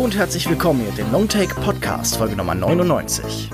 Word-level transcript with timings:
Hallo 0.00 0.06
und 0.06 0.16
herzlich 0.16 0.48
willkommen 0.48 0.80
hier 0.80 1.04
den 1.04 1.12
Longtake 1.12 1.54
Podcast, 1.56 2.16
Folge 2.16 2.34
Nummer 2.34 2.54
99. 2.54 3.50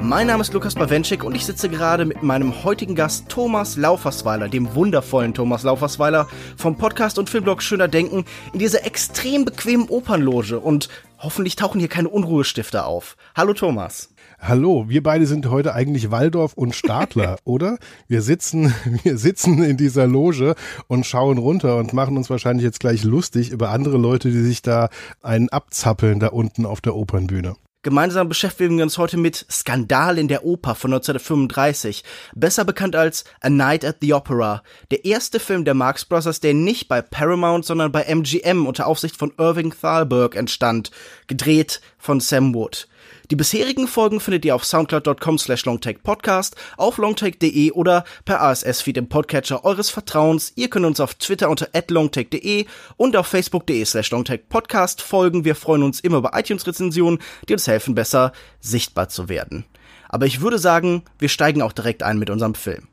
Mein 0.00 0.26
Name 0.26 0.40
ist 0.40 0.52
Lukas 0.52 0.74
Bawenschik 0.74 1.22
und 1.22 1.36
ich 1.36 1.46
sitze 1.46 1.68
gerade 1.68 2.04
mit 2.04 2.24
meinem 2.24 2.64
heutigen 2.64 2.96
Gast 2.96 3.28
Thomas 3.28 3.76
Laufersweiler, 3.76 4.48
dem 4.48 4.74
wundervollen 4.74 5.32
Thomas 5.32 5.62
Laufersweiler 5.62 6.26
vom 6.56 6.76
Podcast 6.76 7.20
und 7.20 7.30
Filmblog 7.30 7.62
Schöner 7.62 7.86
Denken, 7.86 8.24
in 8.52 8.58
dieser 8.58 8.84
extrem 8.84 9.44
bequemen 9.44 9.88
Opernloge 9.88 10.58
und 10.58 10.88
hoffentlich 11.20 11.54
tauchen 11.54 11.78
hier 11.78 11.88
keine 11.88 12.08
Unruhestifter 12.08 12.84
auf. 12.84 13.16
Hallo 13.36 13.52
Thomas. 13.54 14.08
Hallo, 14.48 14.84
wir 14.86 15.02
beide 15.02 15.26
sind 15.26 15.50
heute 15.50 15.74
eigentlich 15.74 16.12
Waldorf 16.12 16.52
und 16.52 16.72
Stadler, 16.72 17.36
oder? 17.44 17.78
Wir 18.06 18.22
sitzen, 18.22 18.72
wir 19.02 19.18
sitzen 19.18 19.60
in 19.64 19.76
dieser 19.76 20.06
Loge 20.06 20.54
und 20.86 21.04
schauen 21.04 21.38
runter 21.38 21.76
und 21.78 21.92
machen 21.92 22.16
uns 22.16 22.30
wahrscheinlich 22.30 22.62
jetzt 22.62 22.78
gleich 22.78 23.02
lustig 23.02 23.50
über 23.50 23.70
andere 23.70 23.98
Leute, 23.98 24.30
die 24.30 24.42
sich 24.42 24.62
da 24.62 24.88
einen 25.20 25.48
abzappeln 25.48 26.20
da 26.20 26.28
unten 26.28 26.64
auf 26.64 26.80
der 26.80 26.94
Opernbühne. 26.94 27.56
Gemeinsam 27.82 28.28
beschäftigen 28.28 28.76
wir 28.76 28.84
uns 28.84 28.98
heute 28.98 29.16
mit 29.16 29.46
Skandal 29.50 30.16
in 30.16 30.28
der 30.28 30.44
Oper 30.44 30.76
von 30.76 30.92
1935, 30.92 32.04
besser 32.36 32.64
bekannt 32.64 32.94
als 32.94 33.24
A 33.40 33.50
Night 33.50 33.84
at 33.84 33.96
the 34.00 34.12
Opera, 34.12 34.62
der 34.92 35.04
erste 35.04 35.40
Film 35.40 35.64
der 35.64 35.74
Marx 35.74 36.04
Brothers, 36.04 36.38
der 36.38 36.54
nicht 36.54 36.86
bei 36.86 37.02
Paramount, 37.02 37.64
sondern 37.64 37.90
bei 37.90 38.02
MGM 38.02 38.66
unter 38.66 38.86
Aufsicht 38.86 39.16
von 39.16 39.32
Irving 39.38 39.72
Thalberg 39.72 40.36
entstand, 40.36 40.92
gedreht 41.26 41.80
von 41.98 42.20
Sam 42.20 42.54
Wood. 42.54 42.86
Die 43.30 43.36
bisherigen 43.36 43.88
Folgen 43.88 44.20
findet 44.20 44.44
ihr 44.44 44.54
auf 44.54 44.64
soundcloud.com 44.64 45.38
slash 45.38 45.64
longtakepodcast, 45.64 46.54
auf 46.76 46.98
longtake.de 46.98 47.72
oder 47.72 48.04
per 48.24 48.40
RSS-Feed 48.40 48.98
im 48.98 49.08
Podcatcher 49.08 49.64
eures 49.64 49.90
Vertrauens. 49.90 50.52
Ihr 50.54 50.70
könnt 50.70 50.86
uns 50.86 51.00
auf 51.00 51.14
Twitter 51.14 51.50
unter 51.50 51.68
longtake.de 51.88 52.66
und 52.96 53.16
auf 53.16 53.26
facebook.de 53.26 53.84
slash 53.84 54.12
longtakepodcast 54.12 55.02
folgen. 55.02 55.44
Wir 55.44 55.56
freuen 55.56 55.82
uns 55.82 55.98
immer 55.98 56.18
über 56.18 56.38
iTunes-Rezensionen, 56.38 57.18
die 57.48 57.54
uns 57.54 57.66
helfen, 57.66 57.96
besser 57.96 58.32
sichtbar 58.60 59.08
zu 59.08 59.28
werden. 59.28 59.64
Aber 60.08 60.26
ich 60.26 60.40
würde 60.40 60.60
sagen, 60.60 61.02
wir 61.18 61.28
steigen 61.28 61.62
auch 61.62 61.72
direkt 61.72 62.04
ein 62.04 62.18
mit 62.18 62.30
unserem 62.30 62.54
Film. 62.54 62.86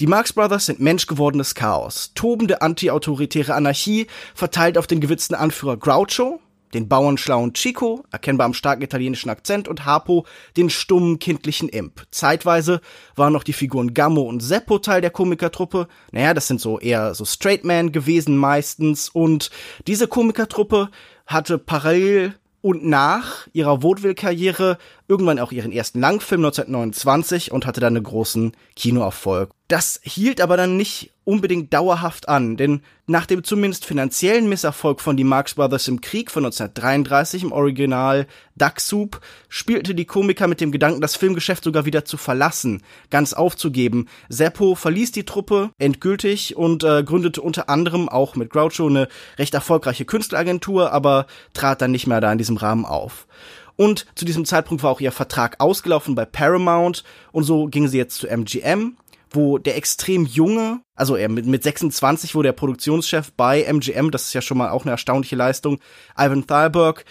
Die 0.00 0.06
Marx 0.06 0.32
Brothers 0.32 0.66
sind 0.66 0.80
menschgewordenes 0.80 1.54
Chaos, 1.54 2.12
tobende 2.14 2.62
antiautoritäre 2.62 3.54
Anarchie, 3.54 4.06
verteilt 4.34 4.76
auf 4.76 4.86
den 4.86 5.00
gewitzten 5.00 5.34
Anführer 5.34 5.78
Groucho, 5.78 6.40
den 6.76 6.88
bauernschlauen 6.88 7.54
Chico, 7.54 8.04
erkennbar 8.12 8.44
am 8.44 8.54
starken 8.54 8.82
italienischen 8.82 9.30
Akzent, 9.30 9.66
und 9.66 9.84
Harpo, 9.86 10.26
den 10.56 10.70
stummen 10.70 11.18
kindlichen 11.18 11.68
Imp. 11.68 12.06
Zeitweise 12.10 12.80
waren 13.16 13.32
noch 13.32 13.44
die 13.44 13.54
Figuren 13.54 13.94
Gammo 13.94 14.22
und 14.22 14.40
Seppo 14.40 14.78
Teil 14.78 15.00
der 15.00 15.10
Komikertruppe. 15.10 15.88
Naja, 16.12 16.34
das 16.34 16.46
sind 16.46 16.60
so 16.60 16.78
eher 16.78 17.14
so 17.14 17.24
Straight 17.24 17.64
Man 17.64 17.92
gewesen 17.92 18.36
meistens. 18.36 19.08
Und 19.08 19.50
diese 19.86 20.06
Komikertruppe 20.06 20.90
hatte 21.26 21.58
parallel 21.58 22.34
und 22.60 22.84
nach 22.84 23.46
ihrer 23.52 23.82
Vaudeville-Karriere 23.82 24.76
irgendwann 25.08 25.38
auch 25.38 25.52
ihren 25.52 25.72
ersten 25.72 26.00
Langfilm 26.00 26.44
1929 26.44 27.52
und 27.52 27.64
hatte 27.64 27.80
dann 27.80 27.96
einen 27.96 28.04
großen 28.04 28.52
Kinoerfolg. 28.74 29.50
Das 29.68 30.00
hielt 30.04 30.40
aber 30.40 30.56
dann 30.56 30.76
nicht 30.76 31.10
unbedingt 31.24 31.74
dauerhaft 31.74 32.28
an, 32.28 32.56
denn 32.56 32.82
nach 33.06 33.26
dem 33.26 33.42
zumindest 33.42 33.84
finanziellen 33.84 34.48
Misserfolg 34.48 35.00
von 35.00 35.16
die 35.16 35.24
Marx 35.24 35.54
Brothers 35.54 35.88
im 35.88 36.00
Krieg 36.00 36.30
von 36.30 36.44
1933 36.44 37.42
im 37.42 37.50
Original 37.50 38.28
Duck 38.54 38.78
Soup 38.78 39.20
spielte 39.48 39.96
die 39.96 40.04
Komiker 40.04 40.46
mit 40.46 40.60
dem 40.60 40.70
Gedanken, 40.70 41.00
das 41.00 41.16
Filmgeschäft 41.16 41.64
sogar 41.64 41.84
wieder 41.84 42.04
zu 42.04 42.16
verlassen, 42.16 42.84
ganz 43.10 43.32
aufzugeben. 43.32 44.06
Seppo 44.28 44.76
verließ 44.76 45.10
die 45.10 45.24
Truppe 45.24 45.70
endgültig 45.78 46.56
und 46.56 46.84
äh, 46.84 47.02
gründete 47.02 47.42
unter 47.42 47.68
anderem 47.68 48.08
auch 48.08 48.36
mit 48.36 48.50
Groucho 48.50 48.86
eine 48.86 49.08
recht 49.36 49.54
erfolgreiche 49.54 50.04
Künstleragentur, 50.04 50.92
aber 50.92 51.26
trat 51.54 51.82
dann 51.82 51.90
nicht 51.90 52.06
mehr 52.06 52.20
da 52.20 52.30
in 52.30 52.38
diesem 52.38 52.56
Rahmen 52.56 52.84
auf. 52.84 53.26
Und 53.74 54.06
zu 54.14 54.24
diesem 54.24 54.44
Zeitpunkt 54.44 54.82
war 54.84 54.90
auch 54.90 55.00
ihr 55.00 55.12
Vertrag 55.12 55.60
ausgelaufen 55.60 56.14
bei 56.14 56.24
Paramount 56.24 57.02
und 57.32 57.42
so 57.42 57.66
ging 57.66 57.88
sie 57.88 57.98
jetzt 57.98 58.18
zu 58.18 58.28
MGM 58.28 58.96
wo 59.36 59.58
der 59.58 59.76
extrem 59.76 60.26
junge, 60.26 60.80
also 60.96 61.14
er 61.14 61.28
mit, 61.28 61.46
mit 61.46 61.62
26, 61.62 62.34
wo 62.34 62.42
der 62.42 62.52
Produktionschef 62.52 63.32
bei 63.32 63.62
MGM, 63.62 64.10
das 64.10 64.24
ist 64.24 64.32
ja 64.32 64.40
schon 64.40 64.58
mal 64.58 64.70
auch 64.70 64.82
eine 64.82 64.90
erstaunliche 64.90 65.36
Leistung, 65.36 65.78
Ivan 66.18 66.46
Thalberg, 66.46 67.04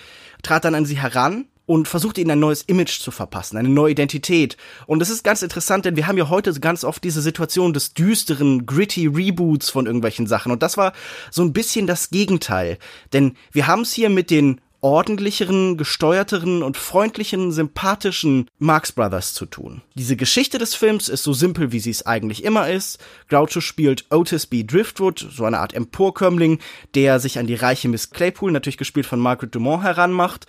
trat 0.44 0.66
dann 0.66 0.75
an 0.75 0.86
sie 0.86 1.00
heran 1.00 1.47
und 1.66 1.88
versuchte 1.88 2.22
ihnen 2.22 2.31
ein 2.31 2.40
neues 2.40 2.62
Image 2.63 3.00
zu 3.00 3.12
verpassen, 3.12 3.58
eine 3.58 3.69
neue 3.69 3.91
Identität. 3.91 4.58
Und 4.86 5.00
das 5.00 5.09
ist 5.09 5.24
ganz 5.24 5.41
interessant, 5.41 5.86
denn 5.86 5.96
wir 5.96 6.08
haben 6.08 6.18
ja 6.18 6.30
heute 6.30 6.53
ganz 6.59 6.84
oft 6.84 7.03
diese 7.03 7.22
Situation 7.22 7.74
des 7.74 7.94
düsteren, 7.94 8.66
gritty 8.66 9.07
Reboots 9.07 9.69
von 9.69 9.86
irgendwelchen 9.86 10.28
Sachen. 10.28 10.52
Und 10.52 10.62
das 10.62 10.78
war 10.78 10.94
so 11.31 11.42
ein 11.42 11.53
bisschen 11.53 11.88
das 11.88 12.09
Gegenteil. 12.09 12.78
Denn 13.13 13.36
wir 13.52 13.68
haben 13.68 13.81
es 13.81 13.94
hier 13.94 14.09
mit 14.09 14.30
den 14.30 14.62
ordentlicheren, 14.85 15.78
gesteuerteren 15.78 16.62
und 16.62 16.78
freundlichen, 16.78 17.51
sympathischen 17.51 18.51
Marx 18.59 18.91
Brothers 18.91 19.34
zu 19.34 19.47
tun. 19.47 19.81
Diese 19.96 20.16
Geschichte 20.16 20.59
des 20.59 20.75
Films 20.75 21.09
ist 21.09 21.23
so 21.23 21.34
simpel, 21.34 21.72
wie 21.72 21.79
sie 21.79 21.90
es 21.90 22.06
eigentlich 22.06 22.44
immer 22.44 22.69
ist. 22.69 23.03
Groucho 23.28 23.62
spielt 23.62 24.06
Otis 24.12 24.45
B. 24.45 24.63
Driftwood, 24.63 25.28
so 25.31 25.44
eine 25.44 25.57
Art 25.57 25.74
Emporkömmling, 25.74 26.59
der 26.94 27.19
sich 27.19 27.40
an 27.40 27.47
die 27.47 27.56
reiche 27.56 27.90
Miss 27.90 28.12
Claypool, 28.12 28.51
natürlich 28.51 28.78
gespielt 28.78 29.07
von 29.07 29.19
Margaret 29.19 29.56
Dumont, 29.56 29.81
heranmacht 29.81 30.45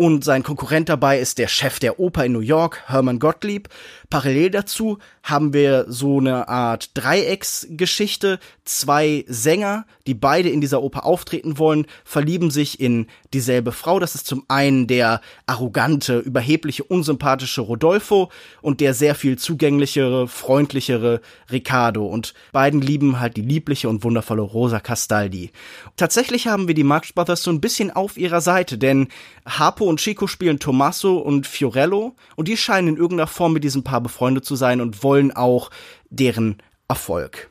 und 0.00 0.22
sein 0.22 0.44
Konkurrent 0.44 0.88
dabei 0.88 1.18
ist 1.18 1.38
der 1.38 1.48
Chef 1.48 1.80
der 1.80 1.98
Oper 1.98 2.24
in 2.24 2.30
New 2.30 2.38
York, 2.38 2.84
Herman 2.86 3.18
Gottlieb. 3.18 3.68
Parallel 4.10 4.50
dazu 4.50 4.98
haben 5.22 5.52
wir 5.52 5.84
so 5.88 6.18
eine 6.18 6.48
Art 6.48 6.92
Dreiecksgeschichte. 6.94 8.38
Zwei 8.64 9.26
Sänger, 9.28 9.84
die 10.06 10.14
beide 10.14 10.48
in 10.48 10.62
dieser 10.62 10.82
Oper 10.82 11.04
auftreten 11.04 11.58
wollen, 11.58 11.86
verlieben 12.04 12.50
sich 12.50 12.80
in 12.80 13.06
dieselbe 13.34 13.70
Frau. 13.70 13.98
Das 13.98 14.14
ist 14.14 14.26
zum 14.26 14.44
einen 14.48 14.86
der 14.86 15.20
arrogante, 15.46 16.20
überhebliche, 16.20 16.84
unsympathische 16.84 17.60
Rodolfo 17.60 18.30
und 18.62 18.80
der 18.80 18.94
sehr 18.94 19.14
viel 19.14 19.36
zugänglichere, 19.36 20.26
freundlichere 20.26 21.20
Riccardo. 21.50 22.06
Und 22.06 22.32
beiden 22.52 22.80
lieben 22.80 23.20
halt 23.20 23.36
die 23.36 23.42
liebliche 23.42 23.90
und 23.90 24.04
wundervolle 24.04 24.40
Rosa 24.40 24.80
Castaldi. 24.80 25.50
Tatsächlich 25.96 26.46
haben 26.46 26.66
wir 26.66 26.74
die 26.74 26.84
Marx 26.84 27.12
Brothers 27.12 27.42
so 27.42 27.50
ein 27.50 27.60
bisschen 27.60 27.90
auf 27.90 28.16
ihrer 28.16 28.40
Seite, 28.40 28.78
denn 28.78 29.08
Harpo 29.44 29.84
und 29.84 30.00
Chico 30.00 30.26
spielen 30.26 30.58
Tommaso 30.58 31.18
und 31.18 31.46
Fiorello 31.46 32.16
und 32.36 32.48
die 32.48 32.56
scheinen 32.56 32.88
in 32.88 32.96
irgendeiner 32.96 33.26
Form 33.26 33.52
mit 33.52 33.64
diesem 33.64 33.84
Paar 33.84 33.97
befreundet 34.00 34.44
zu 34.44 34.56
sein 34.56 34.80
und 34.80 35.02
wollen 35.02 35.32
auch 35.32 35.70
deren 36.10 36.58
Erfolg. 36.88 37.50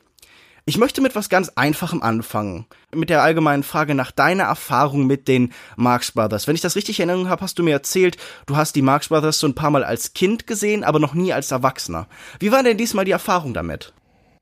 Ich 0.68 0.76
möchte 0.76 1.00
mit 1.00 1.14
was 1.14 1.30
ganz 1.30 1.50
Einfachem 1.54 2.02
anfangen. 2.02 2.66
Mit 2.94 3.08
der 3.08 3.22
allgemeinen 3.22 3.62
Frage 3.62 3.94
nach 3.94 4.10
deiner 4.10 4.44
Erfahrung 4.44 5.06
mit 5.06 5.26
den 5.26 5.54
Marx 5.76 6.12
Brothers. 6.12 6.46
Wenn 6.46 6.56
ich 6.56 6.60
das 6.60 6.76
richtig 6.76 7.00
in 7.00 7.08
Erinnerung 7.08 7.30
habe, 7.30 7.40
hast 7.40 7.58
du 7.58 7.62
mir 7.62 7.72
erzählt, 7.72 8.18
du 8.44 8.54
hast 8.54 8.76
die 8.76 8.82
Marx 8.82 9.08
Brothers 9.08 9.38
so 9.38 9.46
ein 9.46 9.54
paar 9.54 9.70
Mal 9.70 9.82
als 9.82 10.12
Kind 10.12 10.46
gesehen, 10.46 10.84
aber 10.84 10.98
noch 10.98 11.14
nie 11.14 11.32
als 11.32 11.50
Erwachsener. 11.52 12.06
Wie 12.38 12.52
war 12.52 12.62
denn 12.62 12.76
diesmal 12.76 13.06
die 13.06 13.12
Erfahrung 13.12 13.54
damit? 13.54 13.94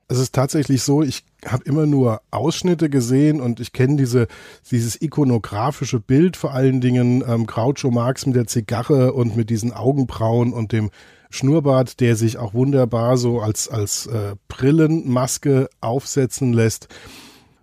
Es 0.08 0.18
ist 0.18 0.34
tatsächlich 0.34 0.82
so, 0.82 1.02
ich 1.02 1.24
habe 1.44 1.62
immer 1.64 1.86
nur 1.86 2.20
Ausschnitte 2.32 2.90
gesehen 2.90 3.40
und 3.40 3.60
ich 3.60 3.72
kenne 3.72 3.96
diese, 3.96 4.26
dieses 4.70 5.00
ikonografische 5.00 6.00
Bild 6.00 6.36
vor 6.36 6.54
allen 6.54 6.80
Dingen, 6.80 7.24
ähm, 7.26 7.46
Groucho 7.46 7.92
Marx 7.92 8.26
mit 8.26 8.34
der 8.34 8.48
Zigarre 8.48 9.12
und 9.12 9.36
mit 9.36 9.48
diesen 9.48 9.72
Augenbrauen 9.72 10.52
und 10.52 10.72
dem 10.72 10.90
Schnurrbart, 11.36 12.00
der 12.00 12.16
sich 12.16 12.38
auch 12.38 12.54
wunderbar 12.54 13.16
so 13.16 13.40
als, 13.40 13.68
als 13.68 14.06
äh, 14.06 14.34
Brillenmaske 14.48 15.68
aufsetzen 15.80 16.52
lässt. 16.52 16.88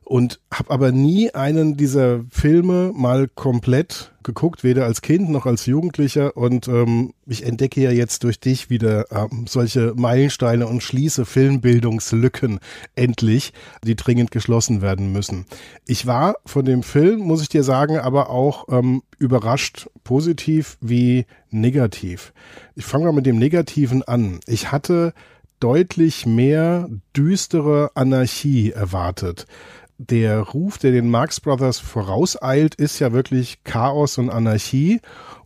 Und 0.04 0.40
habe 0.52 0.72
aber 0.72 0.92
nie 0.92 1.32
einen 1.32 1.78
dieser 1.78 2.24
Filme 2.30 2.92
mal 2.94 3.28
komplett 3.28 4.13
geguckt, 4.24 4.64
weder 4.64 4.86
als 4.86 5.02
Kind 5.02 5.30
noch 5.30 5.46
als 5.46 5.66
Jugendlicher. 5.66 6.36
Und 6.36 6.68
ähm, 6.68 7.14
ich 7.26 7.46
entdecke 7.46 7.82
ja 7.82 7.92
jetzt 7.92 8.24
durch 8.24 8.40
dich 8.40 8.70
wieder 8.70 9.12
ähm, 9.12 9.46
solche 9.48 9.94
Meilensteine 9.96 10.68
und 10.68 10.82
schließe 10.82 11.26
Filmbildungslücken 11.26 12.60
endlich, 12.96 13.54
die 13.84 13.96
dringend 13.96 14.32
geschlossen 14.32 14.82
werden 14.82 15.12
müssen. 15.12 15.46
Ich 15.86 16.06
war 16.06 16.36
von 16.46 16.66
dem 16.66 16.84
Film, 16.84 17.20
muss 17.20 17.42
ich 17.42 17.50
dir 17.50 17.64
sagen, 17.64 17.98
aber 17.98 18.30
auch 18.30 18.68
ähm, 18.70 19.04
überrascht, 19.20 19.88
positiv 20.04 20.78
wie 20.82 21.26
negativ. 21.50 22.34
Ich 22.76 22.86
fange 22.86 23.06
mal 23.06 23.14
mit 23.14 23.26
dem 23.26 23.38
Negativen 23.38 24.04
an. 24.04 24.40
Ich 24.48 24.72
hatte 24.72 25.14
deutlich 25.60 26.26
mehr 26.26 26.90
düstere 27.16 27.92
Anarchie 27.96 28.72
erwartet 28.72 29.48
der 29.98 30.40
Ruf, 30.40 30.78
der 30.78 30.92
den 30.92 31.10
Marx 31.10 31.40
Brothers 31.40 31.80
vorauseilt, 31.80 32.76
ist 32.76 33.00
ja 33.00 33.14
wirklich 33.14 33.64
Chaos 33.64 34.18
und 34.18 34.30
Anarchie 34.30 35.00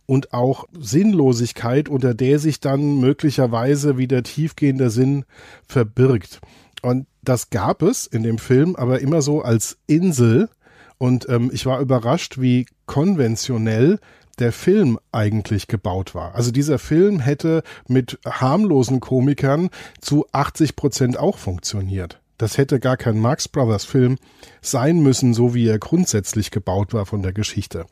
und 0.06 0.32
auch 0.32 0.64
Sinnlosigkeit, 0.78 1.88
unter 1.88 2.14
der 2.14 2.38
sich 2.38 2.60
dann 2.60 2.98
möglicherweise 2.98 3.98
wieder 3.98 4.22
tiefgehender 4.22 4.90
Sinn 4.90 5.24
verbirgt. 5.66 6.40
Und 6.82 7.06
das 7.22 7.50
gab 7.50 7.82
es 7.82 8.06
in 8.06 8.22
dem 8.22 8.38
Film 8.38 8.74
aber 8.76 9.00
immer 9.00 9.20
so 9.20 9.42
als 9.42 9.78
Insel. 9.86 10.48
Und 10.96 11.28
ähm, 11.28 11.50
ich 11.52 11.66
war 11.66 11.80
überrascht, 11.80 12.40
wie 12.40 12.66
konventionell 12.86 13.98
der 14.38 14.52
Film 14.52 14.98
eigentlich 15.12 15.66
gebaut 15.66 16.14
war. 16.14 16.34
Also 16.34 16.52
dieser 16.52 16.78
Film 16.78 17.20
hätte 17.20 17.62
mit 17.86 18.18
harmlosen 18.24 19.00
Komikern 19.00 19.68
zu 20.00 20.26
80 20.32 20.76
Prozent 20.76 21.18
auch 21.18 21.38
funktioniert. 21.38 22.20
Das 22.38 22.56
hätte 22.56 22.80
gar 22.80 22.96
kein 22.96 23.18
Marx 23.18 23.48
Brothers 23.48 23.84
Film 23.84 24.16
sein 24.62 25.00
müssen, 25.00 25.34
so 25.34 25.54
wie 25.54 25.66
er 25.66 25.78
grundsätzlich 25.78 26.50
gebaut 26.50 26.94
war 26.94 27.04
von 27.04 27.22
der 27.22 27.32
Geschichte. 27.32 27.86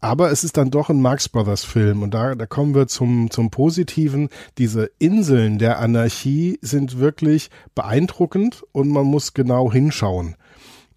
Aber 0.00 0.30
es 0.30 0.44
ist 0.44 0.58
dann 0.58 0.70
doch 0.70 0.90
ein 0.90 1.00
Marx 1.00 1.30
Brothers 1.30 1.64
Film 1.64 2.02
und 2.02 2.12
da, 2.12 2.34
da 2.34 2.44
kommen 2.44 2.74
wir 2.74 2.86
zum, 2.88 3.30
zum 3.30 3.50
Positiven. 3.50 4.28
Diese 4.58 4.90
Inseln 4.98 5.58
der 5.58 5.78
Anarchie 5.78 6.58
sind 6.60 6.98
wirklich 6.98 7.48
beeindruckend 7.74 8.64
und 8.72 8.90
man 8.90 9.06
muss 9.06 9.32
genau 9.32 9.72
hinschauen. 9.72 10.36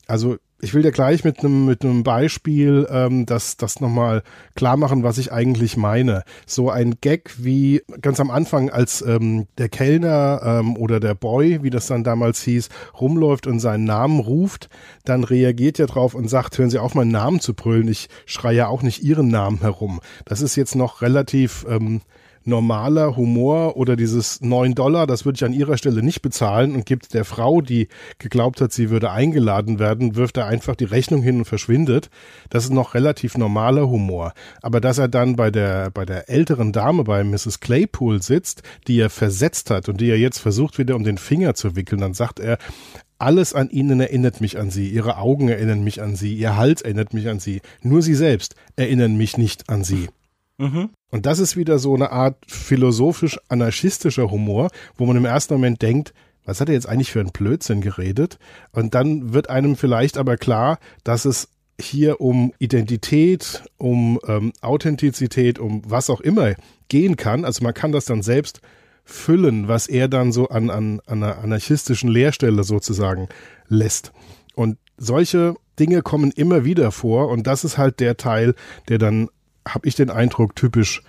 Also 0.07 0.35
ich 0.59 0.73
will 0.73 0.81
dir 0.81 0.91
gleich 0.91 1.23
mit 1.23 1.39
einem 1.39 1.65
mit 1.65 1.83
einem 1.83 2.03
Beispiel 2.03 2.87
ähm, 2.89 3.25
das 3.25 3.57
das 3.57 3.79
nochmal 3.79 4.23
klar 4.55 4.75
machen, 4.75 5.03
was 5.03 5.17
ich 5.17 5.31
eigentlich 5.31 5.77
meine. 5.77 6.23
So 6.45 6.69
ein 6.71 6.95
Gag 6.99 7.35
wie 7.37 7.83
ganz 8.01 8.19
am 8.19 8.31
Anfang, 8.31 8.69
als 8.69 9.01
ähm, 9.01 9.47
der 9.57 9.69
Kellner 9.69 10.41
ähm, 10.43 10.75
oder 10.75 10.99
der 10.99 11.13
Boy, 11.13 11.61
wie 11.61 11.69
das 11.69 11.87
dann 11.87 12.03
damals 12.03 12.41
hieß, 12.41 12.69
rumläuft 12.99 13.45
und 13.45 13.59
seinen 13.59 13.83
Namen 13.83 14.19
ruft, 14.19 14.69
dann 15.05 15.23
reagiert 15.23 15.79
er 15.79 15.87
drauf 15.87 16.15
und 16.15 16.27
sagt, 16.27 16.57
hören 16.57 16.69
Sie 16.69 16.79
auf, 16.79 16.95
meinen 16.95 17.11
Namen 17.11 17.39
zu 17.39 17.53
brüllen. 17.53 17.87
Ich 17.87 18.09
schreie 18.25 18.57
ja 18.57 18.67
auch 18.67 18.81
nicht 18.81 19.03
Ihren 19.03 19.27
Namen 19.27 19.59
herum. 19.59 19.99
Das 20.25 20.41
ist 20.41 20.55
jetzt 20.55 20.75
noch 20.75 21.01
relativ 21.01 21.65
ähm, 21.69 22.01
normaler 22.47 23.15
Humor 23.15 23.77
oder 23.77 23.95
dieses 23.95 24.41
neun 24.41 24.73
Dollar, 24.73 25.05
das 25.05 25.25
würde 25.25 25.37
ich 25.37 25.45
an 25.45 25.53
ihrer 25.53 25.77
Stelle 25.77 26.01
nicht 26.01 26.21
bezahlen 26.21 26.73
und 26.75 26.85
gibt 26.85 27.13
der 27.13 27.25
Frau, 27.25 27.61
die 27.61 27.87
geglaubt 28.19 28.61
hat, 28.61 28.71
sie 28.71 28.89
würde 28.89 29.11
eingeladen 29.11 29.79
werden, 29.79 30.15
wirft 30.15 30.37
er 30.37 30.47
einfach 30.47 30.75
die 30.75 30.85
Rechnung 30.85 31.21
hin 31.21 31.39
und 31.39 31.45
verschwindet. 31.45 32.09
Das 32.49 32.63
ist 32.63 32.73
noch 32.73 32.93
relativ 32.93 33.37
normaler 33.37 33.89
Humor. 33.89 34.33
Aber 34.61 34.81
dass 34.81 34.97
er 34.97 35.07
dann 35.07 35.35
bei 35.35 35.51
der, 35.51 35.91
bei 35.91 36.05
der 36.05 36.29
älteren 36.29 36.71
Dame, 36.71 37.03
bei 37.03 37.23
Mrs. 37.23 37.59
Claypool 37.59 38.21
sitzt, 38.21 38.63
die 38.87 38.99
er 38.99 39.09
versetzt 39.09 39.69
hat 39.69 39.89
und 39.89 39.99
die 40.01 40.09
er 40.09 40.17
jetzt 40.17 40.39
versucht 40.39 40.77
wieder 40.77 40.95
um 40.95 41.03
den 41.03 41.17
Finger 41.17 41.53
zu 41.53 41.75
wickeln, 41.75 42.01
dann 42.01 42.13
sagt 42.13 42.39
er, 42.39 42.57
alles 43.19 43.53
an 43.53 43.69
ihnen 43.69 43.99
erinnert 43.99 44.41
mich 44.41 44.59
an 44.59 44.69
sie, 44.69 44.89
ihre 44.89 45.17
Augen 45.17 45.49
erinnern 45.49 45.83
mich 45.83 46.01
an 46.01 46.15
sie, 46.15 46.35
ihr 46.35 46.55
Hals 46.55 46.81
erinnert 46.81 47.13
mich 47.13 47.27
an 47.29 47.39
sie, 47.39 47.61
nur 47.81 48.01
sie 48.01 48.13
selbst 48.13 48.55
erinnern 48.75 49.17
mich 49.17 49.37
nicht 49.37 49.69
an 49.69 49.83
sie. 49.83 50.07
Mhm. 50.57 50.89
Und 51.11 51.25
das 51.25 51.39
ist 51.39 51.55
wieder 51.55 51.79
so 51.79 51.95
eine 51.95 52.11
Art 52.11 52.37
philosophisch-anarchistischer 52.47 54.29
Humor, 54.29 54.69
wo 54.95 55.05
man 55.05 55.17
im 55.17 55.25
ersten 55.25 55.53
Moment 55.53 55.81
denkt, 55.81 56.13
was 56.45 56.61
hat 56.61 56.69
er 56.69 56.75
jetzt 56.75 56.87
eigentlich 56.87 57.11
für 57.11 57.19
einen 57.19 57.31
Blödsinn 57.31 57.81
geredet? 57.81 58.39
Und 58.71 58.95
dann 58.95 59.33
wird 59.33 59.49
einem 59.49 59.75
vielleicht 59.75 60.17
aber 60.17 60.37
klar, 60.37 60.79
dass 61.03 61.25
es 61.25 61.49
hier 61.79 62.21
um 62.21 62.53
Identität, 62.57 63.63
um 63.77 64.19
ähm, 64.27 64.51
Authentizität, 64.61 65.59
um 65.59 65.81
was 65.85 66.09
auch 66.09 66.21
immer 66.21 66.55
gehen 66.87 67.17
kann. 67.17 67.45
Also 67.45 67.63
man 67.63 67.73
kann 67.73 67.91
das 67.91 68.05
dann 68.05 68.23
selbst 68.23 68.61
füllen, 69.03 69.67
was 69.67 69.87
er 69.87 70.07
dann 70.07 70.31
so 70.31 70.49
an, 70.49 70.69
an, 70.69 71.01
an 71.05 71.23
einer 71.23 71.37
anarchistischen 71.39 72.09
Lehrstelle 72.09 72.63
sozusagen 72.63 73.29
lässt. 73.67 74.11
Und 74.55 74.77
solche 74.97 75.55
Dinge 75.79 76.01
kommen 76.01 76.31
immer 76.31 76.65
wieder 76.65 76.91
vor 76.91 77.29
und 77.29 77.45
das 77.45 77.63
ist 77.63 77.77
halt 77.77 77.99
der 77.99 78.17
Teil, 78.17 78.55
der 78.89 78.97
dann 78.97 79.29
habe 79.73 79.87
ich 79.87 79.95
den 79.95 80.09
Eindruck, 80.09 80.55
typisch 80.55 81.01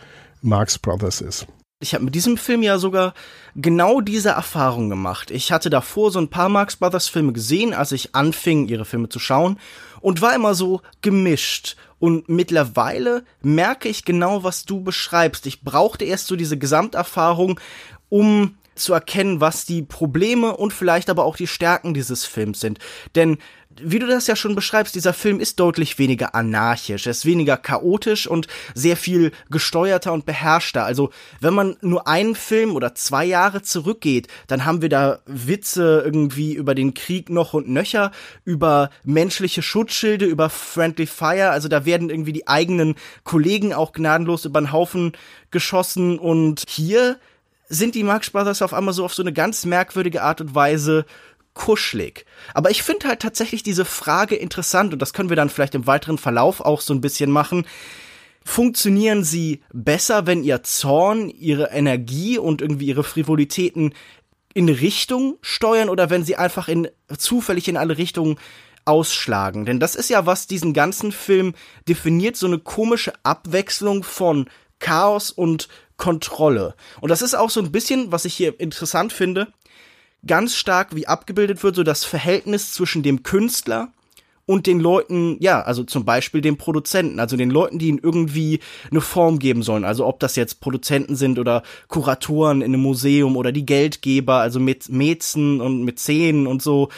Marx 0.43 0.79
Brothers 0.79 1.21
ist. 1.21 1.47
Ich 1.81 1.95
habe 1.95 2.05
mit 2.05 2.17
diesem 2.17 2.37
Film 2.37 2.65
ja 2.65 2.79
sogar 2.79 3.15
genau 3.55 4.01
diese 4.01 4.31
Erfahrung 4.31 4.89
gemacht. 4.89 5.31
Ich 5.31 5.53
hatte 5.53 5.71
davor 5.71 6.11
so 6.11 6.19
ein 6.19 6.29
paar 6.29 6.49
Marx 6.49 6.77
Brothers 6.77 7.09
Filme 7.09 7.33
gesehen, 7.33 7.73
als 7.73 7.93
ich 7.93 8.17
anfing, 8.17 8.67
ihre 8.67 8.85
Filme 8.85 9.09
zu 9.09 9.21
schauen 9.21 9.61
und 10.01 10.21
war 10.21 10.35
immer 10.35 10.55
so 10.55 10.81
gemischt. 11.03 11.77
Und 12.01 12.29
mittlerweile 12.29 13.25
merke 13.43 13.89
ich 13.89 14.05
genau, 14.05 14.43
was 14.43 14.65
du 14.65 14.83
beschreibst. 14.83 15.47
Ich 15.47 15.63
brauchte 15.63 16.05
erst 16.05 16.27
so 16.27 16.35
diese 16.35 16.59
Gesamterfahrung, 16.59 17.61
um 18.09 18.57
zu 18.75 18.93
erkennen, 18.93 19.41
was 19.41 19.65
die 19.65 19.83
Probleme 19.83 20.57
und 20.57 20.73
vielleicht 20.73 21.11
aber 21.11 21.25
auch 21.25 21.37
die 21.37 21.47
Stärken 21.47 21.95
dieses 21.95 22.25
Films 22.25 22.61
sind. 22.61 22.79
Denn 23.15 23.39
wie 23.83 23.99
du 23.99 24.07
das 24.07 24.27
ja 24.27 24.37
schon 24.37 24.55
beschreibst, 24.55 24.95
dieser 24.95 25.13
Film 25.13 25.41
ist 25.41 25.61
deutlich 25.61 25.99
weniger 25.99 26.35
anarchisch, 26.35 27.07
er 27.07 27.13
ist 27.13 27.25
weniger 27.25 27.57
chaotisch 27.57 28.27
und 28.27 28.47
sehr 28.75 28.97
viel 28.97 29.33
gesteuerter 29.51 30.13
und 30.13 30.27
beherrschter. 30.27 30.85
Also, 30.85 31.11
wenn 31.41 31.55
man 31.55 31.77
nur 31.81 32.07
einen 32.07 32.35
Film 32.35 32.75
oder 32.75 32.95
zwei 32.95 33.25
Jahre 33.25 33.63
zurückgeht, 33.63 34.29
dann 34.47 34.65
haben 34.65 34.83
wir 34.83 34.89
da 34.89 35.21
Witze 35.27 36.03
irgendwie 36.05 36.55
über 36.55 36.75
den 36.75 36.95
Krieg 36.95 37.31
noch 37.31 37.55
und 37.55 37.69
nöcher, 37.69 38.13
über 38.45 38.91
menschliche 39.05 39.63
Schutzschilde, 39.63 40.25
über 40.27 40.51
Friendly 40.51 41.07
Fire, 41.07 41.51
also 41.51 41.69
da 41.69 41.85
werden 41.85 42.11
irgendwie 42.11 42.33
die 42.33 42.49
eigenen 42.49 42.95
Kollegen 43.25 43.73
auch 43.73 43.93
gnadenlos 43.93 44.45
über 44.45 44.61
den 44.61 44.73
Haufen 44.73 45.13
geschossen. 45.51 46.19
Und 46.19 46.65
hier 46.69 47.19
sind 47.69 47.95
die 47.95 48.03
Marx 48.03 48.31
Brothers 48.31 48.63
auf 48.63 48.75
einmal 48.75 48.95
so 48.95 49.05
auf 49.05 49.15
so 49.15 49.23
eine 49.23 49.33
ganz 49.33 49.65
merkwürdige 49.65 50.23
Art 50.23 50.41
und 50.41 50.55
Weise 50.55 51.05
kuschelig. 51.59 52.25
Aber 52.55 52.71
ich 52.71 52.85
finde 52.85 53.09
halt 53.09 53.21
tatsächlich 53.21 53.65
diese 53.65 53.85
Frage 53.85 54.37
interessant 54.37 54.93
und 54.93 55.03
das 55.03 55.13
können 55.13 55.29
wir 55.29 55.37
dann 55.37 55.51
vielleicht 55.51 55.75
im 55.75 55.89
weiteren 55.89 56.17
Verlauf 56.17 56.61
auch 56.61 56.81
so 56.81 56.95
ein 56.95 57.01
bisschen 57.01 57.33
machen. 57.33 57.67
Funktionieren 58.45 59.25
sie 59.25 59.61
besser, 59.73 60.27
wenn 60.27 60.45
ihr 60.45 60.63
Zorn, 60.63 61.29
ihre 61.29 61.71
Energie 61.71 62.39
und 62.39 62.63
irgendwie 62.63 62.87
ihre 62.87 63.03
Frivolitäten 63.03 63.93
in 64.55 64.69
Richtung 64.69 65.37
steuern 65.43 65.91
oder 65.91 66.11
wenn 66.11 66.25
sie 66.25 66.37
einfach 66.37 66.69
in 66.69 66.89
zufällig 67.19 67.67
in 67.67 67.77
alle 67.77 67.99
Richtungen 67.99 68.39
ausschlagen? 68.85 69.67
Denn 69.67 69.81
das 69.81 69.97
ist 69.97 70.11
ja 70.11 70.27
was 70.27 70.47
diesen 70.47 70.73
ganzen 70.73 71.11
Film 71.11 71.55
definiert, 71.89 72.37
so 72.37 72.47
eine 72.47 72.61
komische 72.61 73.13
Abwechslung 73.25 74.05
von 74.05 74.49
Chaos 74.79 75.33
und 75.33 75.69
Kontrolle. 75.97 76.77
Und 77.01 77.09
das 77.09 77.21
ist 77.21 77.35
auch 77.35 77.51
so 77.51 77.61
ein 77.61 77.73
bisschen, 77.73 78.13
was 78.13 78.25
ich 78.25 78.35
hier 78.35 78.61
interessant 78.61 79.13
finde, 79.13 79.49
ganz 80.27 80.55
stark 80.57 80.95
wie 80.95 81.07
abgebildet 81.07 81.63
wird, 81.63 81.77
so 81.77 81.83
das 81.83 82.05
Verhältnis 82.05 82.73
zwischen 82.73 83.03
dem 83.03 83.23
Künstler 83.23 83.93
und 84.49 84.67
den 84.67 84.81
Leuten, 84.81 85.37
ja, 85.41 85.61
also 85.61 85.85
zum 85.85 86.07
Beispiel 86.07 86.41
den 86.41 86.57
Produzenten, 86.57 87.21
also 87.21 87.37
den 87.37 87.51
Leuten, 87.51 87.79
die 87.79 87.89
ihnen 87.89 88.01
irgendwie 88.03 88.61
eine 88.91 89.03
Form 89.03 89.39
geben 89.39 89.63
sollen. 89.63 89.85
Also 89.85 90.07
ob 90.07 90.21
das 90.21 90.37
jetzt 90.37 90.61
Produzenten 90.61 91.17
sind 91.17 91.39
oder 91.39 91.63
Kuratoren 91.89 92.63
in 92.63 92.73
einem 92.73 92.81
Museum 92.81 93.37
oder 93.37 93.53
die 93.53 93.67
Geldgeber, 93.67 94.37
also 94.37 94.59
mit 94.59 94.89
Mäzen 94.89 95.61
und 95.61 95.85
Mäzen 95.85 96.47
und 96.47 96.63
so. 96.63 96.89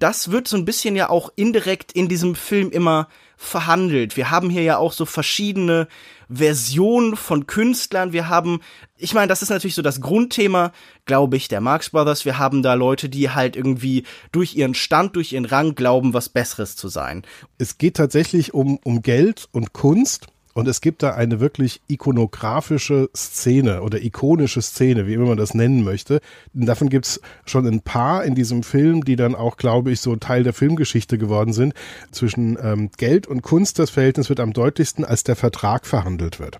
Das 0.00 0.32
wird 0.32 0.48
so 0.48 0.56
ein 0.56 0.64
bisschen 0.64 0.96
ja 0.96 1.08
auch 1.08 1.30
indirekt 1.36 1.92
in 1.92 2.08
diesem 2.08 2.34
Film 2.34 2.70
immer 2.70 3.06
verhandelt. 3.38 4.16
Wir 4.16 4.30
haben 4.30 4.50
hier 4.50 4.64
ja 4.64 4.76
auch 4.76 4.92
so 4.92 5.06
verschiedene 5.06 5.86
Versionen 6.28 7.16
von 7.16 7.46
Künstlern. 7.46 8.12
Wir 8.12 8.28
haben, 8.28 8.60
ich 8.96 9.14
meine, 9.14 9.28
das 9.28 9.42
ist 9.42 9.48
natürlich 9.48 9.76
so 9.76 9.80
das 9.80 10.00
Grundthema, 10.00 10.72
glaube 11.06 11.36
ich, 11.36 11.46
der 11.46 11.60
Marx 11.60 11.90
Brothers. 11.90 12.24
Wir 12.24 12.38
haben 12.38 12.62
da 12.62 12.74
Leute, 12.74 13.08
die 13.08 13.30
halt 13.30 13.54
irgendwie 13.54 14.04
durch 14.32 14.56
ihren 14.56 14.74
Stand, 14.74 15.14
durch 15.14 15.32
ihren 15.32 15.44
Rang 15.44 15.76
glauben, 15.76 16.12
was 16.12 16.28
Besseres 16.28 16.74
zu 16.74 16.88
sein. 16.88 17.22
Es 17.58 17.78
geht 17.78 17.96
tatsächlich 17.96 18.52
um, 18.52 18.78
um 18.82 19.02
Geld 19.02 19.48
und 19.52 19.72
Kunst. 19.72 20.26
Und 20.58 20.66
es 20.66 20.80
gibt 20.80 21.04
da 21.04 21.14
eine 21.14 21.38
wirklich 21.38 21.82
ikonografische 21.86 23.10
Szene 23.16 23.80
oder 23.80 24.02
ikonische 24.02 24.60
Szene, 24.60 25.06
wie 25.06 25.14
immer 25.14 25.26
man 25.26 25.36
das 25.36 25.54
nennen 25.54 25.84
möchte. 25.84 26.20
Und 26.52 26.66
davon 26.66 26.88
gibt's 26.88 27.20
schon 27.44 27.64
ein 27.64 27.80
paar 27.80 28.24
in 28.24 28.34
diesem 28.34 28.64
Film, 28.64 29.04
die 29.04 29.14
dann 29.14 29.36
auch, 29.36 29.56
glaube 29.56 29.92
ich, 29.92 30.00
so 30.00 30.16
Teil 30.16 30.42
der 30.42 30.52
Filmgeschichte 30.52 31.16
geworden 31.16 31.52
sind. 31.52 31.74
Zwischen 32.10 32.58
ähm, 32.60 32.90
Geld 32.96 33.28
und 33.28 33.42
Kunst, 33.42 33.78
das 33.78 33.90
Verhältnis 33.90 34.30
wird 34.30 34.40
am 34.40 34.52
deutlichsten, 34.52 35.04
als 35.04 35.22
der 35.22 35.36
Vertrag 35.36 35.86
verhandelt 35.86 36.40
wird. 36.40 36.58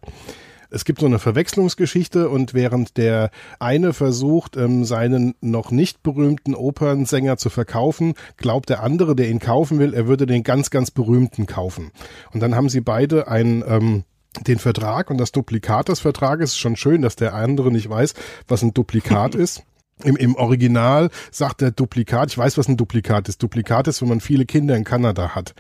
Es 0.71 0.85
gibt 0.85 1.01
so 1.01 1.07
eine 1.07 1.19
Verwechslungsgeschichte 1.19 2.29
und 2.29 2.53
während 2.53 2.97
der 2.97 3.31
eine 3.59 3.93
versucht, 3.93 4.57
ähm, 4.57 4.85
seinen 4.85 5.35
noch 5.41 5.71
nicht 5.71 6.03
berühmten 6.03 6.55
Opernsänger 6.55 7.39
zu 7.39 7.49
verkaufen, 7.49 8.15
glaubt 8.37 8.69
der 8.69 8.83
andere, 8.83 9.17
der 9.17 9.31
ihn 9.31 9.39
kaufen 9.39 9.79
will, 9.79 9.95
er 9.95 10.07
würde 10.07 10.27
den 10.27 10.43
ganz, 10.43 10.71
ganz 10.71 10.91
berühmten 10.91 11.47
kaufen. 11.47 11.91
Und 12.33 12.41
dann 12.41 12.55
haben 12.55 12.69
sie 12.69 12.81
beide 12.81 13.29
ein 13.29 13.65
ähm, 13.67 14.05
den 14.47 14.59
Vertrag 14.59 15.11
und 15.11 15.19
das 15.19 15.33
Duplikat 15.33 15.89
des 15.89 16.01
Vertrages. 16.01 16.51
Ist 16.51 16.59
schon 16.59 16.77
schön, 16.77 17.03
dass 17.03 17.17
der 17.17 17.35
andere 17.35 17.73
nicht 17.73 17.89
weiß, 17.89 18.15
was 18.47 18.63
ein 18.63 18.75
Duplikat 18.75 19.35
ist. 19.35 19.63
Im, 20.05 20.17
Im 20.17 20.37
Original 20.37 21.11
sagt 21.33 21.61
der 21.61 21.73
Duplikat, 21.73 22.31
ich 22.31 22.39
weiß, 22.39 22.57
was 22.57 22.69
ein 22.69 22.77
Duplikat 22.77 23.29
ist. 23.29 23.43
Duplikat 23.43 23.89
ist, 23.89 24.01
wenn 24.01 24.09
man 24.09 24.21
viele 24.21 24.47
Kinder 24.47 24.77
in 24.77 24.85
Kanada 24.85 25.35
hat. 25.35 25.55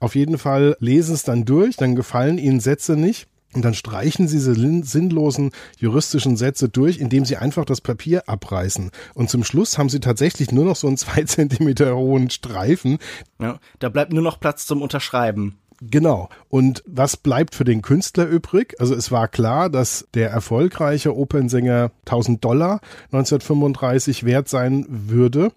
Auf 0.00 0.14
jeden 0.14 0.38
Fall 0.38 0.76
lesen 0.80 1.14
es 1.14 1.24
dann 1.24 1.44
durch, 1.44 1.76
dann 1.76 1.94
gefallen 1.94 2.38
ihnen 2.38 2.60
Sätze 2.60 2.96
nicht. 2.96 3.28
Und 3.54 3.64
dann 3.64 3.74
streichen 3.74 4.28
sie 4.28 4.36
diese 4.36 4.54
sinnlosen 4.54 5.50
juristischen 5.78 6.36
Sätze 6.36 6.68
durch, 6.68 6.98
indem 6.98 7.24
sie 7.24 7.36
einfach 7.36 7.64
das 7.64 7.80
Papier 7.80 8.28
abreißen. 8.28 8.90
Und 9.14 9.30
zum 9.30 9.44
Schluss 9.44 9.78
haben 9.78 9.88
sie 9.88 10.00
tatsächlich 10.00 10.52
nur 10.52 10.64
noch 10.64 10.76
so 10.76 10.86
einen 10.86 10.96
zwei 10.98 11.24
Zentimeter 11.24 11.96
hohen 11.96 12.30
Streifen. 12.30 12.98
Ja, 13.40 13.58
da 13.78 13.88
bleibt 13.88 14.12
nur 14.12 14.22
noch 14.22 14.40
Platz 14.40 14.66
zum 14.66 14.82
Unterschreiben. 14.82 15.58
Genau. 15.90 16.28
Und 16.48 16.84
was 16.86 17.16
bleibt 17.16 17.56
für 17.56 17.64
den 17.64 17.82
Künstler 17.82 18.26
übrig? 18.26 18.76
Also 18.78 18.94
es 18.94 19.10
war 19.10 19.26
klar, 19.26 19.68
dass 19.68 20.06
der 20.14 20.30
erfolgreiche 20.30 21.16
Opernsänger 21.16 21.90
1000 22.06 22.44
Dollar 22.44 22.80
1935 23.06 24.24
wert 24.24 24.48
sein 24.48 24.86
würde, 24.88 25.50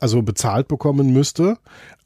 also 0.00 0.22
bezahlt 0.22 0.68
bekommen 0.68 1.12
müsste. 1.12 1.58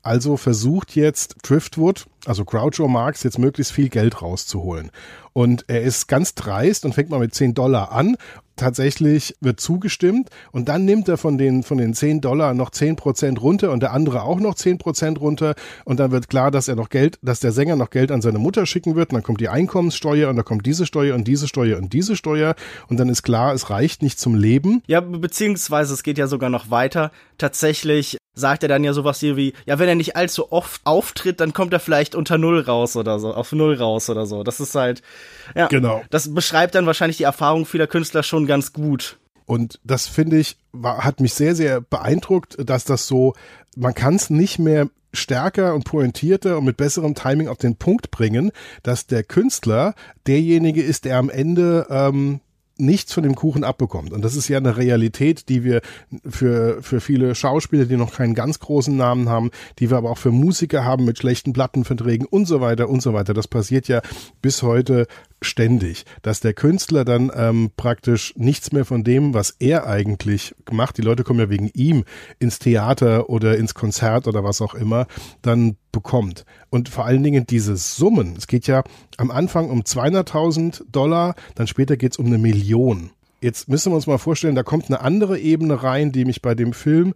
Also 0.02 0.36
versucht 0.36 0.96
jetzt 0.96 1.36
Driftwood 1.42 2.06
also 2.26 2.44
Groucho 2.44 2.86
Marx, 2.88 3.22
jetzt 3.22 3.38
möglichst 3.38 3.72
viel 3.72 3.88
Geld 3.88 4.22
rauszuholen. 4.22 4.90
Und 5.32 5.64
er 5.68 5.82
ist 5.82 6.08
ganz 6.08 6.34
dreist 6.34 6.84
und 6.84 6.94
fängt 6.94 7.10
mal 7.10 7.18
mit 7.18 7.34
10 7.34 7.54
Dollar 7.54 7.92
an 7.92 8.16
tatsächlich 8.54 9.34
wird 9.40 9.60
zugestimmt 9.60 10.28
und 10.52 10.68
dann 10.68 10.84
nimmt 10.84 11.08
er 11.08 11.16
von 11.16 11.38
den, 11.38 11.62
von 11.62 11.78
den 11.78 11.94
10 11.94 12.20
Dollar 12.20 12.52
noch 12.52 12.68
10 12.68 12.96
Prozent 12.96 13.40
runter 13.40 13.72
und 13.72 13.82
der 13.82 13.92
andere 13.92 14.24
auch 14.24 14.38
noch 14.40 14.54
10 14.54 14.76
Prozent 14.76 15.22
runter 15.22 15.54
und 15.86 15.98
dann 15.98 16.12
wird 16.12 16.28
klar, 16.28 16.50
dass 16.50 16.68
er 16.68 16.76
noch 16.76 16.90
Geld, 16.90 17.18
dass 17.22 17.40
der 17.40 17.50
Sänger 17.50 17.76
noch 17.76 17.88
Geld 17.88 18.12
an 18.12 18.20
seine 18.20 18.38
Mutter 18.38 18.66
schicken 18.66 18.94
wird 18.94 19.10
und 19.10 19.14
dann 19.14 19.22
kommt 19.22 19.40
die 19.40 19.48
Einkommenssteuer 19.48 20.28
und 20.28 20.36
dann 20.36 20.44
kommt 20.44 20.66
diese 20.66 20.84
Steuer 20.84 21.14
und 21.14 21.26
diese 21.26 21.48
Steuer 21.48 21.78
und 21.78 21.94
diese 21.94 22.14
Steuer 22.14 22.54
und 22.88 23.00
dann 23.00 23.08
ist 23.08 23.22
klar, 23.22 23.54
es 23.54 23.70
reicht 23.70 24.02
nicht 24.02 24.20
zum 24.20 24.34
Leben. 24.34 24.82
Ja, 24.86 25.00
beziehungsweise 25.00 25.94
es 25.94 26.02
geht 26.02 26.18
ja 26.18 26.26
sogar 26.26 26.50
noch 26.50 26.70
weiter. 26.70 27.10
Tatsächlich 27.38 28.18
sagt 28.34 28.62
er 28.62 28.68
dann 28.68 28.84
ja 28.84 28.92
sowas 28.92 29.20
hier 29.20 29.36
wie, 29.36 29.52
ja, 29.66 29.78
wenn 29.78 29.88
er 29.88 29.94
nicht 29.94 30.16
allzu 30.16 30.52
oft 30.52 30.80
auftritt, 30.84 31.40
dann 31.40 31.52
kommt 31.52 31.72
er 31.72 31.80
vielleicht 31.80 32.14
unter 32.14 32.38
Null 32.38 32.60
raus 32.60 32.96
oder 32.96 33.18
so, 33.18 33.34
auf 33.34 33.52
Null 33.52 33.74
raus 33.74 34.08
oder 34.08 34.26
so. 34.26 34.42
Das 34.42 34.60
ist 34.60 34.74
halt, 34.74 35.02
ja. 35.54 35.66
Genau. 35.68 36.02
Das 36.10 36.32
beschreibt 36.32 36.74
dann 36.74 36.86
wahrscheinlich 36.86 37.18
die 37.18 37.24
Erfahrung 37.24 37.66
vieler 37.66 37.86
Künstler 37.86 38.22
schon 38.22 38.46
ganz 38.46 38.72
gut. 38.72 39.18
Und 39.44 39.80
das 39.84 40.06
finde 40.06 40.38
ich, 40.38 40.56
war, 40.72 41.04
hat 41.04 41.20
mich 41.20 41.34
sehr, 41.34 41.54
sehr 41.54 41.80
beeindruckt, 41.80 42.56
dass 42.58 42.84
das 42.84 43.06
so, 43.06 43.34
man 43.76 43.94
kann 43.94 44.14
es 44.14 44.30
nicht 44.30 44.58
mehr 44.58 44.88
stärker 45.12 45.74
und 45.74 45.84
pointierter 45.84 46.56
und 46.56 46.64
mit 46.64 46.78
besserem 46.78 47.14
Timing 47.14 47.48
auf 47.48 47.58
den 47.58 47.76
Punkt 47.76 48.10
bringen, 48.10 48.50
dass 48.82 49.06
der 49.06 49.24
Künstler 49.24 49.94
derjenige 50.26 50.82
ist, 50.82 51.04
der 51.04 51.18
am 51.18 51.28
Ende 51.28 51.86
ähm, 51.90 52.40
nichts 52.82 53.12
von 53.12 53.22
dem 53.22 53.34
Kuchen 53.34 53.64
abbekommt. 53.64 54.12
Und 54.12 54.22
das 54.22 54.36
ist 54.36 54.48
ja 54.48 54.58
eine 54.58 54.76
Realität, 54.76 55.48
die 55.48 55.64
wir 55.64 55.80
für, 56.28 56.82
für 56.82 57.00
viele 57.00 57.34
Schauspieler, 57.34 57.86
die 57.86 57.96
noch 57.96 58.12
keinen 58.14 58.34
ganz 58.34 58.58
großen 58.58 58.96
Namen 58.96 59.28
haben, 59.28 59.50
die 59.78 59.90
wir 59.90 59.96
aber 59.96 60.10
auch 60.10 60.18
für 60.18 60.32
Musiker 60.32 60.84
haben 60.84 61.04
mit 61.04 61.18
schlechten 61.18 61.52
Plattenverträgen 61.52 62.26
und 62.26 62.46
so 62.46 62.60
weiter 62.60 62.88
und 62.88 63.00
so 63.00 63.14
weiter. 63.14 63.34
Das 63.34 63.48
passiert 63.48 63.88
ja 63.88 64.02
bis 64.42 64.62
heute 64.62 65.06
ständig, 65.40 66.04
dass 66.22 66.40
der 66.40 66.54
Künstler 66.54 67.04
dann 67.04 67.30
ähm, 67.34 67.70
praktisch 67.76 68.34
nichts 68.36 68.72
mehr 68.72 68.84
von 68.84 69.04
dem, 69.04 69.34
was 69.34 69.50
er 69.58 69.86
eigentlich 69.86 70.54
macht, 70.70 70.98
die 70.98 71.02
Leute 71.02 71.24
kommen 71.24 71.40
ja 71.40 71.50
wegen 71.50 71.70
ihm 71.74 72.04
ins 72.38 72.58
Theater 72.58 73.28
oder 73.28 73.56
ins 73.56 73.74
Konzert 73.74 74.28
oder 74.28 74.44
was 74.44 74.60
auch 74.60 74.74
immer, 74.74 75.06
dann 75.42 75.76
bekommt. 75.92 76.44
Und 76.70 76.88
vor 76.88 77.04
allen 77.04 77.22
Dingen 77.22 77.46
diese 77.46 77.76
Summen, 77.76 78.34
es 78.36 78.46
geht 78.46 78.66
ja 78.66 78.82
am 79.18 79.30
Anfang 79.30 79.68
um 79.70 79.82
200.000 79.82 80.84
Dollar, 80.90 81.34
dann 81.54 81.66
später 81.66 81.96
geht 81.96 82.12
es 82.12 82.18
um 82.18 82.26
eine 82.26 82.38
Million. 82.38 82.71
Jetzt 83.40 83.68
müssen 83.68 83.92
wir 83.92 83.96
uns 83.96 84.06
mal 84.06 84.18
vorstellen, 84.18 84.54
da 84.54 84.62
kommt 84.62 84.86
eine 84.86 85.00
andere 85.00 85.38
Ebene 85.38 85.82
rein, 85.82 86.12
die 86.12 86.24
mich 86.24 86.42
bei 86.42 86.54
dem 86.54 86.72
Film 86.72 87.14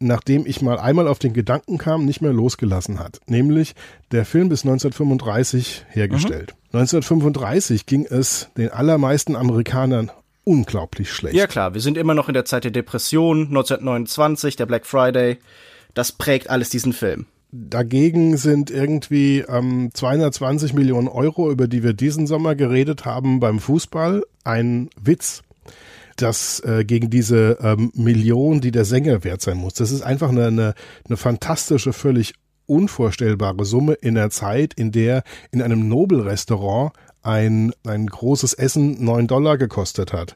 nachdem 0.00 0.46
ich 0.46 0.62
mal 0.62 0.78
einmal 0.78 1.08
auf 1.08 1.18
den 1.18 1.32
Gedanken 1.32 1.78
kam, 1.78 2.04
nicht 2.04 2.20
mehr 2.20 2.32
losgelassen 2.32 2.98
hat. 2.98 3.20
Nämlich 3.26 3.74
der 4.12 4.24
Film 4.24 4.48
bis 4.48 4.62
1935 4.64 5.86
hergestellt. 5.88 6.54
Mhm. 6.72 6.78
1935 6.78 7.86
ging 7.86 8.04
es 8.04 8.48
den 8.56 8.70
allermeisten 8.70 9.36
Amerikanern 9.36 10.10
unglaublich 10.44 11.12
schlecht. 11.12 11.36
Ja 11.36 11.46
klar, 11.46 11.74
wir 11.74 11.80
sind 11.80 11.98
immer 11.98 12.14
noch 12.14 12.28
in 12.28 12.34
der 12.34 12.44
Zeit 12.44 12.64
der 12.64 12.70
Depression, 12.70 13.48
1929, 13.48 14.56
der 14.56 14.66
Black 14.66 14.86
Friday. 14.86 15.38
Das 15.94 16.12
prägt 16.12 16.48
alles 16.48 16.70
diesen 16.70 16.92
Film. 16.92 17.26
Dagegen 17.50 18.36
sind 18.36 18.70
irgendwie 18.70 19.40
ähm, 19.40 19.90
220 19.94 20.74
Millionen 20.74 21.08
Euro, 21.08 21.50
über 21.50 21.66
die 21.66 21.82
wir 21.82 21.94
diesen 21.94 22.26
Sommer 22.26 22.54
geredet 22.54 23.06
haben 23.06 23.40
beim 23.40 23.58
Fußball, 23.58 24.22
ein 24.44 24.90
Witz. 25.00 25.42
Das 26.16 26.60
äh, 26.60 26.84
gegen 26.84 27.10
diese 27.10 27.58
ähm, 27.62 27.92
Million, 27.94 28.60
die 28.60 28.72
der 28.72 28.84
Sänger 28.84 29.24
wert 29.24 29.40
sein 29.40 29.56
muss. 29.56 29.74
Das 29.74 29.92
ist 29.92 30.02
einfach 30.02 30.30
eine, 30.30 30.48
eine, 30.48 30.74
eine 31.06 31.16
fantastische, 31.16 31.92
völlig 31.92 32.34
unvorstellbare 32.66 33.64
Summe 33.64 33.94
in 33.94 34.14
der 34.14 34.28
Zeit, 34.30 34.74
in 34.74 34.92
der 34.92 35.22
in 35.50 35.62
einem 35.62 35.88
Nobelrestaurant 35.88 36.92
ein, 37.28 37.72
ein 37.86 38.06
großes 38.06 38.54
Essen 38.54 39.04
neun 39.04 39.26
Dollar 39.26 39.58
gekostet 39.58 40.14
hat. 40.14 40.34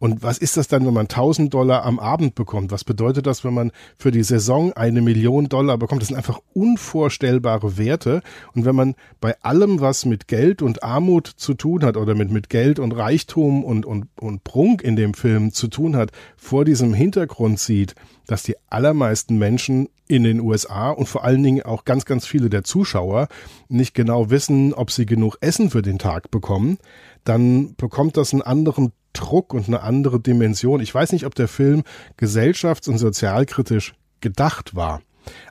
Und 0.00 0.24
was 0.24 0.38
ist 0.38 0.56
das 0.56 0.66
dann, 0.66 0.84
wenn 0.84 0.92
man 0.92 1.04
1000 1.04 1.54
Dollar 1.54 1.84
am 1.84 2.00
Abend 2.00 2.34
bekommt? 2.34 2.72
Was 2.72 2.82
bedeutet 2.82 3.28
das, 3.28 3.44
wenn 3.44 3.54
man 3.54 3.70
für 3.96 4.10
die 4.10 4.24
Saison 4.24 4.72
eine 4.72 5.02
Million 5.02 5.48
Dollar 5.48 5.78
bekommt? 5.78 6.02
Das 6.02 6.08
sind 6.08 6.16
einfach 6.16 6.40
unvorstellbare 6.52 7.78
Werte. 7.78 8.22
Und 8.54 8.64
wenn 8.64 8.74
man 8.74 8.96
bei 9.20 9.40
allem, 9.42 9.80
was 9.80 10.04
mit 10.04 10.26
Geld 10.26 10.62
und 10.62 10.82
Armut 10.82 11.28
zu 11.28 11.54
tun 11.54 11.84
hat 11.84 11.96
oder 11.96 12.16
mit, 12.16 12.32
mit 12.32 12.48
Geld 12.48 12.80
und 12.80 12.90
Reichtum 12.90 13.62
und, 13.62 13.86
und, 13.86 14.08
und 14.18 14.42
Prunk 14.42 14.82
in 14.82 14.96
dem 14.96 15.14
Film 15.14 15.52
zu 15.52 15.68
tun 15.68 15.94
hat, 15.94 16.10
vor 16.36 16.64
diesem 16.64 16.92
Hintergrund 16.92 17.60
sieht, 17.60 17.94
dass 18.26 18.42
die 18.42 18.56
allermeisten 18.68 19.38
Menschen 19.38 19.88
in 20.08 20.24
den 20.24 20.40
USA 20.40 20.90
und 20.90 21.06
vor 21.06 21.24
allen 21.24 21.42
Dingen 21.42 21.62
auch 21.62 21.84
ganz, 21.84 22.04
ganz 22.04 22.26
viele 22.26 22.50
der 22.50 22.64
Zuschauer 22.64 23.28
nicht 23.68 23.94
genau 23.94 24.30
wissen, 24.30 24.74
ob 24.74 24.90
sie 24.90 25.06
genug 25.06 25.36
Essen 25.40 25.70
für 25.70 25.82
den 25.82 25.98
Tag 25.98 26.30
bekommen, 26.30 26.78
dann 27.24 27.74
bekommt 27.76 28.16
das 28.16 28.32
einen 28.32 28.42
anderen 28.42 28.92
Druck 29.12 29.54
und 29.54 29.68
eine 29.68 29.82
andere 29.82 30.20
Dimension. 30.20 30.80
Ich 30.80 30.94
weiß 30.94 31.12
nicht, 31.12 31.26
ob 31.26 31.34
der 31.34 31.48
Film 31.48 31.82
gesellschafts- 32.18 32.88
und 32.88 32.98
sozialkritisch 32.98 33.94
gedacht 34.20 34.74
war, 34.74 35.00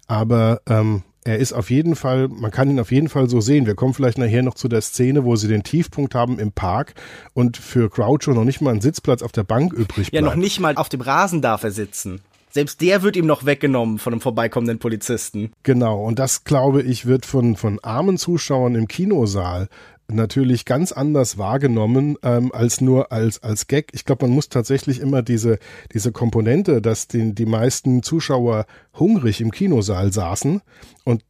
aber 0.07 0.61
ähm, 0.67 1.03
er 1.23 1.37
ist 1.37 1.53
auf 1.53 1.69
jeden 1.69 1.95
Fall, 1.95 2.29
man 2.29 2.49
kann 2.49 2.69
ihn 2.69 2.79
auf 2.79 2.91
jeden 2.91 3.07
Fall 3.07 3.29
so 3.29 3.41
sehen. 3.41 3.67
Wir 3.67 3.75
kommen 3.75 3.93
vielleicht 3.93 4.17
nachher 4.17 4.41
noch 4.41 4.55
zu 4.55 4.67
der 4.67 4.81
Szene, 4.81 5.23
wo 5.23 5.35
sie 5.35 5.47
den 5.47 5.61
Tiefpunkt 5.61 6.15
haben 6.15 6.39
im 6.39 6.51
Park 6.51 6.95
und 7.33 7.57
für 7.57 7.89
Groucho 7.89 8.31
noch 8.31 8.43
nicht 8.43 8.61
mal 8.61 8.73
ein 8.73 8.81
Sitzplatz 8.81 9.21
auf 9.21 9.31
der 9.31 9.43
Bank 9.43 9.71
übrig 9.71 10.09
bleibt. 10.09 10.13
Ja, 10.13 10.21
noch 10.21 10.35
nicht 10.35 10.59
mal 10.59 10.75
auf 10.75 10.89
dem 10.89 11.01
Rasen 11.01 11.41
darf 11.41 11.63
er 11.63 11.71
sitzen. 11.71 12.21
Selbst 12.51 12.81
der 12.81 13.01
wird 13.01 13.15
ihm 13.15 13.25
noch 13.25 13.45
weggenommen 13.45 13.97
von 13.97 14.13
einem 14.13 14.21
vorbeikommenden 14.21 14.79
Polizisten. 14.79 15.51
Genau, 15.63 16.03
und 16.03 16.19
das 16.19 16.43
glaube 16.43 16.81
ich 16.81 17.05
wird 17.05 17.25
von, 17.25 17.55
von 17.55 17.79
armen 17.81 18.17
Zuschauern 18.17 18.75
im 18.75 18.87
Kinosaal 18.87 19.69
natürlich 20.13 20.65
ganz 20.65 20.91
anders 20.91 21.37
wahrgenommen 21.37 22.17
ähm, 22.23 22.51
als 22.53 22.81
nur 22.81 23.11
als 23.11 23.41
als 23.43 23.67
Gag. 23.67 23.91
Ich 23.93 24.05
glaube, 24.05 24.25
man 24.25 24.35
muss 24.35 24.49
tatsächlich 24.49 24.99
immer 24.99 25.21
diese 25.21 25.57
diese 25.93 26.11
Komponente, 26.11 26.81
dass 26.81 27.07
den, 27.07 27.33
die 27.33 27.45
meisten 27.45 28.03
Zuschauer 28.03 28.65
hungrig 28.99 29.41
im 29.41 29.51
Kinosaal 29.51 30.11
saßen 30.11 30.61
und 31.05 31.23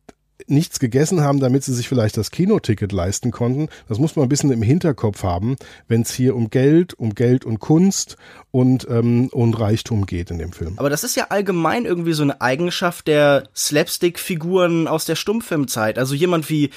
nichts 0.48 0.80
gegessen 0.80 1.22
haben, 1.22 1.40
damit 1.40 1.64
sie 1.64 1.74
sich 1.74 1.88
vielleicht 1.88 2.18
das 2.18 2.32
Kinoticket 2.32 2.92
leisten 2.92 3.32
konnten. 3.32 3.70
Das 3.88 4.00
muss 4.00 4.16
man 4.16 4.26
ein 4.26 4.30
bisschen 4.30 4.52
im 4.52 4.62
Hinterkopf 4.62 5.24
haben, 5.24 5.56
wenn 5.88 6.02
es 6.02 6.12
hier 6.14 6.36
um 6.36 6.50
Geld, 6.50 6.94
um 6.94 7.16
Geld 7.16 7.46
und 7.46 7.60
Kunst 7.60 8.18
und, 8.52 8.88
ähm, 8.90 9.30
und 9.32 9.60
Reichtum 9.60 10.06
geht 10.06 10.32
in 10.32 10.40
dem 10.40 10.52
Film. 10.52 10.74
Aber 10.78 10.90
das 10.90 11.04
ist 11.04 11.16
ja 11.16 11.28
allgemein 11.30 11.86
irgendwie 11.86 12.14
so 12.14 12.24
eine 12.24 12.42
Eigenschaft 12.42 13.08
der 13.08 13.50
Slapstick-Figuren 13.56 14.88
aus 14.88 15.06
der 15.06 15.16
Stummfilmzeit. 15.16 15.98
Also 15.98 16.16
jemand 16.16 16.50
wie 16.50 16.72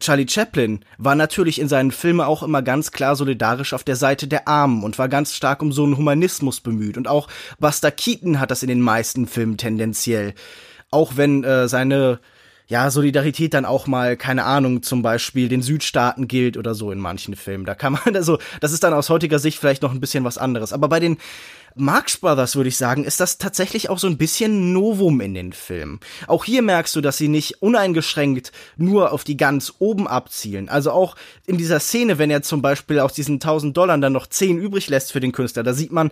Charlie 0.00 0.28
Chaplin 0.28 0.84
war 0.96 1.16
natürlich 1.16 1.60
in 1.60 1.68
seinen 1.68 1.90
Filmen 1.90 2.20
auch 2.20 2.42
immer 2.42 2.62
ganz 2.62 2.92
klar 2.92 3.16
solidarisch 3.16 3.72
auf 3.72 3.82
der 3.82 3.96
Seite 3.96 4.28
der 4.28 4.46
Armen 4.46 4.84
und 4.84 4.98
war 4.98 5.08
ganz 5.08 5.34
stark 5.34 5.60
um 5.60 5.72
so 5.72 5.84
einen 5.84 5.96
Humanismus 5.96 6.60
bemüht. 6.60 6.96
Und 6.96 7.08
auch 7.08 7.28
Buster 7.58 7.90
Keaton 7.90 8.38
hat 8.38 8.50
das 8.50 8.62
in 8.62 8.68
den 8.68 8.80
meisten 8.80 9.26
Filmen 9.26 9.56
tendenziell. 9.56 10.34
Auch 10.90 11.16
wenn 11.16 11.42
äh, 11.42 11.68
seine 11.68 12.20
ja, 12.68 12.90
Solidarität 12.90 13.54
dann 13.54 13.64
auch 13.64 13.86
mal, 13.86 14.16
keine 14.16 14.44
Ahnung, 14.44 14.82
zum 14.82 15.00
Beispiel 15.00 15.48
den 15.48 15.62
Südstaaten 15.62 16.28
gilt 16.28 16.58
oder 16.58 16.74
so 16.74 16.92
in 16.92 16.98
manchen 16.98 17.34
Filmen. 17.34 17.64
Da 17.64 17.74
kann 17.74 17.94
man, 17.94 18.02
also, 18.14 18.38
das 18.60 18.72
ist 18.72 18.84
dann 18.84 18.92
aus 18.92 19.08
heutiger 19.08 19.38
Sicht 19.38 19.58
vielleicht 19.58 19.82
noch 19.82 19.92
ein 19.92 20.00
bisschen 20.00 20.24
was 20.24 20.38
anderes. 20.38 20.74
Aber 20.74 20.88
bei 20.88 21.00
den 21.00 21.16
Marx 21.74 22.16
Brothers, 22.16 22.56
würde 22.56 22.68
ich 22.68 22.76
sagen, 22.76 23.04
ist 23.04 23.20
das 23.20 23.38
tatsächlich 23.38 23.88
auch 23.88 23.98
so 23.98 24.06
ein 24.06 24.18
bisschen 24.18 24.72
Novum 24.72 25.20
in 25.20 25.32
den 25.32 25.52
Filmen. 25.52 26.00
Auch 26.26 26.44
hier 26.44 26.60
merkst 26.60 26.94
du, 26.96 27.00
dass 27.00 27.16
sie 27.16 27.28
nicht 27.28 27.62
uneingeschränkt 27.62 28.52
nur 28.76 29.12
auf 29.12 29.24
die 29.24 29.36
ganz 29.36 29.74
oben 29.78 30.08
abzielen. 30.08 30.68
Also 30.68 30.90
auch 30.90 31.14
in 31.46 31.56
dieser 31.56 31.80
Szene, 31.80 32.18
wenn 32.18 32.30
er 32.30 32.42
zum 32.42 32.62
Beispiel 32.62 32.98
aus 33.00 33.12
diesen 33.12 33.36
1000 33.36 33.76
Dollar 33.76 33.96
dann 33.98 34.12
noch 34.12 34.26
10 34.26 34.58
übrig 34.58 34.88
lässt 34.88 35.12
für 35.12 35.20
den 35.20 35.32
Künstler, 35.32 35.62
da 35.62 35.72
sieht 35.72 35.92
man, 35.92 36.10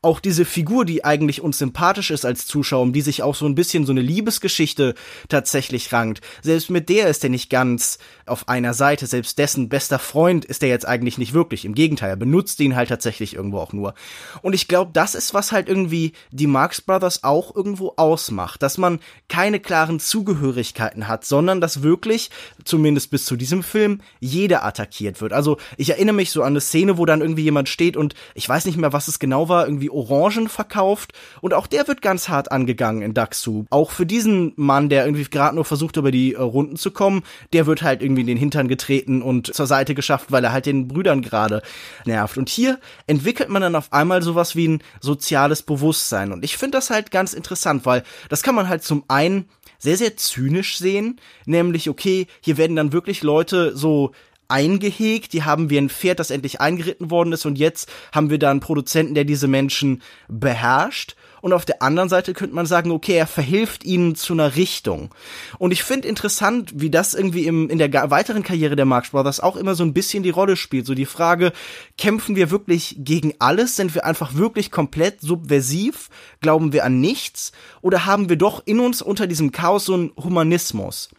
auch 0.00 0.20
diese 0.20 0.44
Figur, 0.44 0.84
die 0.84 1.04
eigentlich 1.04 1.40
uns 1.40 1.58
sympathisch 1.58 2.12
ist 2.12 2.24
als 2.24 2.46
Zuschauer, 2.46 2.82
um 2.82 2.92
die 2.92 3.00
sich 3.00 3.22
auch 3.22 3.34
so 3.34 3.46
ein 3.46 3.56
bisschen 3.56 3.84
so 3.84 3.92
eine 3.92 4.00
Liebesgeschichte 4.00 4.94
tatsächlich 5.28 5.92
rankt, 5.92 6.20
selbst 6.40 6.70
mit 6.70 6.88
der 6.88 7.08
ist 7.08 7.24
er 7.24 7.30
nicht 7.30 7.50
ganz 7.50 7.98
auf 8.26 8.48
einer 8.48 8.74
Seite, 8.74 9.06
selbst 9.06 9.38
dessen 9.38 9.68
bester 9.68 9.98
Freund 9.98 10.44
ist 10.44 10.62
er 10.62 10.68
jetzt 10.68 10.86
eigentlich 10.86 11.18
nicht 11.18 11.32
wirklich. 11.32 11.64
Im 11.64 11.74
Gegenteil, 11.74 12.10
er 12.10 12.16
benutzt 12.16 12.60
ihn 12.60 12.76
halt 12.76 12.90
tatsächlich 12.90 13.34
irgendwo 13.34 13.58
auch 13.58 13.72
nur. 13.72 13.94
Und 14.40 14.52
ich 14.52 14.68
glaube, 14.68 14.92
das 14.92 15.16
ist, 15.16 15.34
was 15.34 15.50
halt 15.50 15.68
irgendwie 15.68 16.12
die 16.30 16.46
Marx 16.46 16.80
Brothers 16.80 17.24
auch 17.24 17.56
irgendwo 17.56 17.94
ausmacht, 17.96 18.62
dass 18.62 18.78
man 18.78 19.00
keine 19.28 19.58
klaren 19.58 19.98
Zugehörigkeiten 19.98 21.08
hat, 21.08 21.24
sondern 21.24 21.60
dass 21.60 21.82
wirklich, 21.82 22.30
zumindest 22.64 23.10
bis 23.10 23.24
zu 23.24 23.34
diesem 23.34 23.64
Film, 23.64 24.00
jeder 24.20 24.64
attackiert 24.64 25.20
wird. 25.20 25.32
Also 25.32 25.58
ich 25.76 25.90
erinnere 25.90 26.14
mich 26.14 26.30
so 26.30 26.42
an 26.42 26.52
eine 26.52 26.60
Szene, 26.60 26.98
wo 26.98 27.04
dann 27.04 27.20
irgendwie 27.20 27.42
jemand 27.42 27.68
steht 27.68 27.96
und 27.96 28.14
ich 28.34 28.48
weiß 28.48 28.64
nicht 28.66 28.78
mehr, 28.78 28.92
was 28.92 29.08
es 29.08 29.18
genau 29.18 29.48
war, 29.48 29.66
irgendwie 29.66 29.87
Orangen 29.90 30.48
verkauft 30.48 31.12
und 31.40 31.54
auch 31.54 31.66
der 31.66 31.88
wird 31.88 32.02
ganz 32.02 32.28
hart 32.28 32.52
angegangen 32.52 33.02
in 33.02 33.14
Daxu. 33.14 33.64
Auch 33.70 33.90
für 33.90 34.06
diesen 34.06 34.52
Mann, 34.56 34.88
der 34.88 35.04
irgendwie 35.04 35.24
gerade 35.24 35.54
nur 35.54 35.64
versucht, 35.64 35.96
über 35.96 36.10
die 36.10 36.34
äh, 36.34 36.40
Runden 36.40 36.76
zu 36.76 36.90
kommen, 36.90 37.22
der 37.52 37.66
wird 37.66 37.82
halt 37.82 38.02
irgendwie 38.02 38.22
in 38.22 38.26
den 38.26 38.38
Hintern 38.38 38.68
getreten 38.68 39.22
und 39.22 39.54
zur 39.54 39.66
Seite 39.66 39.94
geschafft, 39.94 40.30
weil 40.30 40.44
er 40.44 40.52
halt 40.52 40.66
den 40.66 40.88
Brüdern 40.88 41.22
gerade 41.22 41.62
nervt. 42.04 42.38
Und 42.38 42.48
hier 42.48 42.78
entwickelt 43.06 43.48
man 43.48 43.62
dann 43.62 43.74
auf 43.74 43.92
einmal 43.92 44.22
sowas 44.22 44.56
wie 44.56 44.68
ein 44.68 44.82
soziales 45.00 45.62
Bewusstsein. 45.62 46.32
Und 46.32 46.44
ich 46.44 46.56
finde 46.56 46.78
das 46.78 46.90
halt 46.90 47.10
ganz 47.10 47.32
interessant, 47.32 47.86
weil 47.86 48.02
das 48.28 48.42
kann 48.42 48.54
man 48.54 48.68
halt 48.68 48.82
zum 48.82 49.04
einen 49.08 49.48
sehr, 49.78 49.96
sehr 49.96 50.16
zynisch 50.16 50.78
sehen, 50.78 51.20
nämlich, 51.46 51.88
okay, 51.88 52.26
hier 52.40 52.56
werden 52.56 52.76
dann 52.76 52.92
wirklich 52.92 53.22
Leute 53.22 53.76
so 53.76 54.12
eingehegt, 54.48 55.32
die 55.32 55.44
haben 55.44 55.70
wir 55.70 55.80
ein 55.80 55.90
Pferd, 55.90 56.18
das 56.18 56.30
endlich 56.30 56.60
eingeritten 56.60 57.10
worden 57.10 57.32
ist 57.32 57.46
und 57.46 57.58
jetzt 57.58 57.90
haben 58.12 58.30
wir 58.30 58.38
da 58.38 58.50
einen 58.50 58.60
Produzenten, 58.60 59.14
der 59.14 59.24
diese 59.24 59.48
Menschen 59.48 60.02
beherrscht 60.28 61.14
und 61.40 61.52
auf 61.52 61.64
der 61.64 61.82
anderen 61.82 62.08
Seite 62.08 62.34
könnte 62.34 62.54
man 62.54 62.66
sagen, 62.66 62.90
okay, 62.90 63.14
er 63.14 63.26
verhilft 63.26 63.84
ihnen 63.84 64.14
zu 64.14 64.32
einer 64.32 64.56
Richtung. 64.56 65.14
Und 65.58 65.70
ich 65.70 65.82
finde 65.82 66.08
interessant, 66.08 66.72
wie 66.74 66.90
das 66.90 67.14
irgendwie 67.14 67.46
im, 67.46 67.70
in 67.70 67.78
der 67.78 67.92
weiteren 68.10 68.42
Karriere 68.42 68.76
der 68.76 68.84
Marx 68.84 69.10
Brothers 69.10 69.40
auch 69.40 69.56
immer 69.56 69.74
so 69.74 69.84
ein 69.84 69.94
bisschen 69.94 70.22
die 70.22 70.30
Rolle 70.30 70.56
spielt. 70.56 70.86
So 70.86 70.94
die 70.94 71.06
Frage, 71.06 71.52
kämpfen 71.96 72.36
wir 72.36 72.50
wirklich 72.50 72.96
gegen 72.98 73.34
alles? 73.38 73.76
Sind 73.76 73.94
wir 73.94 74.04
einfach 74.04 74.34
wirklich 74.34 74.70
komplett 74.70 75.20
subversiv? 75.20 76.08
Glauben 76.40 76.72
wir 76.72 76.84
an 76.84 77.00
nichts? 77.00 77.52
Oder 77.82 78.06
haben 78.06 78.28
wir 78.28 78.36
doch 78.36 78.62
in 78.66 78.80
uns 78.80 79.02
unter 79.02 79.26
diesem 79.26 79.52
Chaos 79.52 79.84
so 79.84 79.94
einen 79.94 80.12
Humanismus? 80.16 81.10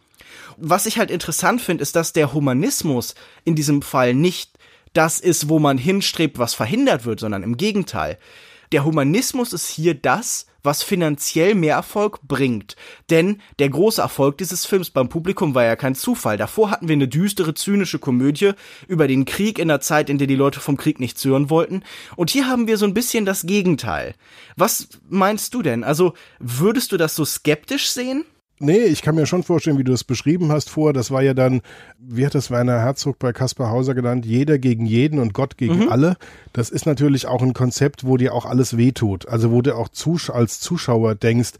Was 0.60 0.86
ich 0.86 0.98
halt 0.98 1.10
interessant 1.10 1.60
finde, 1.60 1.82
ist, 1.82 1.96
dass 1.96 2.12
der 2.12 2.32
Humanismus 2.32 3.14
in 3.44 3.54
diesem 3.54 3.82
Fall 3.82 4.14
nicht 4.14 4.58
das 4.92 5.20
ist, 5.20 5.48
wo 5.48 5.58
man 5.58 5.78
hinstrebt, 5.78 6.38
was 6.38 6.54
verhindert 6.54 7.04
wird, 7.04 7.20
sondern 7.20 7.42
im 7.42 7.56
Gegenteil 7.56 8.18
der 8.72 8.84
Humanismus 8.84 9.52
ist 9.52 9.68
hier 9.68 9.94
das, 9.94 10.46
was 10.62 10.82
finanziell 10.82 11.54
mehr 11.54 11.74
Erfolg 11.74 12.20
bringt. 12.22 12.76
Denn 13.08 13.40
der 13.58 13.70
große 13.70 14.00
Erfolg 14.00 14.38
dieses 14.38 14.66
Films 14.66 14.90
beim 14.90 15.08
Publikum 15.08 15.54
war 15.54 15.64
ja 15.64 15.74
kein 15.74 15.94
Zufall. 15.94 16.36
Davor 16.36 16.70
hatten 16.70 16.86
wir 16.86 16.92
eine 16.92 17.08
düstere, 17.08 17.54
zynische 17.54 17.98
Komödie 17.98 18.52
über 18.86 19.08
den 19.08 19.24
Krieg 19.24 19.58
in 19.58 19.68
der 19.68 19.80
Zeit, 19.80 20.10
in 20.10 20.18
der 20.18 20.26
die 20.26 20.36
Leute 20.36 20.60
vom 20.60 20.76
Krieg 20.76 21.00
nichts 21.00 21.24
hören 21.24 21.50
wollten. 21.50 21.82
Und 22.14 22.30
hier 22.30 22.46
haben 22.46 22.68
wir 22.68 22.76
so 22.76 22.84
ein 22.84 22.94
bisschen 22.94 23.24
das 23.24 23.46
Gegenteil. 23.46 24.14
Was 24.56 24.88
meinst 25.08 25.54
du 25.54 25.62
denn? 25.62 25.82
Also 25.82 26.12
würdest 26.38 26.92
du 26.92 26.96
das 26.96 27.16
so 27.16 27.24
skeptisch 27.24 27.90
sehen? 27.90 28.24
Nee, 28.62 28.84
ich 28.84 29.00
kann 29.00 29.14
mir 29.14 29.24
schon 29.24 29.42
vorstellen, 29.42 29.78
wie 29.78 29.84
du 29.84 29.94
es 29.94 30.04
beschrieben 30.04 30.52
hast 30.52 30.68
vor. 30.68 30.92
Das 30.92 31.10
war 31.10 31.22
ja 31.22 31.32
dann, 31.32 31.62
wie 31.98 32.26
hat 32.26 32.34
es 32.34 32.50
Werner 32.50 32.78
Herzog 32.78 33.18
bei 33.18 33.32
Kaspar 33.32 33.70
Hauser 33.70 33.94
genannt, 33.94 34.26
jeder 34.26 34.58
gegen 34.58 34.84
jeden 34.84 35.18
und 35.18 35.32
Gott 35.32 35.56
gegen 35.56 35.84
mhm. 35.84 35.88
alle. 35.88 36.16
Das 36.52 36.68
ist 36.68 36.84
natürlich 36.84 37.26
auch 37.26 37.40
ein 37.40 37.54
Konzept, 37.54 38.04
wo 38.04 38.18
dir 38.18 38.34
auch 38.34 38.44
alles 38.44 38.76
wehtut. 38.76 39.26
Also 39.26 39.50
wo 39.50 39.62
du 39.62 39.74
auch 39.74 39.88
Zus 39.88 40.28
als 40.28 40.60
Zuschauer 40.60 41.14
denkst, 41.14 41.52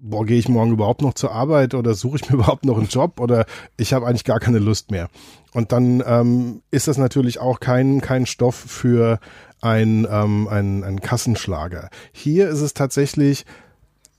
boah, 0.00 0.26
gehe 0.26 0.36
ich 0.36 0.48
morgen 0.48 0.72
überhaupt 0.72 1.00
noch 1.00 1.14
zur 1.14 1.30
Arbeit 1.30 1.74
oder 1.74 1.94
suche 1.94 2.16
ich 2.16 2.28
mir 2.28 2.34
überhaupt 2.38 2.64
noch 2.64 2.76
einen 2.76 2.88
Job 2.88 3.20
oder 3.20 3.46
ich 3.76 3.92
habe 3.92 4.08
eigentlich 4.08 4.24
gar 4.24 4.40
keine 4.40 4.58
Lust 4.58 4.90
mehr. 4.90 5.10
Und 5.52 5.70
dann 5.70 6.02
ähm, 6.04 6.62
ist 6.72 6.88
das 6.88 6.98
natürlich 6.98 7.38
auch 7.38 7.60
kein, 7.60 8.00
kein 8.00 8.26
Stoff 8.26 8.56
für 8.56 9.20
ein, 9.60 10.08
ähm, 10.10 10.48
ein, 10.48 10.82
ein 10.82 11.00
Kassenschlager. 11.00 11.88
Hier 12.12 12.48
ist 12.48 12.62
es 12.62 12.74
tatsächlich 12.74 13.46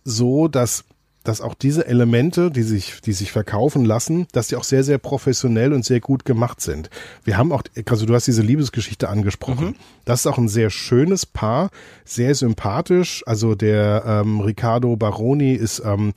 so, 0.05 0.47
dass 0.47 0.85
dass 1.23 1.41
auch 1.41 1.53
diese 1.53 1.85
Elemente, 1.85 2.49
die 2.51 2.63
sich, 2.63 3.01
die 3.01 3.13
sich 3.13 3.31
verkaufen 3.31 3.85
lassen, 3.85 4.27
dass 4.31 4.47
die 4.47 4.55
auch 4.55 4.63
sehr, 4.63 4.83
sehr 4.83 4.97
professionell 4.97 5.73
und 5.73 5.85
sehr 5.85 5.99
gut 5.99 6.25
gemacht 6.25 6.61
sind. 6.61 6.89
Wir 7.23 7.37
haben 7.37 7.51
auch, 7.51 7.63
also 7.89 8.05
du 8.05 8.13
hast 8.13 8.27
diese 8.27 8.41
Liebesgeschichte 8.41 9.09
angesprochen. 9.09 9.67
Mhm. 9.67 9.75
Das 10.05 10.21
ist 10.21 10.27
auch 10.27 10.37
ein 10.37 10.49
sehr 10.49 10.69
schönes 10.69 11.25
Paar, 11.25 11.69
sehr 12.05 12.35
sympathisch. 12.35 13.23
Also 13.25 13.55
der 13.55 14.03
ähm, 14.05 14.39
Riccardo 14.39 14.95
Baroni 14.95 15.53
ist 15.53 15.81
ähm, 15.85 16.13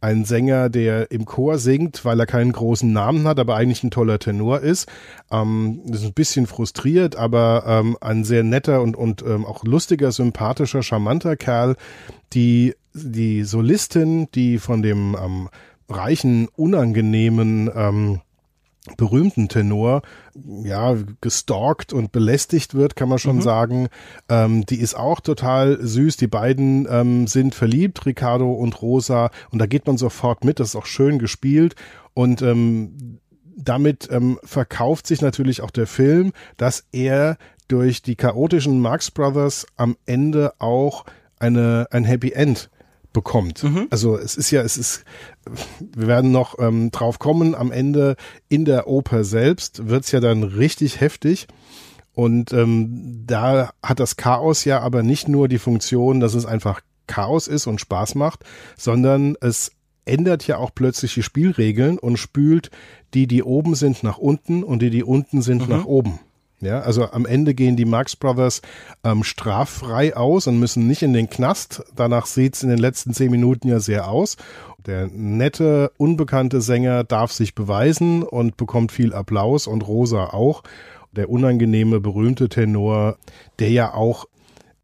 ein 0.00 0.24
Sänger, 0.24 0.68
der 0.68 1.10
im 1.10 1.24
Chor 1.24 1.58
singt, 1.58 2.04
weil 2.04 2.20
er 2.20 2.26
keinen 2.26 2.52
großen 2.52 2.92
Namen 2.92 3.26
hat, 3.26 3.38
aber 3.38 3.56
eigentlich 3.56 3.82
ein 3.82 3.90
toller 3.90 4.18
Tenor 4.18 4.60
ist. 4.60 4.88
Ähm, 5.30 5.80
ist 5.90 6.04
ein 6.04 6.12
bisschen 6.12 6.46
frustriert, 6.46 7.16
aber 7.16 7.64
ähm, 7.66 7.96
ein 8.00 8.24
sehr 8.24 8.42
netter 8.42 8.82
und, 8.82 8.96
und 8.96 9.22
ähm, 9.22 9.44
auch 9.44 9.64
lustiger, 9.64 10.12
sympathischer, 10.12 10.82
charmanter 10.82 11.36
Kerl. 11.36 11.76
Die 12.36 12.74
die 12.96 13.44
Solistin, 13.44 14.28
die 14.34 14.58
von 14.58 14.82
dem 14.82 15.16
ähm, 15.20 15.48
reichen, 15.88 16.48
unangenehmen, 16.56 17.70
ähm, 17.74 18.20
berühmten 18.96 19.48
Tenor 19.48 20.02
ja 20.62 20.96
gestalkt 21.20 21.92
und 21.92 22.12
belästigt 22.12 22.74
wird, 22.74 22.94
kann 22.94 23.08
man 23.08 23.18
schon 23.18 23.36
mhm. 23.36 23.42
sagen. 23.42 23.88
Ähm, 24.28 24.64
die 24.64 24.80
ist 24.80 24.94
auch 24.96 25.20
total 25.20 25.78
süß. 25.80 26.16
Die 26.16 26.28
beiden 26.28 26.86
ähm, 26.88 27.26
sind 27.26 27.54
verliebt, 27.54 28.06
Ricardo 28.06 28.52
und 28.52 28.80
Rosa, 28.80 29.30
und 29.50 29.58
da 29.58 29.66
geht 29.66 29.86
man 29.86 29.98
sofort 29.98 30.44
mit. 30.44 30.60
Das 30.60 30.68
ist 30.68 30.76
auch 30.76 30.86
schön 30.86 31.18
gespielt 31.18 31.74
und 32.14 32.42
ähm, 32.42 33.18
damit 33.56 34.08
ähm, 34.12 34.38
verkauft 34.44 35.06
sich 35.06 35.20
natürlich 35.20 35.62
auch 35.62 35.70
der 35.70 35.86
Film, 35.86 36.32
dass 36.56 36.84
er 36.92 37.38
durch 37.68 38.02
die 38.02 38.14
chaotischen 38.14 38.78
Marx 38.80 39.10
Brothers 39.10 39.66
am 39.76 39.96
Ende 40.06 40.52
auch 40.60 41.04
eine 41.38 41.86
ein 41.90 42.04
Happy 42.04 42.32
End 42.32 42.70
bekommt. 43.12 43.64
Mhm. 43.64 43.86
Also 43.88 44.18
es 44.18 44.36
ist 44.36 44.50
ja, 44.50 44.60
es 44.60 44.76
ist, 44.76 45.04
wir 45.80 46.06
werden 46.06 46.32
noch 46.32 46.58
ähm, 46.58 46.90
drauf 46.90 47.18
kommen, 47.18 47.54
am 47.54 47.72
Ende 47.72 48.16
in 48.50 48.66
der 48.66 48.88
Oper 48.88 49.24
selbst 49.24 49.88
wird's 49.88 50.12
ja 50.12 50.20
dann 50.20 50.42
richtig 50.42 51.00
heftig. 51.00 51.46
Und 52.12 52.52
ähm, 52.52 53.24
da 53.26 53.70
hat 53.82 54.00
das 54.00 54.16
Chaos 54.16 54.64
ja 54.64 54.80
aber 54.80 55.02
nicht 55.02 55.28
nur 55.28 55.48
die 55.48 55.58
Funktion, 55.58 56.20
dass 56.20 56.34
es 56.34 56.44
einfach 56.44 56.82
Chaos 57.06 57.48
ist 57.48 57.66
und 57.66 57.80
Spaß 57.80 58.16
macht, 58.16 58.44
sondern 58.76 59.34
es 59.40 59.72
ändert 60.04 60.46
ja 60.46 60.58
auch 60.58 60.70
plötzlich 60.74 61.14
die 61.14 61.22
Spielregeln 61.22 61.98
und 61.98 62.18
spült 62.18 62.70
die, 63.14 63.26
die 63.26 63.42
oben 63.42 63.74
sind, 63.74 64.02
nach 64.02 64.18
unten 64.18 64.62
und 64.62 64.80
die, 64.80 64.90
die 64.90 65.02
unten 65.04 65.40
sind, 65.40 65.62
mhm. 65.62 65.74
nach 65.74 65.84
oben. 65.86 66.18
Ja, 66.66 66.80
also 66.80 67.10
am 67.10 67.24
Ende 67.24 67.54
gehen 67.54 67.76
die 67.76 67.84
Marx 67.84 68.16
Brothers 68.16 68.60
ähm, 69.04 69.22
straffrei 69.22 70.16
aus 70.16 70.46
und 70.46 70.58
müssen 70.58 70.86
nicht 70.86 71.02
in 71.02 71.12
den 71.12 71.30
Knast. 71.30 71.84
Danach 71.94 72.26
sieht's 72.26 72.62
in 72.62 72.68
den 72.68 72.78
letzten 72.78 73.14
zehn 73.14 73.30
Minuten 73.30 73.68
ja 73.68 73.78
sehr 73.78 74.08
aus. 74.08 74.36
Der 74.84 75.06
nette, 75.06 75.92
unbekannte 75.96 76.60
Sänger 76.60 77.04
darf 77.04 77.32
sich 77.32 77.54
beweisen 77.54 78.22
und 78.22 78.56
bekommt 78.56 78.92
viel 78.92 79.14
Applaus 79.14 79.66
und 79.66 79.86
Rosa 79.86 80.26
auch. 80.26 80.62
Der 81.12 81.30
unangenehme, 81.30 82.00
berühmte 82.00 82.48
Tenor, 82.48 83.16
der 83.58 83.70
ja 83.70 83.94
auch 83.94 84.26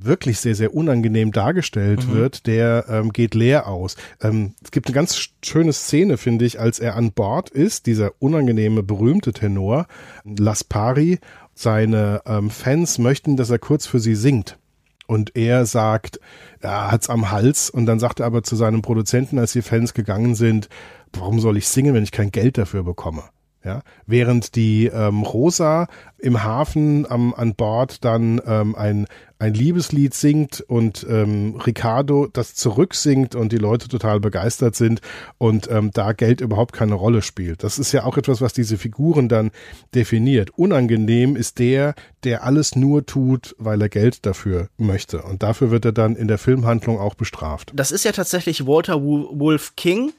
wirklich 0.05 0.41
sehr, 0.41 0.55
sehr 0.55 0.75
unangenehm 0.75 1.33
dargestellt 1.33 2.07
mhm. 2.07 2.15
wird, 2.15 2.47
der 2.47 2.87
ähm, 2.89 3.13
geht 3.13 3.35
leer 3.35 3.69
aus. 3.69 3.97
Ähm, 4.21 4.55
es 4.63 4.71
gibt 4.71 4.87
eine 4.89 4.95
ganz 4.95 5.31
schöne 5.45 5.73
Szene, 5.73 6.17
finde 6.17 6.45
ich, 6.45 6.61
als 6.61 6.79
er 6.79 6.97
an 6.97 7.13
Bord 7.13 7.51
ist, 7.51 7.87
dieser 7.87 8.13
unangenehme, 8.19 8.83
berühmte 8.83 9.33
Tenor, 9.33 9.87
Laspari, 10.25 11.19
seine 11.55 12.23
ähm, 12.27 12.51
Fans 12.51 12.99
möchten, 12.99 13.37
dass 13.37 13.51
er 13.51 13.59
kurz 13.59 13.87
für 13.87 14.01
sie 14.01 14.15
singt. 14.15 14.59
Und 15.07 15.37
er 15.37 15.67
sagt, 15.67 16.21
er 16.61 16.91
hat's 16.91 17.11
am 17.11 17.31
Hals. 17.31 17.69
Und 17.69 17.87
dann 17.87 17.99
sagt 17.99 18.21
er 18.21 18.27
aber 18.27 18.43
zu 18.43 18.57
seinem 18.57 18.83
Produzenten, 18.83 19.39
als 19.39 19.53
die 19.53 19.63
Fans 19.63 19.95
gegangen 19.95 20.35
sind, 20.35 20.69
warum 21.13 21.41
soll 21.41 21.57
ich 21.57 21.69
singen, 21.69 21.95
wenn 21.95 22.05
ich 22.05 22.13
kein 22.13 22.31
Geld 22.31 22.57
dafür 22.57 22.85
bekomme? 22.85 23.25
Ja, 23.65 23.83
während 24.07 24.57
die 24.57 24.87
ähm, 24.87 25.23
Rosa 25.23 25.87
im 26.19 26.43
Hafen 26.43 27.09
am, 27.09 27.33
an 27.33 27.55
Bord 27.55 28.05
dann 28.05 28.41
ähm, 28.45 28.75
ein, 28.75 29.07
ein 29.43 29.55
Liebeslied 29.55 30.15
singt 30.15 30.61
und 30.61 31.05
ähm, 31.11 31.57
Ricardo 31.67 32.29
das 32.33 32.55
zurücksingt 32.55 33.35
und 33.35 33.51
die 33.51 33.59
Leute 33.59 33.89
total 33.89 34.21
begeistert 34.21 34.77
sind 34.77 35.01
und 35.37 35.69
ähm, 35.69 35.91
da 35.93 36.13
Geld 36.13 36.41
überhaupt 36.41 36.73
keine 36.73 36.95
Rolle 36.95 37.23
spielt. 37.23 37.65
Das 37.65 37.81
ist 37.81 37.91
ja 37.91 38.05
auch 38.05 38.17
etwas, 38.17 38.41
was 38.41 38.53
diese 38.53 38.79
Figuren 38.79 39.29
dann 39.29 39.51
definiert. 39.97 40.51
Unangenehm 40.57 41.35
ist 41.35 41.59
der, 41.59 41.97
der 42.23 42.45
alles 42.45 42.77
nur 42.77 43.05
tut, 43.05 43.57
weil 43.59 43.83
er 43.83 43.89
Geld 43.89 44.25
dafür 44.27 44.69
möchte. 44.79 45.23
Und 45.23 45.43
dafür 45.43 45.73
wird 45.73 45.87
er 45.87 45.93
dann 45.93 46.15
in 46.15 46.29
der 46.29 46.39
Filmhandlung 46.39 47.01
auch 47.01 47.15
bestraft. 47.15 47.73
Das 47.75 47.91
ist 47.91 48.05
ja 48.05 48.13
tatsächlich 48.13 48.65
Walter 48.65 49.03
Wolf 49.03 49.75
King 49.75 50.13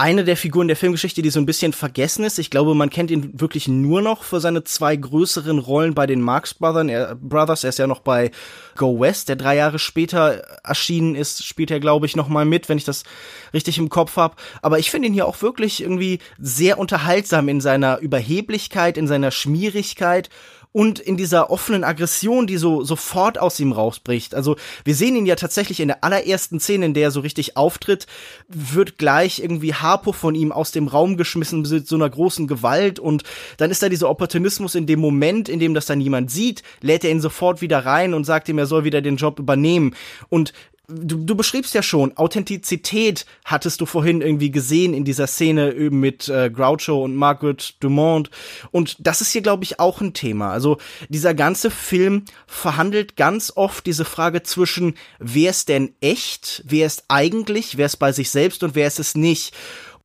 eine 0.00 0.24
der 0.24 0.38
Figuren 0.38 0.66
der 0.66 0.78
Filmgeschichte, 0.78 1.20
die 1.20 1.28
so 1.28 1.38
ein 1.38 1.44
bisschen 1.44 1.74
vergessen 1.74 2.24
ist. 2.24 2.38
Ich 2.38 2.48
glaube, 2.48 2.74
man 2.74 2.88
kennt 2.88 3.10
ihn 3.10 3.38
wirklich 3.38 3.68
nur 3.68 4.00
noch 4.00 4.22
für 4.22 4.40
seine 4.40 4.64
zwei 4.64 4.96
größeren 4.96 5.58
Rollen 5.58 5.92
bei 5.92 6.06
den 6.06 6.22
Marx 6.22 6.54
Brothers. 6.54 6.88
Er, 6.88 7.14
Brothers. 7.16 7.64
er 7.64 7.68
ist 7.68 7.78
ja 7.78 7.86
noch 7.86 8.00
bei 8.00 8.30
Go 8.76 8.98
West, 8.98 9.28
der 9.28 9.36
drei 9.36 9.56
Jahre 9.56 9.78
später 9.78 10.42
erschienen 10.64 11.14
ist, 11.14 11.44
spielt 11.44 11.70
er, 11.70 11.80
glaube 11.80 12.06
ich, 12.06 12.16
noch 12.16 12.28
mal 12.28 12.46
mit, 12.46 12.70
wenn 12.70 12.78
ich 12.78 12.86
das 12.86 13.02
richtig 13.52 13.76
im 13.76 13.90
Kopf 13.90 14.16
habe. 14.16 14.36
Aber 14.62 14.78
ich 14.78 14.90
finde 14.90 15.08
ihn 15.08 15.12
hier 15.12 15.26
auch 15.26 15.42
wirklich 15.42 15.82
irgendwie 15.82 16.20
sehr 16.38 16.78
unterhaltsam 16.78 17.50
in 17.50 17.60
seiner 17.60 17.98
Überheblichkeit, 17.98 18.96
in 18.96 19.06
seiner 19.06 19.30
Schmierigkeit 19.30 20.30
und 20.72 21.00
in 21.00 21.16
dieser 21.16 21.50
offenen 21.50 21.82
Aggression, 21.82 22.46
die 22.46 22.56
so 22.56 22.84
sofort 22.84 23.38
aus 23.38 23.58
ihm 23.58 23.72
rausbricht. 23.72 24.34
Also 24.34 24.56
wir 24.84 24.94
sehen 24.94 25.16
ihn 25.16 25.26
ja 25.26 25.34
tatsächlich 25.34 25.80
in 25.80 25.88
der 25.88 26.04
allerersten 26.04 26.60
Szene, 26.60 26.86
in 26.86 26.94
der 26.94 27.04
er 27.04 27.10
so 27.10 27.20
richtig 27.20 27.56
auftritt, 27.56 28.06
wird 28.48 28.96
gleich 28.96 29.40
irgendwie 29.40 29.74
Harpo 29.74 30.12
von 30.12 30.34
ihm 30.34 30.52
aus 30.52 30.70
dem 30.70 30.86
Raum 30.86 31.16
geschmissen 31.16 31.62
mit 31.62 31.88
so 31.88 31.96
einer 31.96 32.08
großen 32.08 32.46
Gewalt 32.46 32.98
und 33.00 33.24
dann 33.56 33.70
ist 33.70 33.82
da 33.82 33.88
dieser 33.88 34.08
Opportunismus 34.08 34.76
in 34.76 34.86
dem 34.86 35.00
Moment, 35.00 35.48
in 35.48 35.58
dem 35.58 35.74
das 35.74 35.86
dann 35.86 36.00
jemand 36.00 36.30
sieht, 36.30 36.62
lädt 36.80 37.04
er 37.04 37.10
ihn 37.10 37.20
sofort 37.20 37.60
wieder 37.60 37.84
rein 37.84 38.14
und 38.14 38.24
sagt 38.24 38.48
ihm, 38.48 38.58
er 38.58 38.66
soll 38.66 38.84
wieder 38.84 39.02
den 39.02 39.16
Job 39.16 39.40
übernehmen 39.40 39.94
und 40.28 40.52
du, 40.90 41.24
du 41.24 41.34
beschriebst 41.34 41.74
ja 41.74 41.82
schon, 41.82 42.16
Authentizität 42.16 43.26
hattest 43.44 43.80
du 43.80 43.86
vorhin 43.86 44.20
irgendwie 44.20 44.50
gesehen 44.50 44.94
in 44.94 45.04
dieser 45.04 45.26
Szene 45.26 45.72
mit 45.90 46.28
äh, 46.28 46.50
Groucho 46.50 47.04
und 47.04 47.14
Margaret 47.14 47.74
Dumont. 47.80 48.30
Und 48.70 48.96
das 48.98 49.20
ist 49.20 49.30
hier, 49.30 49.42
glaube 49.42 49.64
ich, 49.64 49.80
auch 49.80 50.00
ein 50.00 50.12
Thema. 50.12 50.50
Also 50.50 50.78
dieser 51.08 51.34
ganze 51.34 51.70
Film 51.70 52.24
verhandelt 52.46 53.16
ganz 53.16 53.52
oft 53.54 53.86
diese 53.86 54.04
Frage 54.04 54.42
zwischen, 54.42 54.94
wer 55.18 55.50
ist 55.50 55.68
denn 55.68 55.94
echt, 56.00 56.62
wer 56.66 56.86
ist 56.86 57.04
eigentlich, 57.08 57.76
wer 57.76 57.86
ist 57.86 57.96
bei 57.96 58.12
sich 58.12 58.30
selbst 58.30 58.62
und 58.62 58.74
wer 58.74 58.86
ist 58.86 58.98
es 58.98 59.14
nicht. 59.14 59.54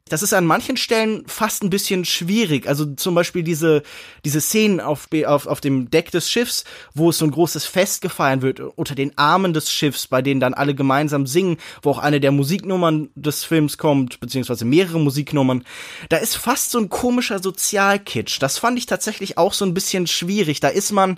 Das 0.07 0.21
ist 0.21 0.33
an 0.33 0.45
manchen 0.45 0.77
Stellen 0.77 1.23
fast 1.25 1.63
ein 1.63 1.71
bisschen 1.71 2.05
schwierig. 2.05 2.67
Also 2.67 2.85
zum 2.93 3.15
Beispiel 3.15 3.41
diese, 3.41 3.81
diese 4.23 4.39
Szenen 4.39 4.79
auf, 4.79 5.07
auf, 5.25 5.47
auf 5.47 5.61
dem 5.61 5.89
Deck 5.89 6.11
des 6.11 6.29
Schiffs, 6.29 6.63
wo 6.93 7.09
es 7.09 7.17
so 7.17 7.25
ein 7.25 7.31
großes 7.31 7.65
Fest 7.65 8.03
gefeiert 8.03 8.43
wird, 8.43 8.59
unter 8.59 8.93
den 8.93 9.17
Armen 9.17 9.51
des 9.51 9.71
Schiffs, 9.71 10.05
bei 10.05 10.21
denen 10.21 10.39
dann 10.39 10.53
alle 10.53 10.75
gemeinsam 10.75 11.25
singen, 11.25 11.57
wo 11.81 11.89
auch 11.89 11.97
eine 11.97 12.19
der 12.19 12.31
Musiknummern 12.31 13.09
des 13.15 13.45
Films 13.45 13.79
kommt, 13.79 14.19
beziehungsweise 14.19 14.63
mehrere 14.63 14.99
Musiknummern. 14.99 15.65
Da 16.09 16.17
ist 16.17 16.37
fast 16.37 16.69
so 16.69 16.77
ein 16.77 16.89
komischer 16.89 17.41
Sozialkitsch. 17.41 18.37
Das 18.39 18.59
fand 18.59 18.77
ich 18.77 18.85
tatsächlich 18.85 19.39
auch 19.39 19.53
so 19.53 19.65
ein 19.65 19.73
bisschen 19.73 20.05
schwierig. 20.05 20.59
Da 20.59 20.67
ist 20.67 20.91
man, 20.91 21.17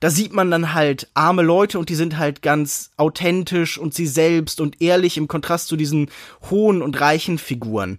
da 0.00 0.10
sieht 0.10 0.32
man 0.32 0.50
dann 0.50 0.74
halt 0.74 1.08
arme 1.14 1.42
Leute 1.42 1.78
und 1.78 1.88
die 1.88 1.94
sind 1.94 2.18
halt 2.18 2.42
ganz 2.42 2.90
authentisch 2.96 3.78
und 3.78 3.94
sie 3.94 4.06
selbst 4.06 4.60
und 4.60 4.80
ehrlich 4.80 5.16
im 5.16 5.28
Kontrast 5.28 5.68
zu 5.68 5.76
diesen 5.76 6.10
hohen 6.50 6.82
und 6.82 7.00
reichen 7.00 7.38
Figuren. 7.38 7.98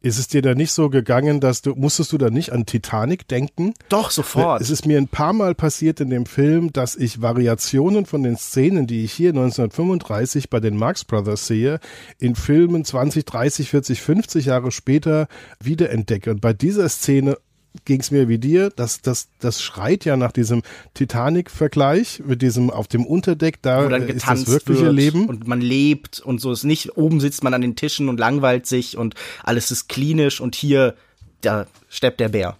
Ist 0.00 0.18
es 0.20 0.28
dir 0.28 0.42
da 0.42 0.54
nicht 0.54 0.70
so 0.70 0.90
gegangen, 0.90 1.40
dass 1.40 1.60
du, 1.60 1.74
musstest 1.74 2.12
du 2.12 2.18
da 2.18 2.30
nicht 2.30 2.52
an 2.52 2.66
Titanic 2.66 3.26
denken? 3.26 3.74
Doch, 3.88 4.12
sofort. 4.12 4.60
Es 4.60 4.70
ist 4.70 4.86
mir 4.86 4.96
ein 4.96 5.08
paar 5.08 5.32
Mal 5.32 5.56
passiert 5.56 5.98
in 5.98 6.08
dem 6.08 6.24
Film, 6.24 6.72
dass 6.72 6.94
ich 6.94 7.20
Variationen 7.20 8.06
von 8.06 8.22
den 8.22 8.36
Szenen, 8.36 8.86
die 8.86 9.02
ich 9.02 9.12
hier 9.12 9.30
1935 9.30 10.50
bei 10.50 10.60
den 10.60 10.76
Marx 10.76 11.04
Brothers 11.04 11.48
sehe, 11.48 11.80
in 12.20 12.36
Filmen 12.36 12.84
20, 12.84 13.24
30, 13.24 13.70
40, 13.70 14.00
50 14.00 14.46
Jahre 14.46 14.70
später 14.70 15.26
wiederentdecke. 15.58 16.30
Und 16.30 16.40
bei 16.40 16.52
dieser 16.52 16.88
Szene 16.88 17.36
ging 17.84 18.00
es 18.00 18.10
mir 18.10 18.28
wie 18.28 18.38
dir, 18.38 18.70
das, 18.74 19.00
das, 19.02 19.28
das 19.38 19.62
schreit 19.62 20.04
ja 20.04 20.16
nach 20.16 20.32
diesem 20.32 20.62
Titanic-Vergleich 20.94 22.22
mit 22.24 22.42
diesem 22.42 22.70
auf 22.70 22.88
dem 22.88 23.06
Unterdeck, 23.06 23.62
da 23.62 23.86
ist 23.86 24.28
das 24.28 24.46
wirkliche 24.46 24.90
Leben. 24.90 25.26
Und 25.28 25.46
man 25.46 25.60
lebt 25.60 26.20
und 26.20 26.40
so 26.40 26.52
ist 26.52 26.64
nicht, 26.64 26.96
oben 26.96 27.20
sitzt 27.20 27.44
man 27.44 27.54
an 27.54 27.60
den 27.60 27.76
Tischen 27.76 28.08
und 28.08 28.18
langweilt 28.18 28.66
sich 28.66 28.96
und 28.96 29.14
alles 29.42 29.70
ist 29.70 29.88
klinisch 29.88 30.40
und 30.40 30.54
hier, 30.54 30.94
da 31.40 31.66
steppt 31.88 32.20
der 32.20 32.30
Bär. 32.30 32.56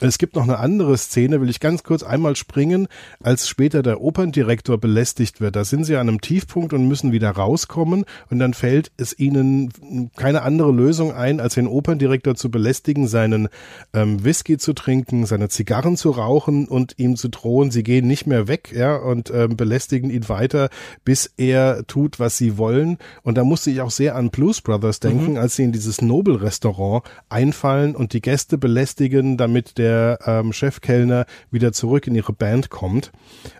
Es 0.00 0.18
gibt 0.18 0.36
noch 0.36 0.42
eine 0.42 0.58
andere 0.58 0.98
Szene, 0.98 1.40
will 1.40 1.48
ich 1.48 1.58
ganz 1.58 1.82
kurz 1.82 2.02
einmal 2.02 2.36
springen, 2.36 2.86
als 3.22 3.48
später 3.48 3.82
der 3.82 4.02
Operndirektor 4.02 4.76
belästigt 4.76 5.40
wird. 5.40 5.56
Da 5.56 5.64
sind 5.64 5.84
sie 5.84 5.96
an 5.96 6.08
einem 6.08 6.20
Tiefpunkt 6.20 6.74
und 6.74 6.86
müssen 6.86 7.12
wieder 7.12 7.30
rauskommen 7.30 8.04
und 8.28 8.38
dann 8.38 8.52
fällt 8.52 8.92
es 8.98 9.18
ihnen 9.18 10.10
keine 10.14 10.42
andere 10.42 10.70
Lösung 10.70 11.12
ein, 11.12 11.40
als 11.40 11.54
den 11.54 11.66
Operndirektor 11.66 12.34
zu 12.34 12.50
belästigen, 12.50 13.08
seinen 13.08 13.48
ähm, 13.94 14.22
Whisky 14.22 14.58
zu 14.58 14.74
trinken, 14.74 15.24
seine 15.24 15.48
Zigarren 15.48 15.96
zu 15.96 16.10
rauchen 16.10 16.68
und 16.68 16.98
ihm 16.98 17.16
zu 17.16 17.28
drohen, 17.28 17.70
sie 17.70 17.82
gehen 17.82 18.06
nicht 18.06 18.26
mehr 18.26 18.48
weg, 18.48 18.72
ja, 18.76 18.96
und 18.96 19.30
ähm, 19.30 19.56
belästigen 19.56 20.10
ihn 20.10 20.28
weiter, 20.28 20.68
bis 21.06 21.32
er 21.38 21.86
tut, 21.86 22.20
was 22.20 22.36
sie 22.36 22.58
wollen. 22.58 22.98
Und 23.22 23.38
da 23.38 23.44
musste 23.44 23.70
ich 23.70 23.80
auch 23.80 23.90
sehr 23.90 24.14
an 24.14 24.28
Blues 24.28 24.60
Brothers 24.60 25.00
denken, 25.00 25.32
mhm. 25.32 25.38
als 25.38 25.56
sie 25.56 25.64
in 25.64 25.72
dieses 25.72 26.02
Nobel-Restaurant 26.02 27.02
einfallen 27.30 27.96
und 27.96 28.12
die 28.12 28.20
Gäste 28.20 28.58
belästigen, 28.58 29.38
damit 29.38 29.78
der 29.78 29.85
der 29.86 30.18
ähm, 30.26 30.52
Chefkellner 30.52 31.26
wieder 31.50 31.72
zurück 31.72 32.06
in 32.06 32.14
ihre 32.14 32.32
Band 32.32 32.70
kommt. 32.70 33.12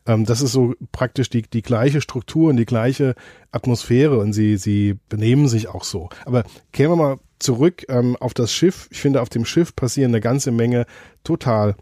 Ähm, 0.07 0.25
das 0.25 0.43
ist 0.43 0.53
so 0.53 0.75
praktisch 0.93 1.31
die, 1.31 1.43
die 1.43 1.62
gleiche 1.62 2.01
Struktur 2.01 2.51
und 2.51 2.57
die 2.57 2.67
gleiche 2.67 3.15
Atmosphäre 3.53 4.19
und 4.19 4.33
sie, 4.33 4.57
sie 4.57 4.99
benehmen 5.09 5.49
sich 5.49 5.69
auch 5.69 5.85
so. 5.85 6.09
Aber 6.25 6.45
kehren 6.73 6.91
wir 6.91 6.97
mal 6.97 7.19
zurück 7.39 7.85
ähm, 7.89 8.17
auf 8.17 8.35
das 8.35 8.53
Schiff. 8.53 8.89
Ich 8.91 9.01
finde, 9.01 9.23
auf 9.23 9.29
dem 9.29 9.45
Schiff 9.45 9.77
passieren 9.77 10.11
eine 10.11 10.21
ganze 10.21 10.51
Menge 10.51 10.87
total 11.23 11.77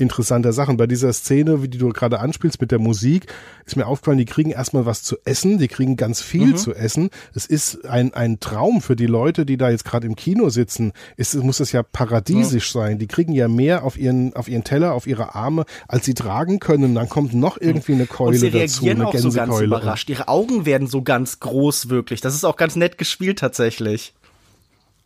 interessanter 0.00 0.52
Sachen. 0.52 0.76
Bei 0.76 0.86
dieser 0.86 1.12
Szene, 1.12 1.62
wie 1.62 1.68
die 1.68 1.78
du 1.78 1.90
gerade 1.90 2.20
anspielst 2.20 2.60
mit 2.60 2.70
der 2.70 2.78
Musik, 2.78 3.26
ist 3.66 3.76
mir 3.76 3.86
aufgefallen, 3.86 4.18
die 4.18 4.24
kriegen 4.24 4.50
erstmal 4.50 4.86
was 4.86 5.02
zu 5.02 5.16
essen, 5.24 5.58
die 5.58 5.68
kriegen 5.68 5.96
ganz 5.96 6.20
viel 6.20 6.48
mhm. 6.48 6.56
zu 6.56 6.74
essen. 6.74 7.10
Es 7.34 7.46
ist 7.46 7.84
ein, 7.86 8.14
ein 8.14 8.40
Traum 8.40 8.80
für 8.80 8.96
die 8.96 9.06
Leute, 9.06 9.46
die 9.46 9.56
da 9.56 9.70
jetzt 9.70 9.84
gerade 9.84 10.06
im 10.06 10.16
Kino 10.16 10.48
sitzen. 10.48 10.92
Ist, 11.16 11.34
muss 11.36 11.60
es 11.60 11.72
ja 11.72 11.82
paradiesisch 11.82 12.74
ja. 12.74 12.82
sein. 12.82 12.98
Die 12.98 13.06
kriegen 13.06 13.32
ja 13.32 13.48
mehr 13.48 13.84
auf 13.84 13.98
ihren, 13.98 14.34
auf 14.34 14.48
ihren 14.48 14.64
Teller, 14.64 14.94
auf 14.94 15.06
ihre 15.06 15.34
Arme, 15.34 15.64
als 15.86 16.04
sie 16.04 16.14
tragen 16.14 16.58
können. 16.58 16.94
Dann 16.94 17.08
kommt 17.08 17.34
noch 17.34 17.60
irgendwie 17.60 17.94
eine 17.94 18.06
Keule 18.06 18.30
Und 18.30 18.38
sie 18.38 18.50
dazu, 18.50 18.88
eine 18.88 19.06
auch 19.06 19.14
so 19.14 19.30
ganz 19.30 19.60
überrascht. 19.60 20.08
Ihre 20.08 20.28
Augen 20.28 20.66
werden 20.66 20.88
so 20.88 21.02
ganz 21.02 21.40
groß 21.40 21.88
wirklich. 21.90 22.20
Das 22.20 22.34
ist 22.34 22.44
auch 22.44 22.56
ganz 22.56 22.76
nett 22.76 22.98
gespielt 22.98 23.38
tatsächlich. 23.38 24.14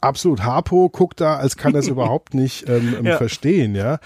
Absolut. 0.04 0.42
Harpo 0.42 0.90
guckt 0.90 1.20
da, 1.20 1.36
als 1.36 1.56
kann 1.56 1.74
er 1.74 1.80
es 1.80 1.88
überhaupt 1.88 2.34
nicht 2.34 2.68
ähm, 2.68 3.04
ja. 3.04 3.16
verstehen, 3.16 3.74
ja. 3.74 3.98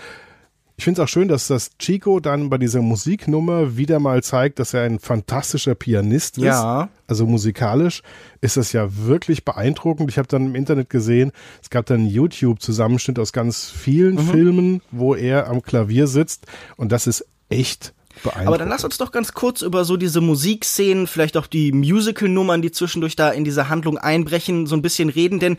Ich 0.79 0.85
finde 0.85 1.03
es 1.03 1.05
auch 1.05 1.09
schön, 1.09 1.27
dass 1.27 1.49
das 1.49 1.77
Chico 1.79 2.21
dann 2.21 2.51
bei 2.51 2.57
dieser 2.57 2.83
Musiknummer 2.83 3.77
wieder 3.77 3.99
mal 3.99 4.23
zeigt, 4.23 4.61
dass 4.61 4.75
er 4.75 4.85
ein 4.85 5.01
fantastischer 5.01 5.75
Pianist 5.75 6.39
ist. 6.39 6.45
Ja. 6.45 6.89
Also 7.09 7.27
musikalisch 7.27 8.03
ist 8.41 8.57
das 8.57 8.73
ja 8.73 8.89
wirklich 8.97 9.45
beeindruckend. 9.45 10.09
Ich 10.09 10.19
habe 10.19 10.29
dann 10.29 10.47
im 10.47 10.55
Internet 10.55 10.89
gesehen, 10.89 11.33
es 11.61 11.71
gab 11.71 11.87
dann 11.87 12.07
YouTube-Zusammenschnitt 12.07 13.19
aus 13.19 13.33
ganz 13.33 13.69
vielen 13.69 14.15
mhm. 14.15 14.31
Filmen, 14.31 14.83
wo 14.93 15.17
er 15.17 15.49
am 15.49 15.63
Klavier 15.63 16.07
sitzt 16.07 16.47
und 16.77 16.93
das 16.93 17.09
ist 17.09 17.27
echt 17.49 17.93
aber 18.35 18.59
dann 18.59 18.69
lass 18.69 18.85
uns 18.85 18.99
doch 18.99 19.11
ganz 19.11 19.33
kurz 19.33 19.63
über 19.63 19.85
so 19.85 19.97
diese 19.97 20.21
Musikszenen, 20.21 21.07
vielleicht 21.07 21.37
auch 21.37 21.47
die 21.47 21.73
Musical-Nummern, 21.73 22.63
die 22.63 22.71
zwischendurch 22.71 23.17
da 23.17 23.31
in 23.31 23.45
diese 23.45 23.69
Handlung 23.69 23.99
einbrechen, 23.99 24.67
so 24.67 24.77
ein 24.77 24.83
bisschen 24.83 25.09
reden, 25.09 25.39
denn 25.39 25.57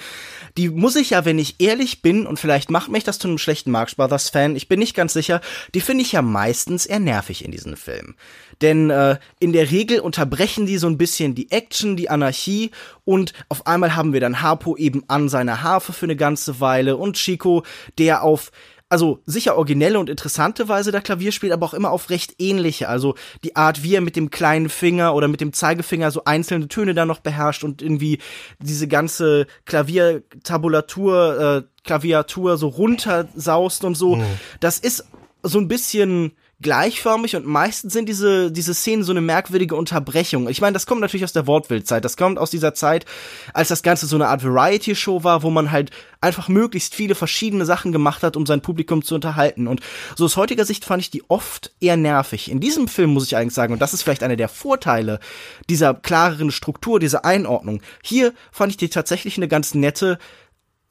die 0.58 0.70
muss 0.70 0.96
ich 0.96 1.12
ja, 1.12 1.26
wenn 1.26 1.40
ich 1.40 1.56
ehrlich 1.60 2.02
bin, 2.02 2.26
und 2.26 2.40
vielleicht 2.40 2.72
macht 2.72 2.90
mich 2.90 3.04
das 3.04 3.20
zu 3.20 3.28
einem 3.28 3.38
schlechten 3.38 3.72
Marx 3.72 3.96
Brothers 3.96 4.30
Fan, 4.30 4.56
ich 4.56 4.68
bin 4.68 4.80
nicht 4.80 4.96
ganz 4.96 5.14
sicher, 5.14 5.42
die 5.74 5.82
finde 5.82 6.04
ich 6.04 6.12
ja 6.12 6.22
meistens 6.22 6.86
eher 6.86 7.00
nervig 7.00 7.46
in 7.46 7.52
diesen 7.52 7.76
Filmen. 7.76 8.16
Denn 8.62 8.90
äh, 8.90 9.18
in 9.40 9.54
der 9.54 9.72
Regel 9.72 10.00
unterbrechen 10.00 10.66
die 10.66 10.78
so 10.78 10.88
ein 10.88 10.98
bisschen 10.98 11.36
die 11.36 11.52
Action, 11.52 11.96
die 11.96 12.10
Anarchie 12.10 12.72
und 13.06 13.34
auf 13.48 13.68
einmal 13.68 13.96
haben 13.96 14.14
wir 14.14 14.20
dann 14.20 14.42
Harpo 14.42 14.76
eben 14.76 15.04
an 15.08 15.30
seiner 15.30 15.64
Harfe 15.64 15.94
für 15.94 16.06
eine 16.06 16.16
ganze 16.16 16.60
Weile 16.60 16.98
und 16.98 17.16
Chico, 17.16 17.64
der 17.98 18.24
auf 18.24 18.52
also 18.90 19.22
sicher 19.26 19.56
originelle 19.56 20.00
und 20.00 20.10
interessante 20.10 20.68
Weise 20.68 20.92
der 20.92 21.02
Klavier 21.02 21.32
spielt, 21.32 21.54
aber 21.54 21.66
auch 21.66 21.76
immer 21.76 21.92
auf 21.92 22.10
recht 22.10 22.36
ähnliche. 22.40 22.90
Also 22.90 23.16
die 23.44 23.56
Art, 23.56 23.84
wie 23.84 23.96
er 23.96 24.02
mit 24.02 24.16
dem 24.16 24.32
kleinen 24.32 24.68
Finger 24.68 25.14
oder 25.14 25.28
mit 25.28 25.42
dem 25.42 25.54
Zeigefinger 25.54 26.10
so 26.10 26.24
einzelne 26.26 26.68
Töne 26.68 26.96
da 26.96 27.06
noch 27.06 27.20
beherrscht 27.20 27.64
und 27.64 27.84
irgendwie 27.84 28.18
diese 28.60 28.88
ganze 28.88 29.46
Klaviertabulatur, 29.66 31.40
äh, 31.40 31.84
Klaviatur 31.84 32.58
so 32.58 32.68
runtersaust 32.68 33.84
und 33.84 33.96
so. 33.96 34.16
Mhm. 34.16 34.26
Das 34.60 34.80
ist 34.80 35.06
so 35.44 35.60
ein 35.60 35.68
bisschen 35.68 36.34
gleichförmig 36.62 37.38
und 37.38 37.46
meistens 37.46 37.94
sind 37.94 38.10
diese, 38.10 38.52
diese 38.52 38.74
Szenen 38.74 39.04
so 39.04 39.12
eine 39.12 39.22
merkwürdige 39.22 39.76
Unterbrechung. 39.76 40.50
Ich 40.50 40.60
meine, 40.60 40.74
das 40.74 40.86
kommt 40.86 41.00
natürlich 41.00 41.24
aus 41.24 41.32
der 41.32 41.48
Wortwildzeit. 41.48 42.04
Das 42.04 42.18
kommt 42.18 42.38
aus 42.38 42.52
dieser 42.52 42.74
Zeit, 42.74 43.06
als 43.54 43.70
das 43.70 43.82
Ganze 43.82 44.08
so 44.08 44.18
eine 44.18 44.28
Art 44.28 44.44
Variety-Show 44.44 45.24
war, 45.24 45.42
wo 45.44 45.50
man 45.50 45.72
halt 45.72 45.92
einfach 46.20 46.50
möglichst 46.50 46.96
viele 46.96 47.16
verschiedene 47.16 47.66
Sachen 47.66 47.94
gemacht 47.94 48.24
hat, 48.24 48.36
um 48.36 48.46
sein 48.46 48.62
Publikum 48.62 49.04
zu 49.04 49.16
unterhalten. 49.16 49.68
Und 49.68 49.80
so 50.18 50.26
aus 50.26 50.36
heutiger 50.36 50.66
Sicht 50.66 50.84
fand 50.84 51.02
ich 51.02 51.10
die 51.10 51.24
oft 51.30 51.72
eher 51.80 51.96
nervig. 51.96 52.52
In 52.52 52.60
diesem 52.60 52.90
Film 52.90 53.12
muss 53.12 53.26
ich 53.26 53.38
eigentlich 53.38 53.54
sagen, 53.54 53.72
und 53.72 53.82
das 53.82 53.94
ist 53.94 54.04
vielleicht 54.04 54.24
einer 54.24 54.36
der 54.36 54.50
Vorteile 54.50 55.20
dieser 55.70 55.94
klareren 55.94 56.52
Struktur, 56.52 57.00
dieser 57.00 57.24
Einordnung. 57.24 57.82
Hier 58.04 58.34
fand 58.52 58.72
ich 58.72 58.78
die 58.78 58.90
tatsächlich 58.90 59.38
eine 59.38 59.48
ganz 59.48 59.76
nette 59.76 60.20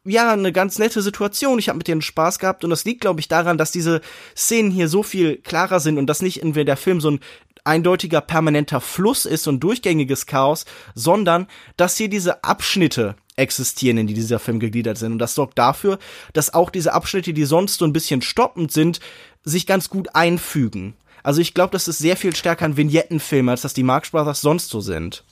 ja, 0.09 0.33
eine 0.33 0.53
ganz 0.53 0.79
nette 0.79 1.03
Situation. 1.03 1.59
Ich 1.59 1.69
habe 1.69 1.79
mit 1.79 1.89
denen 1.89 2.03
Spaß 2.03 2.39
gehabt 2.39 2.65
und 2.65 2.71
das 2.71 2.85
liegt, 2.85 3.01
glaube 3.01 3.21
ich, 3.21 3.29
daran, 3.29 3.59
dass 3.59 3.71
diese 3.71 4.01
Szenen 4.37 4.71
hier 4.71 4.89
so 4.89 5.03
viel 5.03 5.37
klarer 5.39 5.81
sind 5.81 5.99
und 5.99 6.07
dass 6.07 6.23
nicht 6.23 6.43
entweder 6.43 6.65
der 6.65 6.77
Film 6.77 7.01
so 7.01 7.11
ein 7.13 7.21
eindeutiger 7.65 8.21
permanenter 8.21 8.81
Fluss 8.81 9.27
ist 9.27 9.47
und 9.47 9.61
durchgängiges 9.61 10.27
Chaos, 10.27 10.65
sondern 10.95 11.47
dass 11.77 11.97
hier 11.97 12.09
diese 12.09 12.43
Abschnitte 12.43 13.15
existieren, 13.37 13.99
in 13.99 14.07
die 14.07 14.15
dieser 14.15 14.39
Film 14.39 14.59
gegliedert 14.59 14.99
sind. 14.99 15.13
Und 15.13 15.19
das 15.19 15.35
sorgt 15.35 15.59
dafür, 15.59 15.99
dass 16.33 16.55
auch 16.55 16.71
diese 16.71 16.93
Abschnitte, 16.93 17.33
die 17.33 17.45
sonst 17.45 17.79
so 17.79 17.85
ein 17.85 17.93
bisschen 17.93 18.23
stoppend 18.23 18.73
sind, 18.73 19.01
sich 19.45 19.67
ganz 19.67 19.89
gut 19.89 20.15
einfügen. 20.15 20.95
Also 21.23 21.41
ich 21.41 21.55
glaube, 21.55 21.73
das 21.73 21.89
ist 21.89 21.99
sehr 21.99 22.17
viel 22.17 22.35
stärker 22.35 22.65
ein 22.65 22.77
Vignettenfilm, 22.77 23.49
als 23.49 23.63
das 23.63 23.75
die 23.75 23.83
Marx 23.83 24.11
Brothers 24.11 24.41
sonst 24.41 24.71
so 24.71 24.81
sind. 24.81 25.25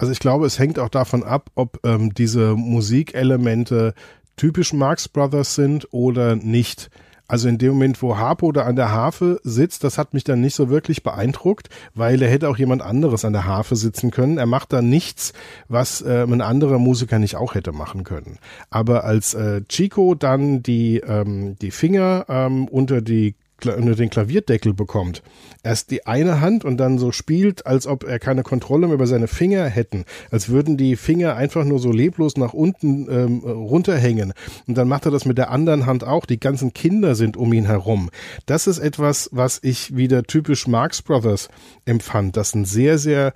Also 0.00 0.12
ich 0.12 0.18
glaube, 0.18 0.46
es 0.46 0.58
hängt 0.58 0.78
auch 0.78 0.88
davon 0.88 1.22
ab, 1.22 1.50
ob 1.56 1.78
ähm, 1.84 2.14
diese 2.14 2.54
Musikelemente 2.56 3.92
typisch 4.34 4.72
Marx 4.72 5.08
Brothers 5.08 5.54
sind 5.54 5.92
oder 5.92 6.36
nicht. 6.36 6.88
Also 7.28 7.50
in 7.50 7.58
dem 7.58 7.74
Moment, 7.74 8.00
wo 8.00 8.16
Harpo 8.16 8.50
da 8.50 8.62
an 8.62 8.76
der 8.76 8.92
Harfe 8.92 9.40
sitzt, 9.44 9.84
das 9.84 9.98
hat 9.98 10.14
mich 10.14 10.24
dann 10.24 10.40
nicht 10.40 10.54
so 10.54 10.70
wirklich 10.70 11.02
beeindruckt, 11.02 11.68
weil 11.94 12.22
er 12.22 12.30
hätte 12.30 12.48
auch 12.48 12.56
jemand 12.56 12.80
anderes 12.80 13.26
an 13.26 13.34
der 13.34 13.44
Harfe 13.44 13.76
sitzen 13.76 14.10
können. 14.10 14.38
Er 14.38 14.46
macht 14.46 14.72
da 14.72 14.80
nichts, 14.80 15.34
was 15.68 16.00
äh, 16.00 16.22
ein 16.22 16.40
anderer 16.40 16.78
Musiker 16.78 17.18
nicht 17.18 17.36
auch 17.36 17.54
hätte 17.54 17.72
machen 17.72 18.02
können. 18.02 18.38
Aber 18.70 19.04
als 19.04 19.34
äh, 19.34 19.60
Chico 19.68 20.14
dann 20.14 20.62
die, 20.62 20.96
ähm, 21.00 21.56
die 21.60 21.72
Finger 21.72 22.24
ähm, 22.30 22.68
unter 22.68 23.02
die 23.02 23.34
unter 23.66 23.94
den 23.94 24.10
Klavierdeckel 24.10 24.74
bekommt, 24.74 25.22
erst 25.62 25.90
die 25.90 26.06
eine 26.06 26.40
Hand 26.40 26.64
und 26.64 26.78
dann 26.78 26.98
so 26.98 27.12
spielt, 27.12 27.66
als 27.66 27.86
ob 27.86 28.04
er 28.04 28.18
keine 28.18 28.42
Kontrolle 28.42 28.86
mehr 28.86 28.94
über 28.94 29.06
seine 29.06 29.28
Finger 29.28 29.66
hätten, 29.66 30.04
als 30.30 30.48
würden 30.48 30.76
die 30.76 30.96
Finger 30.96 31.36
einfach 31.36 31.64
nur 31.64 31.78
so 31.78 31.92
leblos 31.92 32.36
nach 32.36 32.52
unten 32.52 33.06
ähm, 33.10 33.38
runterhängen. 33.40 34.32
Und 34.66 34.76
dann 34.76 34.88
macht 34.88 35.06
er 35.06 35.12
das 35.12 35.24
mit 35.24 35.38
der 35.38 35.50
anderen 35.50 35.86
Hand 35.86 36.04
auch. 36.04 36.26
Die 36.26 36.40
ganzen 36.40 36.72
Kinder 36.72 37.14
sind 37.14 37.36
um 37.36 37.52
ihn 37.52 37.66
herum. 37.66 38.10
Das 38.46 38.66
ist 38.66 38.78
etwas, 38.78 39.28
was 39.32 39.60
ich 39.62 39.96
wieder 39.96 40.22
typisch 40.22 40.66
Marx 40.66 41.02
Brothers 41.02 41.48
empfand. 41.84 42.36
Das 42.36 42.54
ein 42.54 42.64
sehr, 42.64 42.98
sehr 42.98 43.32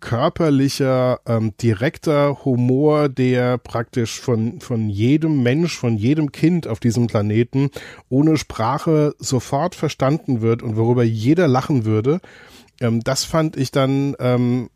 körperlicher, 0.00 1.20
ähm, 1.26 1.52
direkter 1.60 2.44
Humor, 2.44 3.08
der 3.08 3.58
praktisch 3.58 4.20
von, 4.20 4.60
von 4.60 4.88
jedem 4.88 5.42
Mensch, 5.42 5.76
von 5.76 5.96
jedem 5.96 6.32
Kind 6.32 6.66
auf 6.66 6.80
diesem 6.80 7.06
Planeten 7.06 7.70
ohne 8.08 8.36
Sprache 8.36 9.14
sofort 9.18 9.74
verstanden 9.74 10.40
wird 10.40 10.62
und 10.62 10.76
worüber 10.76 11.02
jeder 11.02 11.48
lachen 11.48 11.84
würde. 11.84 12.20
Ähm, 12.80 13.02
das 13.02 13.24
fand 13.24 13.56
ich 13.56 13.70
dann 13.70 14.14
ähm, 14.18 14.70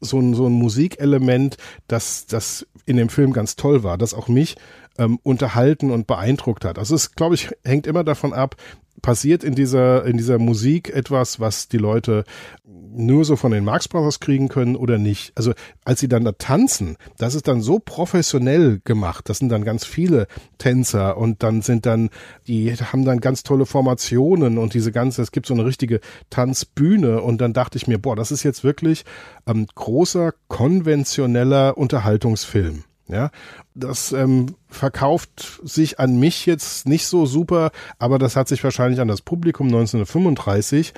so 0.00 0.18
ein, 0.18 0.34
so 0.34 0.46
ein 0.46 0.52
Musikelement, 0.52 1.56
das, 1.86 2.26
das 2.26 2.66
in 2.86 2.96
dem 2.96 3.08
Film 3.08 3.32
ganz 3.32 3.56
toll 3.56 3.82
war, 3.82 3.98
das 3.98 4.14
auch 4.14 4.28
mich 4.28 4.56
ähm, 4.98 5.18
unterhalten 5.22 5.90
und 5.90 6.06
beeindruckt 6.06 6.64
hat. 6.64 6.78
Also 6.78 6.94
es, 6.94 7.12
glaube 7.12 7.34
ich, 7.34 7.50
hängt 7.64 7.86
immer 7.86 8.04
davon 8.04 8.32
ab, 8.32 8.56
passiert 9.00 9.42
in 9.42 9.54
dieser, 9.54 10.04
in 10.04 10.16
dieser 10.16 10.38
Musik 10.38 10.90
etwas, 10.90 11.40
was 11.40 11.68
die 11.68 11.78
Leute 11.78 12.24
nur 12.64 13.24
so 13.24 13.36
von 13.36 13.52
den 13.52 13.64
Marx 13.64 13.88
Brothers 13.88 14.20
kriegen 14.20 14.48
können 14.48 14.76
oder 14.76 14.98
nicht. 14.98 15.32
Also 15.34 15.52
als 15.84 16.00
sie 16.00 16.08
dann 16.08 16.24
da 16.24 16.32
tanzen, 16.32 16.96
das 17.16 17.34
ist 17.34 17.48
dann 17.48 17.62
so 17.62 17.78
professionell 17.78 18.80
gemacht. 18.84 19.28
Das 19.28 19.38
sind 19.38 19.48
dann 19.48 19.64
ganz 19.64 19.84
viele 19.84 20.26
Tänzer 20.58 21.16
und 21.16 21.42
dann 21.42 21.62
sind 21.62 21.86
dann, 21.86 22.10
die 22.46 22.74
haben 22.74 23.04
dann 23.04 23.20
ganz 23.20 23.42
tolle 23.42 23.66
Formationen 23.66 24.58
und 24.58 24.74
diese 24.74 24.92
ganze, 24.92 25.22
es 25.22 25.32
gibt 25.32 25.46
so 25.46 25.54
eine 25.54 25.64
richtige 25.64 26.00
Tanzbühne 26.30 27.22
und 27.22 27.40
dann 27.40 27.52
dachte 27.54 27.78
ich 27.78 27.86
mir, 27.86 27.98
boah, 27.98 28.14
das 28.14 28.30
ist 28.30 28.42
jetzt 28.42 28.62
wirklich 28.62 29.04
ähm, 29.46 29.66
großer, 29.74 30.32
konventioneller 30.48 31.78
Unterhaltungsfilm. 31.78 32.84
Ja, 33.12 33.30
das 33.74 34.12
ähm, 34.12 34.54
verkauft 34.68 35.60
sich 35.62 36.00
an 36.00 36.18
mich 36.18 36.46
jetzt 36.46 36.88
nicht 36.88 37.06
so 37.06 37.26
super, 37.26 37.70
aber 37.98 38.18
das 38.18 38.36
hat 38.36 38.48
sich 38.48 38.64
wahrscheinlich 38.64 39.00
an 39.00 39.08
das 39.08 39.20
Publikum 39.20 39.66
1935 39.66 40.94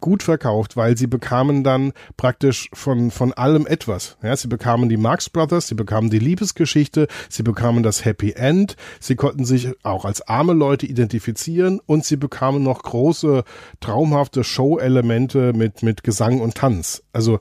gut 0.00 0.22
verkauft, 0.22 0.78
weil 0.78 0.96
sie 0.96 1.06
bekamen 1.06 1.64
dann 1.64 1.92
praktisch 2.16 2.70
von, 2.72 3.10
von 3.10 3.34
allem 3.34 3.66
etwas. 3.66 4.16
Ja, 4.22 4.34
sie 4.34 4.48
bekamen 4.48 4.88
die 4.88 4.96
Marx 4.96 5.28
Brothers, 5.28 5.68
sie 5.68 5.74
bekamen 5.74 6.08
die 6.08 6.18
Liebesgeschichte, 6.18 7.06
sie 7.28 7.42
bekamen 7.42 7.82
das 7.82 8.04
Happy 8.04 8.32
End, 8.32 8.76
sie 8.98 9.16
konnten 9.16 9.44
sich 9.44 9.68
auch 9.82 10.06
als 10.06 10.22
arme 10.26 10.54
Leute 10.54 10.86
identifizieren 10.86 11.80
und 11.84 12.04
sie 12.04 12.16
bekamen 12.16 12.62
noch 12.62 12.82
große, 12.82 13.44
traumhafte 13.80 14.42
Show-Elemente 14.42 15.52
mit, 15.52 15.82
mit 15.82 16.02
Gesang 16.02 16.40
und 16.40 16.54
Tanz. 16.54 17.02
Also, 17.12 17.40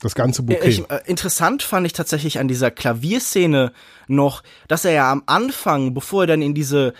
das 0.00 0.14
ganze 0.14 0.42
Bouquet. 0.42 0.68
Ich, 0.68 0.90
äh, 0.90 1.00
interessant 1.06 1.62
fand 1.62 1.86
ich 1.86 1.92
tatsächlich 1.92 2.38
an 2.38 2.48
dieser 2.48 2.70
Klavierszene 2.70 3.72
noch, 4.06 4.42
dass 4.68 4.84
er 4.84 4.92
ja 4.92 5.12
am 5.12 5.22
Anfang, 5.26 5.94
bevor 5.94 6.24
er 6.24 6.26
dann 6.26 6.42
in 6.42 6.54
diese 6.54 6.94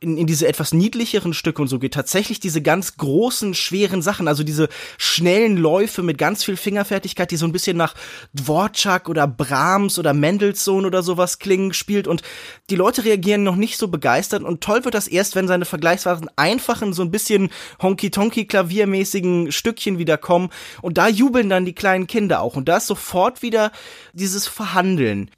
in, 0.00 0.16
in 0.16 0.28
diese 0.28 0.46
etwas 0.46 0.72
niedlicheren 0.72 1.34
Stücke 1.34 1.60
und 1.60 1.66
so 1.66 1.80
geht, 1.80 1.94
tatsächlich 1.94 2.38
diese 2.38 2.62
ganz 2.62 2.96
großen, 2.98 3.54
schweren 3.54 4.00
Sachen, 4.00 4.28
also 4.28 4.44
diese 4.44 4.68
schnellen 4.96 5.56
Läufe 5.56 6.04
mit 6.04 6.18
ganz 6.18 6.44
viel 6.44 6.56
Fingerfertigkeit, 6.56 7.30
die 7.32 7.36
so 7.36 7.46
ein 7.46 7.52
bisschen 7.52 7.76
nach 7.76 7.94
Dvorak 8.32 9.08
oder 9.08 9.26
Brahms 9.26 9.98
oder 9.98 10.14
Mendelssohn 10.14 10.86
oder 10.86 11.02
sowas 11.02 11.40
klingen, 11.40 11.72
spielt. 11.72 12.06
Und 12.06 12.22
die 12.70 12.76
Leute 12.76 13.04
reagieren 13.04 13.42
noch 13.42 13.56
nicht 13.56 13.76
so 13.76 13.88
begeistert. 13.88 14.44
Und 14.44 14.62
toll 14.62 14.84
wird 14.84 14.94
das 14.94 15.08
erst, 15.08 15.34
wenn 15.34 15.48
seine 15.48 15.64
vergleichsweise 15.64 16.26
einfachen, 16.36 16.92
so 16.92 17.02
ein 17.02 17.10
bisschen 17.10 17.50
honky-tonky 17.82 18.46
klaviermäßigen 18.46 19.50
Stückchen 19.50 19.98
wieder 19.98 20.16
kommen. 20.16 20.50
Und 20.80 20.96
da 20.96 21.08
jubeln 21.08 21.48
dann 21.48 21.64
die 21.64 21.74
kleinen 21.74 22.06
Kinder 22.06 22.40
auch. 22.40 22.54
Und 22.54 22.68
da 22.68 22.76
ist 22.76 22.86
sofort 22.86 23.42
wieder 23.42 23.72
dieses 24.12 24.46
Verhandeln. 24.46 25.30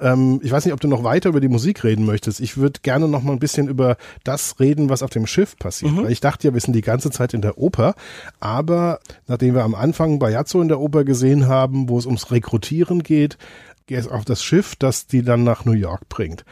Ähm, 0.00 0.40
ich 0.42 0.50
weiß 0.50 0.64
nicht, 0.64 0.74
ob 0.74 0.80
du 0.80 0.88
noch 0.88 1.04
weiter 1.04 1.28
über 1.28 1.40
die 1.40 1.48
Musik 1.48 1.84
reden 1.84 2.06
möchtest. 2.06 2.40
Ich 2.40 2.56
würde 2.56 2.80
gerne 2.82 3.08
noch 3.08 3.22
mal 3.22 3.32
ein 3.32 3.38
bisschen 3.38 3.68
über 3.68 3.96
das 4.24 4.58
reden, 4.60 4.88
was 4.88 5.02
auf 5.02 5.10
dem 5.10 5.26
Schiff 5.26 5.56
passiert. 5.56 5.92
Mhm. 5.92 6.04
Weil 6.04 6.12
ich 6.12 6.20
dachte 6.20 6.48
ja, 6.48 6.54
wir 6.54 6.60
sind 6.60 6.74
die 6.74 6.80
ganze 6.80 7.10
Zeit 7.10 7.34
in 7.34 7.42
der 7.42 7.58
Oper. 7.58 7.94
Aber 8.40 9.00
nachdem 9.26 9.54
wir 9.54 9.64
am 9.64 9.74
Anfang 9.74 10.18
Bajazzo 10.18 10.60
in 10.60 10.68
der 10.68 10.80
Oper 10.80 11.04
gesehen 11.04 11.48
haben, 11.48 11.88
wo 11.88 11.98
es 11.98 12.06
ums 12.06 12.30
Rekrutieren 12.30 13.02
geht, 13.02 13.38
geht 13.86 13.98
es 13.98 14.08
auf 14.08 14.24
das 14.24 14.42
Schiff, 14.42 14.76
das 14.76 15.06
die 15.06 15.22
dann 15.22 15.44
nach 15.44 15.64
New 15.64 15.72
York 15.72 16.08
bringt 16.08 16.44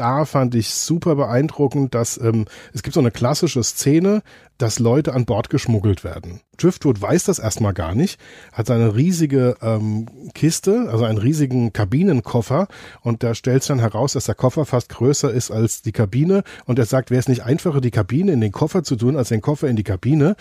da 0.00 0.24
fand 0.24 0.54
ich 0.54 0.70
super 0.70 1.14
beeindruckend, 1.14 1.94
dass 1.94 2.16
ähm, 2.16 2.46
es 2.72 2.82
gibt 2.82 2.94
so 2.94 3.00
eine 3.00 3.10
klassische 3.10 3.62
Szene, 3.62 4.22
dass 4.60 4.78
Leute 4.78 5.14
an 5.14 5.24
Bord 5.24 5.48
geschmuggelt 5.48 6.04
werden. 6.04 6.40
Driftwood 6.58 7.00
weiß 7.00 7.24
das 7.24 7.38
erstmal 7.38 7.72
gar 7.72 7.94
nicht, 7.94 8.20
hat 8.52 8.66
seine 8.66 8.94
riesige 8.94 9.56
ähm, 9.62 10.06
Kiste, 10.34 10.88
also 10.90 11.04
einen 11.04 11.16
riesigen 11.16 11.72
Kabinenkoffer 11.72 12.68
und 13.00 13.22
da 13.22 13.34
stellt 13.34 13.62
sich 13.62 13.68
dann 13.68 13.78
heraus, 13.78 14.12
dass 14.12 14.26
der 14.26 14.34
Koffer 14.34 14.66
fast 14.66 14.90
größer 14.90 15.30
ist 15.30 15.50
als 15.50 15.80
die 15.80 15.92
Kabine 15.92 16.42
und 16.66 16.78
er 16.78 16.84
sagt, 16.84 17.10
wäre 17.10 17.20
es 17.20 17.28
nicht 17.28 17.44
einfacher, 17.44 17.80
die 17.80 17.90
Kabine 17.90 18.32
in 18.32 18.42
den 18.42 18.52
Koffer 18.52 18.82
zu 18.82 18.96
tun, 18.96 19.16
als 19.16 19.30
den 19.30 19.40
Koffer 19.40 19.68
in 19.68 19.76
die 19.76 19.82
Kabine. 19.82 20.36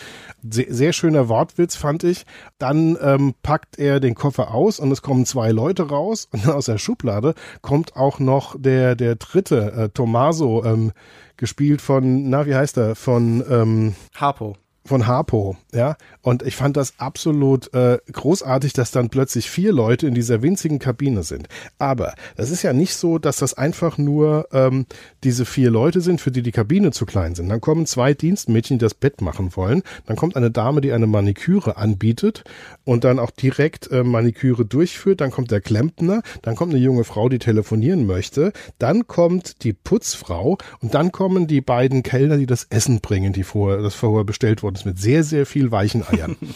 Sehr, 0.49 0.67
sehr 0.67 0.91
schöner 0.91 1.29
Wortwitz, 1.29 1.77
fand 1.77 2.03
ich. 2.03 2.25
Dann 2.57 2.97
ähm, 3.01 3.33
packt 3.41 3.79
er 3.79 4.01
den 4.01 4.15
Koffer 4.15 4.53
aus 4.53 4.79
und 4.79 4.91
es 4.91 5.01
kommen 5.01 5.25
zwei 5.25 5.51
Leute 5.51 5.83
raus 5.83 6.27
und 6.31 6.45
aus 6.49 6.65
der 6.65 6.77
Schublade 6.77 7.35
kommt 7.61 7.95
auch 7.95 8.19
noch 8.19 8.57
der, 8.59 8.95
der 8.95 9.15
dritte, 9.15 9.71
äh, 9.71 9.89
Tommaso, 9.89 10.65
ähm, 10.65 10.91
gespielt 11.39 11.81
von, 11.81 12.29
na, 12.29 12.45
wie 12.45 12.55
heißt 12.55 12.77
er? 12.77 12.95
Von 12.95 13.43
ähm, 13.49 13.95
Harpo 14.15 14.55
von 14.85 15.07
Harpo, 15.07 15.57
ja. 15.73 15.97
Und 16.21 16.43
ich 16.43 16.55
fand 16.55 16.77
das 16.77 16.93
absolut 16.99 17.73
äh, 17.73 17.99
großartig, 18.11 18.73
dass 18.73 18.91
dann 18.91 19.09
plötzlich 19.09 19.49
vier 19.49 19.71
Leute 19.71 20.07
in 20.07 20.13
dieser 20.13 20.41
winzigen 20.41 20.79
Kabine 20.79 21.23
sind. 21.23 21.47
Aber 21.77 22.13
das 22.35 22.49
ist 22.49 22.63
ja 22.63 22.73
nicht 22.73 22.95
so, 22.95 23.19
dass 23.19 23.37
das 23.37 23.53
einfach 23.53 23.97
nur 23.97 24.47
ähm, 24.51 24.85
diese 25.23 25.45
vier 25.45 25.69
Leute 25.69 26.01
sind, 26.01 26.21
für 26.21 26.31
die 26.31 26.41
die 26.41 26.51
Kabine 26.51 26.91
zu 26.91 27.05
klein 27.05 27.35
sind. 27.35 27.49
Dann 27.49 27.61
kommen 27.61 27.85
zwei 27.85 28.13
Dienstmädchen, 28.13 28.79
die 28.79 28.83
das 28.83 28.93
Bett 28.93 29.21
machen 29.21 29.55
wollen. 29.55 29.83
Dann 30.05 30.15
kommt 30.15 30.35
eine 30.35 30.51
Dame, 30.51 30.81
die 30.81 30.91
eine 30.91 31.07
Maniküre 31.07 31.77
anbietet 31.77 32.43
und 32.83 33.03
dann 33.03 33.19
auch 33.19 33.31
direkt 33.31 33.91
äh, 33.91 34.03
Maniküre 34.03 34.65
durchführt. 34.65 35.21
Dann 35.21 35.31
kommt 35.31 35.51
der 35.51 35.61
Klempner. 35.61 36.21
Dann 36.41 36.55
kommt 36.55 36.73
eine 36.73 36.83
junge 36.83 37.03
Frau, 37.03 37.29
die 37.29 37.39
telefonieren 37.39 38.05
möchte. 38.05 38.53
Dann 38.79 39.07
kommt 39.07 39.63
die 39.63 39.73
Putzfrau 39.73 40.57
und 40.81 40.93
dann 40.93 41.11
kommen 41.11 41.47
die 41.47 41.61
beiden 41.61 42.01
Kellner, 42.03 42.37
die 42.37 42.45
das 42.45 42.65
Essen 42.69 43.01
bringen, 43.01 43.33
die 43.33 43.43
vorher, 43.43 43.81
das 43.81 43.95
vorher 43.95 44.23
bestellt 44.23 44.63
worden 44.69 44.75
ist 44.75 44.85
mit 44.85 44.99
sehr, 44.99 45.23
sehr 45.23 45.45
viel 45.45 45.71
weichen 45.71 46.07
Eiern. 46.07 46.37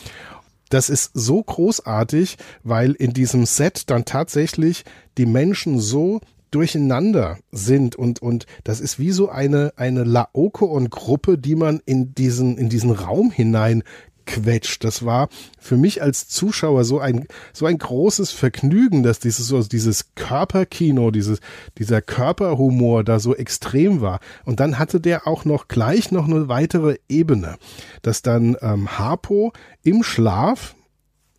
Das 0.70 0.90
ist 0.90 1.12
so 1.14 1.44
großartig, 1.44 2.36
weil 2.64 2.94
in 2.94 3.14
diesem 3.14 3.46
Set 3.46 3.92
dann 3.92 4.06
tatsächlich 4.06 4.86
die 5.20 5.28
Menschen 5.28 5.80
so 5.80 6.20
durcheinander 6.50 7.38
sind 7.52 7.96
und 7.96 8.24
und 8.24 8.48
das 8.64 8.80
ist 8.80 8.98
wie 8.98 9.12
so 9.12 9.30
eine 9.30 9.74
eine 9.76 10.04
Laokoon-Gruppe, 10.04 11.38
die 11.38 11.54
man 11.54 11.80
in 11.86 12.16
diesen 12.16 12.58
in 12.58 12.70
diesen 12.70 12.90
Raum 12.90 13.30
hinein 13.30 13.84
quetscht. 14.26 14.84
Das 14.84 15.06
war 15.06 15.30
für 15.60 15.78
mich 15.78 16.02
als 16.02 16.28
Zuschauer 16.28 16.84
so 16.84 17.00
ein, 17.00 17.28
so 17.54 17.66
ein 17.66 17.78
großes 17.78 18.32
Vergnügen, 18.32 19.04
dass 19.04 19.20
dieses, 19.20 19.48
so, 19.48 19.62
dieses 19.64 20.16
Körperkino, 20.16 21.12
dieses, 21.12 21.40
dieser 21.78 22.02
Körperhumor 22.02 23.04
da 23.04 23.20
so 23.20 23.36
extrem 23.36 24.02
war. 24.02 24.20
Und 24.46 24.60
dann 24.60 24.80
hatte 24.80 25.00
der 25.00 25.28
auch 25.28 25.46
noch 25.46 25.68
gleich 25.68 26.12
noch 26.12 26.28
eine 26.28 26.48
weitere 26.48 26.98
Ebene, 27.10 27.58
dass 28.02 28.22
dann 28.22 28.58
ähm, 28.62 28.98
Harpo 28.98 29.54
im 29.84 30.04
Schlaf, 30.04 30.76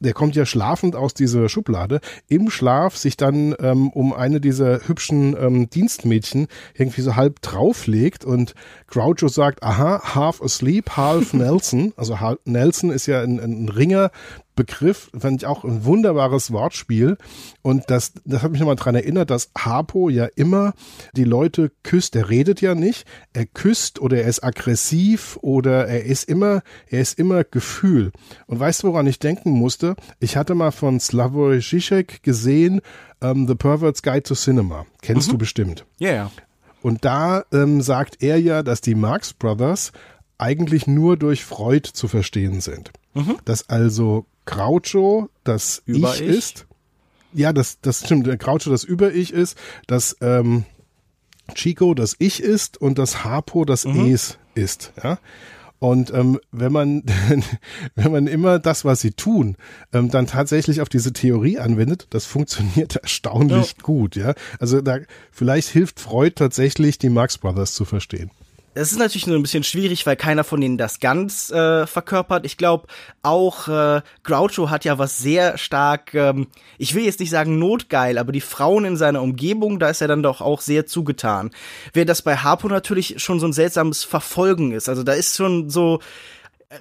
der 0.01 0.13
kommt 0.13 0.37
ja 0.37 0.45
schlafend 0.47 0.97
aus 0.97 1.15
dieser 1.15 1.49
Schublade, 1.49 2.01
im 2.29 2.51
Schlaf 2.51 2.97
sich 2.97 3.17
dann 3.17 3.55
ähm, 3.59 3.91
um 3.91 4.13
eine 4.13 4.41
dieser 4.41 4.87
hübschen 4.87 5.37
ähm, 5.39 5.71
Dienstmädchen 5.71 6.49
irgendwie 6.75 7.03
so 7.03 7.17
halb 7.17 7.41
drauflegt 7.43 8.25
und 8.25 8.55
Groucho 8.89 9.29
sagt, 9.29 9.63
aha, 9.63 10.15
half 10.15 10.43
asleep, 10.43 10.91
half 10.97 11.33
Nelson. 11.33 11.93
Also 11.97 12.19
Nelson 12.45 12.91
ist 12.91 13.07
ja 13.07 13.23
ein, 13.23 13.39
ein 13.39 13.69
Ringer, 13.69 14.11
Begriff, 14.55 15.11
fand 15.19 15.43
ich 15.43 15.47
auch 15.47 15.65
ein 15.65 15.85
wunderbares 15.85 16.53
Wortspiel. 16.53 17.17
Und 17.63 17.85
das, 17.89 18.13
das 18.25 18.43
hat 18.43 18.53
mich 18.53 18.61
nochmal 18.61 18.77
dran 18.77 18.95
erinnert, 18.95 19.31
dass 19.31 19.51
Harpo 19.57 20.09
ja 20.09 20.27
immer 20.37 20.75
die 21.17 21.25
Leute 21.25 21.73
küsst. 21.83 22.17
Er 22.17 22.31
redet 22.31 22.61
ja 22.61 22.75
nicht. 22.75 23.07
Er 23.33 23.47
küsst 23.47 24.01
oder 24.01 24.23
er 24.23 24.29
ist 24.29 24.45
aggressiv 24.45 25.39
oder 25.43 25.87
er 25.87 26.05
ist 26.05 26.29
immer, 26.29 26.63
er 26.89 27.01
ist 27.01 27.19
immer 27.19 27.45
Gefühl. 27.45 28.13
Und 28.47 28.61
weißt 28.61 28.83
du, 28.83 28.89
woran 28.89 29.07
ich 29.07 29.19
denken 29.19 29.51
musste? 29.51 29.97
Ich 30.21 30.37
hatte 30.37 30.55
mal 30.55 30.71
von 30.71 31.01
Slavoj 31.01 31.59
Žižek 31.59 32.23
gesehen, 32.23 32.81
um, 33.21 33.31
ähm, 33.31 33.49
The 33.49 33.55
Pervert's 33.55 34.03
Guide 34.03 34.23
to 34.25 34.35
Cinema. 34.35 34.87
Kennst 35.03 35.29
mhm. 35.29 35.33
du 35.33 35.39
bestimmt. 35.39 35.87
Ja, 35.99 36.11
yeah. 36.11 36.31
Und 36.83 37.05
da 37.07 37.45
ähm, 37.51 37.81
sagt 37.81 38.23
er 38.23 38.39
ja, 38.39 38.63
dass 38.63 38.83
die 38.83 38.95
Marx 38.95 39.33
Brothers 39.33 39.93
eigentlich 40.37 40.87
nur 40.87 41.17
durch 41.17 41.45
Freud 41.45 41.89
zu 41.93 42.09
verstehen 42.09 42.61
sind. 42.61 42.91
Mhm. 43.15 43.39
Dass 43.45 43.69
also 43.71 44.27
Groucho 44.47 45.29
das 45.45 45.83
Ich, 45.87 46.03
ich, 46.03 46.21
ist. 46.21 46.67
Ja, 47.33 47.53
das, 47.53 47.81
das 47.81 48.01
stimmt. 48.05 48.27
Der 48.27 48.37
Groucho 48.37 48.71
das 48.71 48.85
Über-Ich 48.85 49.33
ist, 49.33 49.59
dass 49.87 50.17
ähm, 50.21 50.65
Chico 51.55 51.95
das 51.95 52.17
Ich 52.19 52.43
ist 52.43 52.81
und 52.81 52.99
das 52.99 53.25
Harpo 53.25 53.65
das 53.65 53.85
mhm. 53.85 54.13
Es 54.13 54.39
ist. 54.55 54.93
Ja? 55.03 55.19
Und 55.81 56.15
ähm, 56.15 56.41
wenn 56.51 56.73
man 56.73 57.03
wenn 57.95 58.13
man 58.13 58.27
immer 58.27 58.59
das, 58.59 58.85
was 58.85 59.01
sie 59.01 59.11
tun, 59.11 59.57
ähm, 59.93 60.11
dann 60.11 60.27
tatsächlich 60.27 60.81
auf 60.81 60.89
diese 60.89 61.13
Theorie 61.13 61.59
anwendet, 61.59 62.07
das 62.11 62.25
funktioniert 62.25 62.97
erstaunlich 63.03 63.75
ja. 63.77 63.83
gut. 63.83 64.17
Ja, 64.17 64.35
also 64.59 64.81
da 64.81 64.99
vielleicht 65.31 65.69
hilft 65.69 66.01
Freud 66.01 66.37
tatsächlich, 66.37 66.99
die 66.99 67.11
Marx 67.11 67.37
Brothers 67.39 67.75
zu 67.75 67.85
verstehen. 67.85 68.31
Es 68.77 68.91
ist 68.91 68.99
natürlich 68.99 69.29
nur 69.29 69.37
ein 69.37 69.43
bisschen 69.43 69.63
schwierig, 69.63 70.05
weil 70.05 70.17
keiner 70.17 70.43
von 70.43 70.61
denen 70.61 70.77
das 70.77 70.99
ganz 70.99 71.51
äh, 71.53 71.87
verkörpert. 71.87 72.45
Ich 72.45 72.57
glaube, 72.57 72.89
auch 73.23 73.69
äh, 73.69 74.03
Groucho 74.25 74.69
hat 74.69 74.85
ja 74.85 74.99
was 74.99 75.19
sehr 75.19 75.57
stark, 75.59 76.13
ähm, 76.15 76.49
ich 76.77 76.95
will 76.95 77.05
jetzt 77.05 77.21
nicht 77.21 77.31
sagen 77.31 77.61
notgeil, 77.61 78.19
aber 78.19 78.33
die 78.33 78.41
Frauen 78.41 78.85
in 78.85 78.97
seiner 78.97 79.23
Umgebung, 79.23 79.79
da 79.79 79.91
ist 79.91 80.01
er 80.01 80.09
dann 80.09 80.25
doch 80.25 80.41
auch 80.41 80.61
sehr 80.61 80.87
zugetan. 80.87 81.53
Während 81.93 82.11
das 82.11 82.23
bei 82.23 82.37
Harpo 82.37 82.67
natürlich 82.69 83.23
schon 83.23 83.39
so 83.39 83.47
ein 83.47 83.53
seltsames 83.53 84.03
Verfolgen 84.03 84.73
ist. 84.73 84.89
Also 84.89 85.05
da 85.05 85.13
ist 85.13 85.37
schon 85.37 85.71
so, 85.71 86.01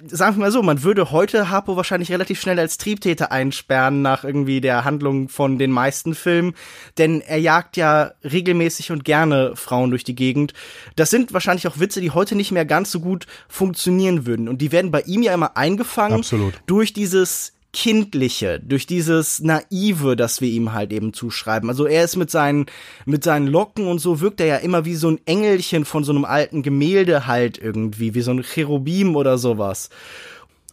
sagen 0.07 0.37
wir 0.37 0.41
mal 0.41 0.51
so, 0.51 0.61
man 0.61 0.83
würde 0.83 1.11
heute 1.11 1.49
Harpo 1.49 1.75
wahrscheinlich 1.75 2.11
relativ 2.11 2.39
schnell 2.39 2.59
als 2.59 2.77
Triebtäter 2.77 3.31
einsperren 3.31 4.01
nach 4.01 4.23
irgendwie 4.23 4.61
der 4.61 4.85
Handlung 4.85 5.29
von 5.29 5.57
den 5.57 5.71
meisten 5.71 6.15
Filmen, 6.15 6.53
denn 6.97 7.21
er 7.21 7.37
jagt 7.37 7.77
ja 7.77 8.11
regelmäßig 8.23 8.91
und 8.91 9.05
gerne 9.05 9.55
Frauen 9.55 9.89
durch 9.89 10.03
die 10.03 10.15
Gegend. 10.15 10.53
Das 10.95 11.09
sind 11.09 11.33
wahrscheinlich 11.33 11.67
auch 11.67 11.79
Witze, 11.79 12.01
die 12.01 12.11
heute 12.11 12.35
nicht 12.35 12.51
mehr 12.51 12.65
ganz 12.65 12.91
so 12.91 12.99
gut 12.99 13.27
funktionieren 13.47 14.25
würden 14.25 14.47
und 14.47 14.61
die 14.61 14.71
werden 14.71 14.91
bei 14.91 15.01
ihm 15.01 15.23
ja 15.23 15.33
immer 15.33 15.57
eingefangen 15.57 16.19
Absolut. 16.19 16.53
durch 16.65 16.93
dieses 16.93 17.53
Kindliche, 17.73 18.59
durch 18.59 18.85
dieses 18.85 19.41
Naive, 19.41 20.15
das 20.15 20.41
wir 20.41 20.49
ihm 20.49 20.73
halt 20.73 20.93
eben 20.93 21.11
zuschreiben. 21.11 21.69
Also 21.69 21.85
er 21.87 22.03
ist 22.03 22.15
mit 22.15 22.29
seinen, 22.29 22.67
mit 23.05 23.23
seinen 23.23 23.47
Locken 23.47 23.87
und 23.87 23.99
so 23.99 24.21
wirkt 24.21 24.39
er 24.39 24.45
ja 24.45 24.55
immer 24.57 24.85
wie 24.85 24.95
so 24.95 25.09
ein 25.09 25.19
Engelchen 25.25 25.83
von 25.83 26.03
so 26.03 26.11
einem 26.11 26.23
alten 26.23 26.61
Gemälde 26.61 27.25
halt 27.25 27.57
irgendwie, 27.57 28.13
wie 28.13 28.21
so 28.21 28.31
ein 28.31 28.43
Cherubim 28.43 29.15
oder 29.15 29.39
sowas. 29.39 29.89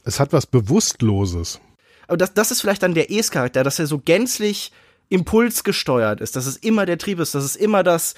Es 0.04 0.20
hat 0.20 0.32
was 0.34 0.46
Bewusstloses. 0.46 1.58
Aber 2.06 2.18
das, 2.18 2.34
das 2.34 2.50
ist 2.50 2.60
vielleicht 2.60 2.82
dann 2.82 2.94
der 2.94 3.10
Es-Charakter, 3.10 3.64
dass 3.64 3.78
er 3.78 3.86
so 3.86 3.98
gänzlich 3.98 4.70
impulsgesteuert 5.08 6.20
ist, 6.20 6.36
dass 6.36 6.46
es 6.46 6.56
immer 6.56 6.86
der 6.86 6.98
Trieb 6.98 7.18
ist, 7.18 7.34
dass 7.34 7.44
es 7.44 7.56
immer 7.56 7.82
das, 7.82 8.14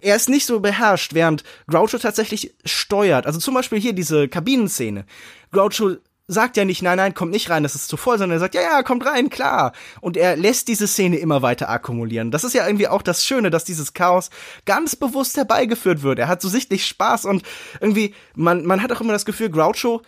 er 0.00 0.16
ist 0.16 0.28
nicht 0.28 0.44
so 0.44 0.60
beherrscht, 0.60 1.14
während 1.14 1.44
Groucho 1.68 1.98
tatsächlich 1.98 2.54
steuert. 2.64 3.26
Also 3.26 3.38
zum 3.38 3.54
Beispiel 3.54 3.80
hier 3.80 3.94
diese 3.94 4.28
Kabinenszene. 4.28 5.06
Groucho 5.52 5.96
sagt 6.26 6.56
ja 6.56 6.64
nicht, 6.64 6.82
nein, 6.82 6.96
nein, 6.96 7.14
kommt 7.14 7.32
nicht 7.32 7.50
rein, 7.50 7.62
das 7.62 7.74
ist 7.74 7.88
zu 7.88 7.96
voll, 7.96 8.18
sondern 8.18 8.36
er 8.36 8.40
sagt, 8.40 8.54
ja, 8.54 8.62
ja, 8.62 8.82
kommt 8.82 9.04
rein, 9.04 9.28
klar. 9.28 9.72
Und 10.00 10.16
er 10.16 10.36
lässt 10.36 10.68
diese 10.68 10.86
Szene 10.86 11.16
immer 11.16 11.42
weiter 11.42 11.68
akkumulieren. 11.68 12.30
Das 12.30 12.44
ist 12.44 12.54
ja 12.54 12.66
irgendwie 12.66 12.88
auch 12.88 13.02
das 13.02 13.24
Schöne, 13.24 13.50
dass 13.50 13.64
dieses 13.64 13.92
Chaos 13.92 14.30
ganz 14.64 14.96
bewusst 14.96 15.36
herbeigeführt 15.36 16.02
wird. 16.02 16.18
Er 16.18 16.28
hat 16.28 16.40
so 16.40 16.48
sichtlich 16.48 16.86
Spaß 16.86 17.26
und 17.26 17.42
irgendwie, 17.80 18.14
man, 18.34 18.64
man 18.64 18.82
hat 18.82 18.92
auch 18.92 19.02
immer 19.02 19.12
das 19.12 19.26
Gefühl, 19.26 19.50
Groucho 19.50 20.02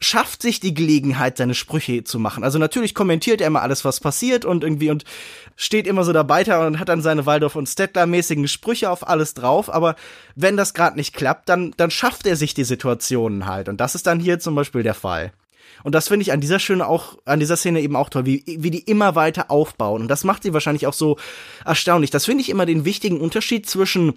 schafft 0.00 0.42
sich 0.42 0.60
die 0.60 0.74
Gelegenheit, 0.74 1.38
seine 1.38 1.54
Sprüche 1.54 2.04
zu 2.04 2.18
machen. 2.18 2.44
Also 2.44 2.58
natürlich 2.58 2.94
kommentiert 2.94 3.40
er 3.40 3.46
immer 3.46 3.62
alles, 3.62 3.86
was 3.86 4.00
passiert 4.00 4.44
und 4.44 4.62
irgendwie 4.62 4.90
und 4.90 5.04
steht 5.56 5.86
immer 5.86 6.04
so 6.04 6.12
dabei 6.12 6.42
und 6.66 6.78
hat 6.78 6.90
dann 6.90 7.00
seine 7.00 7.24
Waldorf 7.24 7.56
und 7.56 7.68
Stettler 7.68 8.06
mäßigen 8.06 8.48
Sprüche 8.48 8.90
auf 8.90 9.08
alles 9.08 9.32
drauf. 9.32 9.72
Aber 9.72 9.96
wenn 10.34 10.58
das 10.58 10.74
gerade 10.74 10.96
nicht 10.96 11.14
klappt, 11.14 11.48
dann, 11.48 11.72
dann 11.78 11.90
schafft 11.90 12.26
er 12.26 12.36
sich 12.36 12.52
die 12.52 12.64
Situationen 12.64 13.46
halt. 13.46 13.70
Und 13.70 13.80
das 13.80 13.94
ist 13.94 14.06
dann 14.06 14.20
hier 14.20 14.38
zum 14.40 14.54
Beispiel 14.54 14.82
der 14.82 14.94
Fall. 14.94 15.32
Und 15.84 15.94
das 15.94 16.08
finde 16.08 16.22
ich 16.22 16.32
an 16.32 16.40
dieser 16.40 16.58
Szene 16.58 16.88
auch, 16.88 17.18
an 17.26 17.38
dieser 17.38 17.56
Szene 17.56 17.80
eben 17.80 17.94
auch 17.94 18.08
toll, 18.08 18.26
wie, 18.26 18.42
wie 18.46 18.70
die 18.70 18.80
immer 18.80 19.14
weiter 19.14 19.50
aufbauen. 19.50 20.02
Und 20.02 20.08
das 20.08 20.24
macht 20.24 20.42
sie 20.42 20.52
wahrscheinlich 20.52 20.86
auch 20.86 20.94
so 20.94 21.18
erstaunlich. 21.64 22.10
Das 22.10 22.24
finde 22.24 22.40
ich 22.40 22.48
immer 22.48 22.66
den 22.66 22.84
wichtigen 22.84 23.20
Unterschied 23.20 23.68
zwischen 23.68 24.14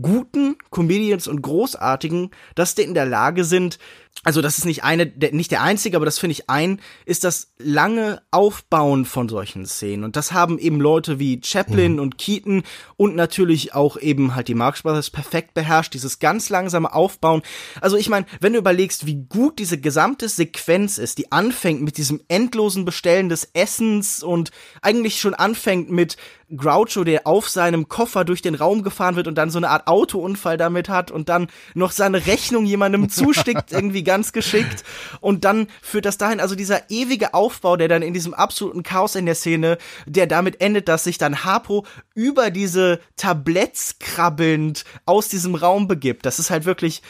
guten 0.00 0.56
Comedians 0.70 1.28
und 1.28 1.42
großartigen, 1.42 2.30
dass 2.54 2.74
die 2.74 2.82
in 2.82 2.94
der 2.94 3.06
Lage 3.06 3.44
sind, 3.44 3.78
also 4.24 4.42
das 4.42 4.58
ist 4.58 4.64
nicht 4.64 4.82
eine, 4.82 5.06
der, 5.06 5.32
nicht 5.32 5.50
der 5.50 5.62
einzige, 5.62 5.96
aber 5.96 6.04
das 6.04 6.18
finde 6.18 6.32
ich 6.32 6.50
ein, 6.50 6.80
ist 7.04 7.22
das 7.22 7.52
lange 7.58 8.22
Aufbauen 8.30 9.04
von 9.04 9.28
solchen 9.28 9.66
Szenen. 9.66 10.04
Und 10.04 10.16
das 10.16 10.32
haben 10.32 10.58
eben 10.58 10.80
Leute 10.80 11.18
wie 11.18 11.40
Chaplin 11.44 11.94
mhm. 11.94 11.98
und 12.00 12.18
Keaton 12.18 12.62
und 12.96 13.14
natürlich 13.14 13.74
auch 13.74 13.96
eben 13.96 14.34
halt 14.34 14.48
die 14.48 14.54
Marx 14.54 14.82
Brothers 14.82 15.10
perfekt 15.10 15.54
beherrscht, 15.54 15.94
dieses 15.94 16.18
ganz 16.18 16.48
langsame 16.48 16.92
Aufbauen. 16.92 17.42
Also 17.80 17.96
ich 17.96 18.08
meine, 18.08 18.26
wenn 18.40 18.54
du 18.54 18.58
überlegst, 18.58 19.06
wie 19.06 19.26
gut 19.28 19.58
diese 19.58 19.78
gesamte 19.78 20.28
Sequenz 20.28 20.98
ist, 20.98 21.18
die 21.18 21.30
anfängt 21.30 21.82
mit 21.82 21.96
diesem 21.96 22.20
endlosen 22.28 22.84
Bestellen 22.84 23.28
des 23.28 23.50
Essens 23.52 24.22
und 24.22 24.50
eigentlich 24.82 25.20
schon 25.20 25.34
anfängt 25.34 25.90
mit 25.90 26.16
Groucho, 26.54 27.02
der 27.02 27.26
auf 27.26 27.48
seinem 27.48 27.88
Koffer 27.88 28.24
durch 28.24 28.40
den 28.40 28.54
Raum 28.54 28.82
gefahren 28.82 29.16
wird 29.16 29.26
und 29.26 29.36
dann 29.36 29.50
so 29.50 29.58
eine 29.58 29.70
Art 29.70 29.88
Autounfall 29.88 30.56
damit 30.56 30.88
hat 30.88 31.10
und 31.10 31.28
dann 31.28 31.48
noch 31.74 31.90
seine 31.90 32.26
Rechnung 32.26 32.66
jemandem 32.66 33.08
zustickt, 33.10 33.72
irgendwie 33.72 34.04
ganz 34.04 34.32
geschickt. 34.32 34.84
Und 35.20 35.44
dann 35.44 35.66
führt 35.82 36.04
das 36.04 36.18
dahin, 36.18 36.38
also 36.38 36.54
dieser 36.54 36.88
ewige 36.90 37.34
Aufbau, 37.34 37.76
der 37.76 37.88
dann 37.88 38.02
in 38.02 38.14
diesem 38.14 38.32
absoluten 38.32 38.84
Chaos 38.84 39.16
in 39.16 39.26
der 39.26 39.34
Szene, 39.34 39.78
der 40.06 40.26
damit 40.26 40.60
endet, 40.60 40.88
dass 40.88 41.04
sich 41.04 41.18
dann 41.18 41.44
Harpo 41.44 41.84
über 42.14 42.50
diese 42.50 43.00
Tabletts 43.16 43.98
krabbelnd 43.98 44.84
aus 45.04 45.28
diesem 45.28 45.56
Raum 45.56 45.88
begibt. 45.88 46.26
Das 46.26 46.38
ist 46.38 46.50
halt 46.50 46.64
wirklich 46.64 47.02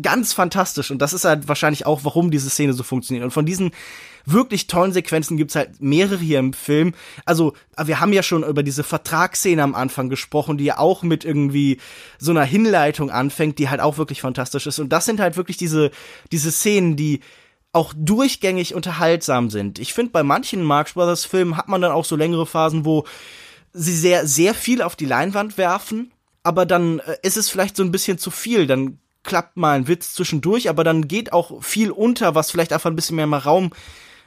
ganz 0.00 0.32
fantastisch 0.32 0.90
und 0.90 0.98
das 0.98 1.12
ist 1.12 1.24
halt 1.24 1.48
wahrscheinlich 1.48 1.84
auch, 1.84 2.04
warum 2.04 2.30
diese 2.30 2.48
Szene 2.48 2.72
so 2.72 2.82
funktioniert. 2.82 3.24
Und 3.24 3.32
von 3.32 3.46
diesen 3.46 3.72
wirklich 4.26 4.66
tollen 4.66 4.92
Sequenzen 4.92 5.36
gibt's 5.36 5.54
halt 5.54 5.80
mehrere 5.80 6.18
hier 6.18 6.38
im 6.38 6.52
Film. 6.52 6.94
Also, 7.24 7.54
wir 7.82 8.00
haben 8.00 8.12
ja 8.12 8.22
schon 8.22 8.42
über 8.42 8.62
diese 8.62 8.84
Vertragsszene 8.84 9.62
am 9.62 9.74
Anfang 9.74 10.08
gesprochen, 10.08 10.58
die 10.58 10.64
ja 10.64 10.78
auch 10.78 11.02
mit 11.02 11.24
irgendwie 11.24 11.78
so 12.18 12.30
einer 12.30 12.44
Hinleitung 12.44 13.10
anfängt, 13.10 13.58
die 13.58 13.68
halt 13.68 13.80
auch 13.80 13.98
wirklich 13.98 14.20
fantastisch 14.20 14.66
ist. 14.66 14.78
Und 14.78 14.90
das 14.90 15.04
sind 15.04 15.20
halt 15.20 15.36
wirklich 15.36 15.56
diese, 15.56 15.90
diese 16.32 16.50
Szenen, 16.50 16.96
die 16.96 17.20
auch 17.72 17.92
durchgängig 17.96 18.74
unterhaltsam 18.74 19.50
sind. 19.50 19.78
Ich 19.78 19.94
finde, 19.94 20.12
bei 20.12 20.22
manchen 20.22 20.62
Marx 20.62 20.92
Brothers 20.92 21.24
Filmen 21.24 21.56
hat 21.56 21.68
man 21.68 21.80
dann 21.80 21.92
auch 21.92 22.04
so 22.04 22.14
längere 22.14 22.46
Phasen, 22.46 22.84
wo 22.84 23.04
sie 23.72 23.96
sehr, 23.96 24.26
sehr 24.26 24.54
viel 24.54 24.80
auf 24.80 24.94
die 24.94 25.06
Leinwand 25.06 25.58
werfen, 25.58 26.12
aber 26.44 26.66
dann 26.66 27.00
äh, 27.00 27.16
ist 27.22 27.36
es 27.36 27.50
vielleicht 27.50 27.76
so 27.76 27.82
ein 27.82 27.90
bisschen 27.90 28.18
zu 28.18 28.30
viel. 28.30 28.68
Dann 28.68 28.98
klappt 29.24 29.56
mal 29.56 29.76
ein 29.76 29.88
Witz 29.88 30.14
zwischendurch, 30.14 30.68
aber 30.68 30.84
dann 30.84 31.08
geht 31.08 31.32
auch 31.32 31.62
viel 31.62 31.90
unter, 31.90 32.36
was 32.36 32.50
vielleicht 32.50 32.72
einfach 32.72 32.90
ein 32.90 32.96
bisschen 32.96 33.16
mehr 33.16 33.26
mal 33.26 33.38
Raum 33.38 33.72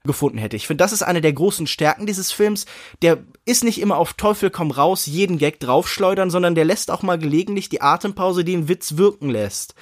gefunden 0.08 0.39
hätte. 0.39 0.56
Ich 0.56 0.65
finde, 0.65 0.84
das 0.84 0.93
ist 0.93 1.04
eine 1.04 1.22
der 1.22 1.34
großen 1.34 1.67
Stärken 1.67 2.06
dieses 2.08 2.32
Films. 2.32 2.65
Der 3.02 3.20
ist 3.46 3.63
nicht 3.63 3.80
immer 3.80 3.98
auf 3.98 4.13
Teufel 4.13 4.50
komm 4.50 4.72
raus, 4.72 5.06
jeden 5.06 5.38
Gag 5.38 5.60
draufschleudern, 5.60 6.32
sondern 6.32 6.56
der 6.56 6.65
lässt 6.65 6.89
auch 6.89 7.04
mal 7.04 7.20
gelegentlich 7.20 7.70
die 7.70 7.82
Atempause, 7.82 8.43
die 8.43 8.54
einen 8.54 8.67
Witz 8.67 8.98
wirken 8.98 9.30
lässt. 9.30 9.76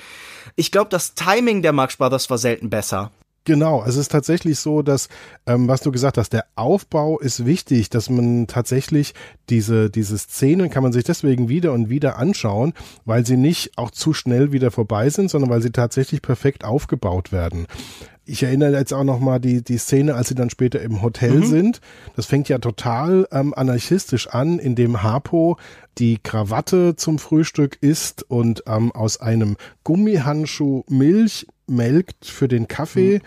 Ich 0.56 0.72
glaube, 0.72 0.90
das 0.90 1.16
Timing 1.16 1.62
der 1.62 1.72
Marx 1.72 1.98
Brothers 1.98 2.30
war 2.30 2.38
selten 2.38 2.70
besser. 2.70 3.12
Genau, 3.46 3.84
es 3.86 3.96
ist 3.96 4.12
tatsächlich 4.12 4.58
so, 4.58 4.82
dass, 4.82 5.08
ähm, 5.46 5.68
was 5.68 5.82
du 5.82 5.92
gesagt 5.92 6.18
hast, 6.18 6.34
der 6.34 6.46
Aufbau 6.56 7.20
ist 7.20 7.46
wichtig, 7.46 7.92
dass 7.92 8.10
man 8.10 8.48
tatsächlich 8.48 9.14
diese, 9.50 9.92
diese 9.92 10.18
Szenen 10.18 10.72
kann 10.72 10.82
man 10.82 10.92
sich 10.92 11.04
deswegen 11.04 11.48
wieder 11.48 11.72
und 11.72 11.88
wieder 11.90 12.18
anschauen, 12.18 12.74
weil 13.06 13.24
sie 13.24 13.38
nicht 13.38 13.78
auch 13.78 13.92
zu 13.92 14.14
schnell 14.14 14.52
wieder 14.52 14.72
vorbei 14.72 15.12
sind, 15.12 15.30
sondern 15.30 15.52
weil 15.52 15.62
sie 15.62 15.72
tatsächlich 15.72 16.24
perfekt 16.24 16.66
aufgebaut 16.66 17.32
werden 17.32 17.68
ich 18.26 18.44
erinnere 18.44 18.72
jetzt 18.78 18.94
auch 18.94 19.04
noch 19.04 19.20
mal 19.20 19.40
die 19.40 19.64
die 19.64 19.78
Szene, 19.78 20.16
als 20.16 20.30
sie 20.30 20.36
dann 20.36 20.50
später 20.50 20.82
im 20.82 21.02
Hotel 21.02 21.36
mhm. 21.36 21.46
sind. 21.46 21.82
Das 22.16 22.26
fängt 22.26 22.50
ja 22.50 22.58
total 22.58 23.28
ähm, 23.32 23.54
anarchistisch 23.54 24.28
an, 24.28 24.60
indem 24.60 25.04
Harpo 25.04 25.58
die 25.98 26.18
Krawatte 26.22 26.96
zum 26.96 27.20
Frühstück 27.20 27.78
isst 27.82 28.24
und 28.24 28.64
ähm, 28.68 28.92
aus 28.92 29.22
einem 29.22 29.56
Gummihandschuh 29.84 30.84
Milch 30.90 31.48
melkt 31.68 32.26
für 32.26 32.48
den 32.48 32.68
Kaffee. 32.68 33.20
Mhm. 33.20 33.22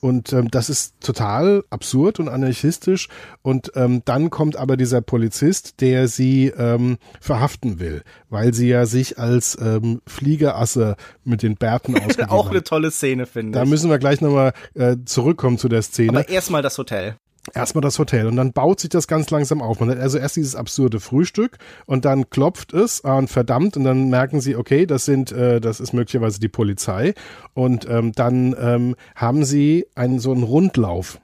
Und 0.00 0.34
ähm, 0.34 0.50
das 0.50 0.68
ist 0.68 1.00
total 1.00 1.64
absurd 1.70 2.20
und 2.20 2.28
anarchistisch. 2.28 3.08
Und 3.40 3.72
ähm, 3.74 4.02
dann 4.04 4.28
kommt 4.28 4.56
aber 4.56 4.76
dieser 4.76 5.00
Polizist, 5.00 5.80
der 5.80 6.08
sie 6.08 6.48
ähm, 6.48 6.98
verhaften 7.22 7.80
will, 7.80 8.02
weil 8.28 8.52
sie 8.52 8.68
ja 8.68 8.84
sich 8.84 9.18
als 9.18 9.56
ähm, 9.58 10.02
Fliegerasse 10.06 10.96
mit 11.24 11.42
den 11.42 11.54
Bärten 11.54 11.94
ausgegeben 11.98 12.28
Auch 12.28 12.50
eine 12.50 12.62
tolle 12.62 12.90
Szene, 12.90 13.24
finde 13.24 13.52
ich. 13.52 13.54
Da 13.54 13.64
müssen 13.64 13.88
wir 13.88 13.98
gleich 13.98 14.20
nochmal 14.20 14.52
äh, 14.74 14.96
zurückkommen 15.06 15.56
zu 15.56 15.70
der 15.70 15.80
Szene. 15.80 16.18
Aber 16.18 16.28
erstmal 16.28 16.60
das 16.60 16.76
Hotel 16.76 17.16
erstmal 17.52 17.82
das 17.82 17.98
Hotel 17.98 18.26
und 18.26 18.36
dann 18.36 18.52
baut 18.52 18.80
sich 18.80 18.90
das 18.90 19.06
ganz 19.06 19.30
langsam 19.30 19.60
auf. 19.60 19.80
Man 19.80 19.90
hat 19.90 19.98
also 19.98 20.18
erst 20.18 20.36
dieses 20.36 20.56
absurde 20.56 21.00
Frühstück 21.00 21.58
und 21.86 22.04
dann 22.04 22.30
klopft 22.30 22.72
es 22.72 23.00
und 23.00 23.28
verdammt 23.28 23.76
und 23.76 23.84
dann 23.84 24.08
merken 24.08 24.40
sie, 24.40 24.56
okay, 24.56 24.86
das 24.86 25.04
sind, 25.04 25.32
äh, 25.32 25.60
das 25.60 25.80
ist 25.80 25.92
möglicherweise 25.92 26.40
die 26.40 26.48
Polizei 26.48 27.14
und 27.52 27.88
ähm, 27.88 28.12
dann 28.12 28.54
ähm, 28.58 28.96
haben 29.14 29.44
sie 29.44 29.86
einen 29.94 30.18
so 30.18 30.32
einen 30.32 30.42
Rundlauf. 30.42 31.20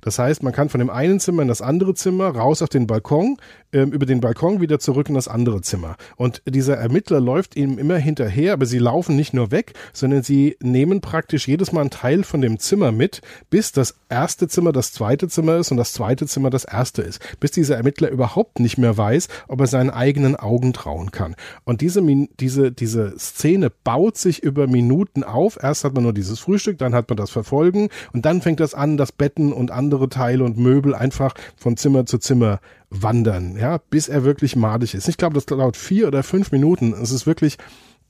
Das 0.00 0.18
heißt, 0.18 0.42
man 0.42 0.52
kann 0.52 0.68
von 0.68 0.78
dem 0.78 0.90
einen 0.90 1.20
Zimmer 1.20 1.42
in 1.42 1.48
das 1.48 1.60
andere 1.60 1.94
Zimmer 1.94 2.28
raus 2.28 2.62
auf 2.62 2.68
den 2.68 2.86
Balkon 2.86 3.36
ähm, 3.74 3.92
über 3.92 4.06
den 4.06 4.20
Balkon 4.20 4.60
wieder 4.60 4.78
zurück 4.78 5.08
in 5.08 5.14
das 5.14 5.28
andere 5.28 5.60
Zimmer. 5.60 5.96
Und 6.16 6.42
dieser 6.46 6.76
Ermittler 6.76 7.20
läuft 7.20 7.56
ihm 7.56 7.78
immer 7.78 7.96
hinterher, 7.96 8.54
aber 8.54 8.66
sie 8.66 8.78
laufen 8.78 9.16
nicht 9.16 9.34
nur 9.34 9.50
weg, 9.50 9.74
sondern 9.92 10.22
sie 10.22 10.56
nehmen 10.62 11.00
praktisch 11.00 11.48
jedes 11.48 11.72
Mal 11.72 11.82
einen 11.82 11.90
Teil 11.90 12.24
von 12.24 12.40
dem 12.40 12.58
Zimmer 12.58 12.92
mit, 12.92 13.20
bis 13.50 13.72
das 13.72 13.96
erste 14.08 14.48
Zimmer 14.48 14.72
das 14.72 14.92
zweite 14.92 15.28
Zimmer 15.28 15.56
ist 15.56 15.70
und 15.70 15.76
das 15.76 15.92
zweite 15.92 16.26
Zimmer 16.26 16.50
das 16.50 16.64
erste 16.64 17.02
ist. 17.02 17.20
Bis 17.40 17.50
dieser 17.50 17.76
Ermittler 17.76 18.08
überhaupt 18.10 18.60
nicht 18.60 18.78
mehr 18.78 18.96
weiß, 18.96 19.28
ob 19.48 19.60
er 19.60 19.66
seinen 19.66 19.90
eigenen 19.90 20.36
Augen 20.36 20.72
trauen 20.72 21.10
kann. 21.10 21.34
Und 21.64 21.80
diese, 21.80 22.00
diese, 22.38 22.70
diese 22.70 23.18
Szene 23.18 23.70
baut 23.70 24.16
sich 24.16 24.42
über 24.42 24.68
Minuten 24.68 25.24
auf. 25.24 25.58
Erst 25.60 25.84
hat 25.84 25.94
man 25.94 26.04
nur 26.04 26.12
dieses 26.12 26.38
Frühstück, 26.38 26.78
dann 26.78 26.94
hat 26.94 27.08
man 27.08 27.16
das 27.16 27.30
Verfolgen 27.30 27.88
und 28.12 28.24
dann 28.24 28.40
fängt 28.40 28.60
das 28.60 28.74
an, 28.74 28.96
dass 28.96 29.10
Betten 29.10 29.52
und 29.52 29.72
andere 29.72 30.08
Teile 30.08 30.44
und 30.44 30.58
Möbel 30.58 30.94
einfach 30.94 31.34
von 31.56 31.76
Zimmer 31.76 32.06
zu 32.06 32.18
Zimmer 32.18 32.60
wandern, 33.02 33.56
ja, 33.56 33.78
bis 33.90 34.08
er 34.08 34.24
wirklich 34.24 34.56
madig 34.56 34.94
ist. 34.94 35.08
Ich 35.08 35.16
glaube, 35.16 35.34
das 35.34 35.46
dauert 35.46 35.76
vier 35.76 36.08
oder 36.08 36.22
fünf 36.22 36.52
Minuten. 36.52 36.92
Es 36.92 37.10
ist 37.10 37.26
wirklich 37.26 37.58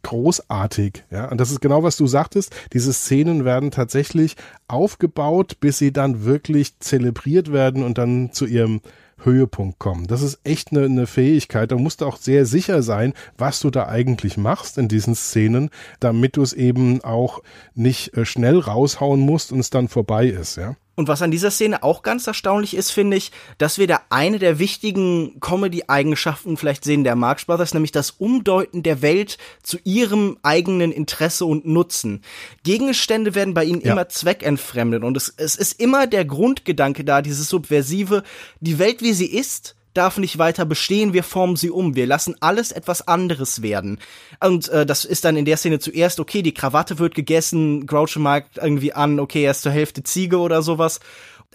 großartig, 0.03 1.05
ja. 1.11 1.31
Und 1.31 1.41
das 1.41 1.51
ist 1.51 1.61
genau, 1.61 1.83
was 1.83 1.97
du 1.97 2.07
sagtest. 2.07 2.55
Diese 2.73 2.93
Szenen 2.93 3.45
werden 3.45 3.71
tatsächlich 3.71 4.37
aufgebaut, 4.69 5.59
bis 5.61 5.79
sie 5.79 5.93
dann 5.93 6.25
wirklich 6.25 6.79
zelebriert 6.79 7.53
werden 7.53 7.83
und 7.83 7.99
dann 7.99 8.31
zu 8.33 8.47
ihrem 8.47 8.81
Höhepunkt 9.25 9.79
kommen. 9.79 10.07
Das 10.07 10.23
ist 10.23 10.41
echt 10.45 10.71
eine, 10.73 10.85
eine 10.85 11.07
Fähigkeit. 11.07 11.73
Da 11.73 11.77
musst 11.77 12.01
du 12.01 12.07
auch 12.07 12.17
sehr 12.17 12.47
sicher 12.47 12.83
sein, 12.83 13.15
was 13.39 13.61
du 13.61 13.71
da 13.71 13.87
eigentlich 13.87 14.37
machst 14.37 14.77
in 14.77 14.89
diesen 14.89 15.15
Szenen, 15.15 15.71
damit 16.01 16.37
du 16.37 16.43
es 16.43 16.53
eben 16.53 17.03
auch 17.03 17.43
nicht 17.75 18.17
äh, 18.17 18.25
schnell 18.27 18.59
raushauen 18.59 19.21
musst 19.21 19.53
und 19.53 19.61
es 19.61 19.71
dann 19.71 19.89
vorbei 19.89 20.27
ist, 20.27 20.57
ja. 20.57 20.77
Und 20.97 21.09
was 21.09 21.23
an 21.23 21.31
dieser 21.31 21.51
Szene 21.51 21.83
auch 21.83 22.03
ganz 22.03 22.27
erstaunlich 22.27 22.75
ist, 22.75 22.91
finde 22.91 23.17
ich, 23.17 23.33
dass 23.59 23.79
wir 23.79 23.87
da 23.87 24.03
eine 24.11 24.39
der 24.39 24.59
wichtigen 24.59 25.41
Comedy-Eigenschaften 25.41 26.57
vielleicht 26.57 26.85
sehen 26.85 27.05
der 27.05 27.17
Marx 27.17 27.47
Brothers, 27.47 27.75
nämlich 27.75 27.93
das 27.93 28.13
Umdeuten 28.13 28.83
der 28.83 29.03
Welt 29.03 29.39
zu 29.63 29.79
ihrem 29.85 30.39
eigenen 30.43 30.93
Interesse 30.93 31.47
und 31.47 31.67
Nutzen. 31.67 32.23
Gegenstände 32.63 33.35
werden 33.35 33.55
bei 33.55 33.65
ihnen 33.65 33.81
ja. 33.81 33.93
immer 33.93 34.09
zweckentfremdet 34.09 35.03
und 35.03 35.17
es, 35.17 35.33
es 35.37 35.57
ist 35.57 35.81
immer 35.81 36.07
der 36.07 36.25
Grundgedanke 36.25 37.05
da, 37.05 37.23
dieses 37.23 37.49
Subversive, 37.49 38.23
die 38.61 38.79
Welt 38.79 39.03
wie 39.03 39.13
sie 39.13 39.27
ist, 39.27 39.75
darf 39.95 40.19
nicht 40.19 40.39
weiter 40.39 40.67
bestehen, 40.67 41.13
wir 41.13 41.23
formen 41.23 41.57
sie 41.57 41.71
um, 41.71 41.95
wir 41.95 42.07
lassen 42.07 42.37
alles 42.41 42.73
etwas 42.73 43.07
anderes 43.07 43.63
werden. 43.63 43.99
Und 44.41 44.69
äh, 44.69 44.85
das 44.85 45.05
ist 45.05 45.25
dann 45.25 45.37
in 45.37 45.45
der 45.45 45.57
Szene 45.57 45.79
zuerst, 45.79 46.21
okay, 46.21 46.43
die 46.43 46.55
Krawatte 46.55 46.99
wird 46.99 47.15
gegessen, 47.15 47.87
Groucho 47.87 48.21
mag 48.21 48.47
irgendwie 48.57 48.93
an, 48.93 49.21
okay, 49.21 49.45
er 49.45 49.53
ist 49.53 49.63
zur 49.63 49.73
Hälfte 49.73 50.03
Ziege 50.03 50.39
oder 50.39 50.63
sowas. 50.63 51.01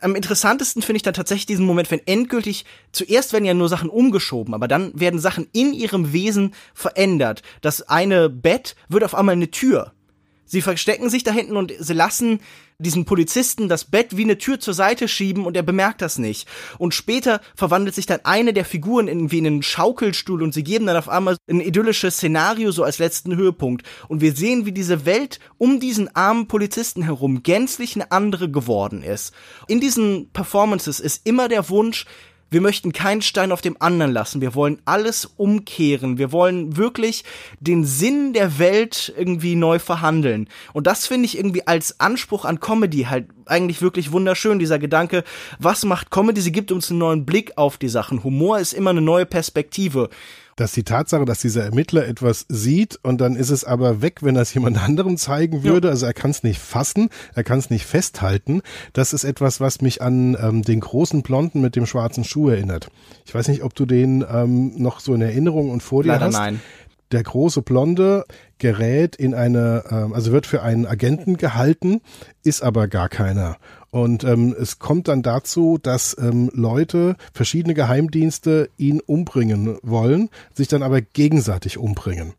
Am 0.02 0.16
interessantesten 0.16 0.82
finde 0.82 0.98
ich 0.98 1.04
dann 1.04 1.14
tatsächlich 1.14 1.46
diesen 1.46 1.66
Moment, 1.66 1.92
wenn 1.92 2.06
endgültig, 2.08 2.66
zuerst 2.94 3.34
werden 3.34 3.46
ja 3.46 3.54
nur 3.54 3.68
Sachen 3.68 3.90
umgeschoben, 3.90 4.54
aber 4.54 4.68
dann 4.68 4.98
werden 4.98 5.20
Sachen 5.20 5.48
in 5.52 5.74
ihrem 5.74 6.14
Wesen 6.14 6.54
verändert. 6.74 7.44
Das 7.62 7.82
eine 7.82 8.30
Bett 8.30 8.76
wird 8.88 9.04
auf 9.04 9.14
einmal 9.14 9.34
eine 9.34 9.52
Tür. 9.52 9.92
Sie 10.46 10.62
verstecken 10.62 11.10
sich 11.10 11.24
da 11.24 11.32
hinten 11.32 11.58
und 11.58 11.74
sie 11.78 11.94
lassen 11.94 12.40
diesen 12.80 13.04
Polizisten 13.04 13.68
das 13.68 13.84
Bett 13.84 14.16
wie 14.16 14.24
eine 14.24 14.38
Tür 14.38 14.60
zur 14.60 14.74
Seite 14.74 15.10
schieben 15.10 15.46
und 15.46 15.58
er 15.58 15.64
bemerkt 15.64 16.02
das 16.02 16.18
nicht. 16.18 16.48
Und 16.78 16.94
später 16.94 17.42
verwandelt 17.54 17.94
sich 17.94 18.06
dann 18.06 18.22
eine 18.24 18.54
der 18.54 18.64
Figuren 18.64 19.10
in, 19.10 19.32
wie 19.32 19.40
in 19.40 19.48
einen 19.48 19.64
Schaukelstuhl 19.64 20.42
und 20.42 20.54
sie 20.54 20.64
geben 20.64 20.88
dann 20.88 20.96
auf 20.96 21.10
einmal 21.10 21.36
ein 21.50 21.60
idyllisches 21.60 22.16
Szenario 22.16 22.72
so 22.72 22.84
als 22.84 22.98
letzten 22.98 23.36
Höhepunkt. 23.36 23.86
Und 24.08 24.22
wir 24.22 24.34
sehen, 24.34 24.66
wie 24.66 24.72
diese 24.72 25.06
Welt 25.06 25.40
um 25.58 25.82
diesen 25.82 26.16
armen 26.16 26.48
Polizisten 26.48 27.04
herum 27.04 27.44
gänzlich 27.44 27.96
eine 27.96 28.12
andere 28.12 28.50
geworden 28.50 29.04
ist. 29.04 29.34
In 29.68 29.82
diesen 29.82 30.32
Performances 30.32 31.02
ist 31.02 31.28
immer 31.28 31.50
der 31.50 31.70
Wunsch, 31.70 32.06
wir 32.50 32.62
möchten 32.62 32.92
keinen 32.94 33.22
Stein 33.22 33.52
auf 33.52 33.62
dem 33.62 33.78
anderen 33.80 34.12
lassen. 34.12 34.42
Wir 34.42 34.56
wollen 34.56 34.82
alles 34.86 35.26
umkehren. 35.38 36.18
Wir 36.18 36.32
wollen 36.32 36.78
wirklich 36.78 37.24
den 37.60 37.84
Sinn 37.86 38.34
der 38.34 38.60
Welt 38.60 39.14
irgendwie 39.18 39.56
neu 39.56 39.80
verhandeln. 39.80 40.48
Und 40.74 40.88
das 40.88 41.08
finde 41.08 41.26
ich 41.26 41.38
irgendwie 41.38 41.68
als 41.68 42.00
Anspruch 42.00 42.46
an 42.46 42.60
Comedy 42.60 43.04
halt 43.04 43.28
eigentlich 43.46 43.82
wirklich 43.82 44.12
wunderschön, 44.12 44.60
dieser 44.60 44.80
Gedanke, 44.80 45.24
was 45.60 45.84
macht 45.84 46.12
Comedy? 46.12 46.42
Sie 46.42 46.52
gibt 46.52 46.72
uns 46.72 46.90
einen 46.90 47.00
neuen 47.00 47.26
Blick 47.26 47.58
auf 47.58 47.78
die 47.78 47.90
Sachen. 47.90 48.24
Humor 48.24 48.60
ist 48.60 48.74
immer 48.74 48.92
eine 48.92 49.02
neue 49.02 49.26
Perspektive 49.26 50.10
dass 50.60 50.74
die 50.74 50.84
Tatsache, 50.84 51.24
dass 51.24 51.40
dieser 51.40 51.64
Ermittler 51.64 52.06
etwas 52.06 52.46
sieht 52.50 53.00
und 53.02 53.22
dann 53.22 53.38
ist 53.38 53.50
es 53.50 53.64
aber 53.64 54.02
weg, 54.02 54.24
wenn 54.24 54.36
er 54.36 54.42
es 54.42 54.54
jemand 54.54 54.84
anderem 54.84 55.16
zeigen 55.16 55.64
würde, 55.64 55.88
ja. 55.88 55.92
also 55.94 56.06
er 56.06 56.14
kann 56.14 56.32
es 56.32 56.44
nicht 56.44 56.60
fassen, 56.60 57.10
er 57.34 57.46
kann 57.46 57.60
es 57.60 57.70
nicht 57.70 57.86
festhalten, 57.86 58.62
das 58.92 59.14
ist 59.14 59.24
etwas, 59.24 59.62
was 59.62 59.82
mich 59.82 60.02
an 60.02 60.38
ähm, 60.42 60.64
den 60.64 60.82
großen 60.82 61.22
Blonden 61.22 61.62
mit 61.62 61.78
dem 61.78 61.86
schwarzen 61.86 62.26
Schuh 62.26 62.50
erinnert. 62.50 62.90
Ich 63.26 63.34
weiß 63.34 63.48
nicht, 63.48 63.64
ob 63.64 63.74
du 63.74 63.86
den 63.86 64.26
ähm, 64.30 64.74
noch 64.76 65.00
so 65.00 65.14
in 65.14 65.22
Erinnerung 65.22 65.70
und 65.70 65.82
vor 65.82 66.04
dir 66.04 66.10
Leider 66.10 66.26
hast. 66.26 66.34
Nein. 66.34 66.62
Der 67.12 67.24
große 67.24 67.62
Blonde 67.62 68.26
gerät 68.60 69.16
in 69.16 69.34
eine, 69.34 69.84
ähm, 69.90 70.14
also 70.14 70.32
wird 70.32 70.46
für 70.46 70.62
einen 70.62 70.86
Agenten 70.86 71.38
gehalten, 71.38 72.02
ist 72.44 72.62
aber 72.62 72.88
gar 72.88 73.10
keiner. 73.10 73.58
Und 73.92 74.24
ähm, 74.24 74.56
es 74.60 74.78
kommt 74.78 75.08
dann 75.08 75.24
dazu, 75.24 75.80
dass 75.82 76.16
ähm, 76.20 76.52
Leute, 76.54 77.16
verschiedene 77.34 77.74
Geheimdienste 77.74 78.70
ihn 78.78 79.00
umbringen 79.00 79.78
wollen, 79.82 80.30
sich 80.54 80.68
dann 80.68 80.84
aber 80.84 81.02
gegenseitig 81.02 81.78
umbringen. 81.78 82.34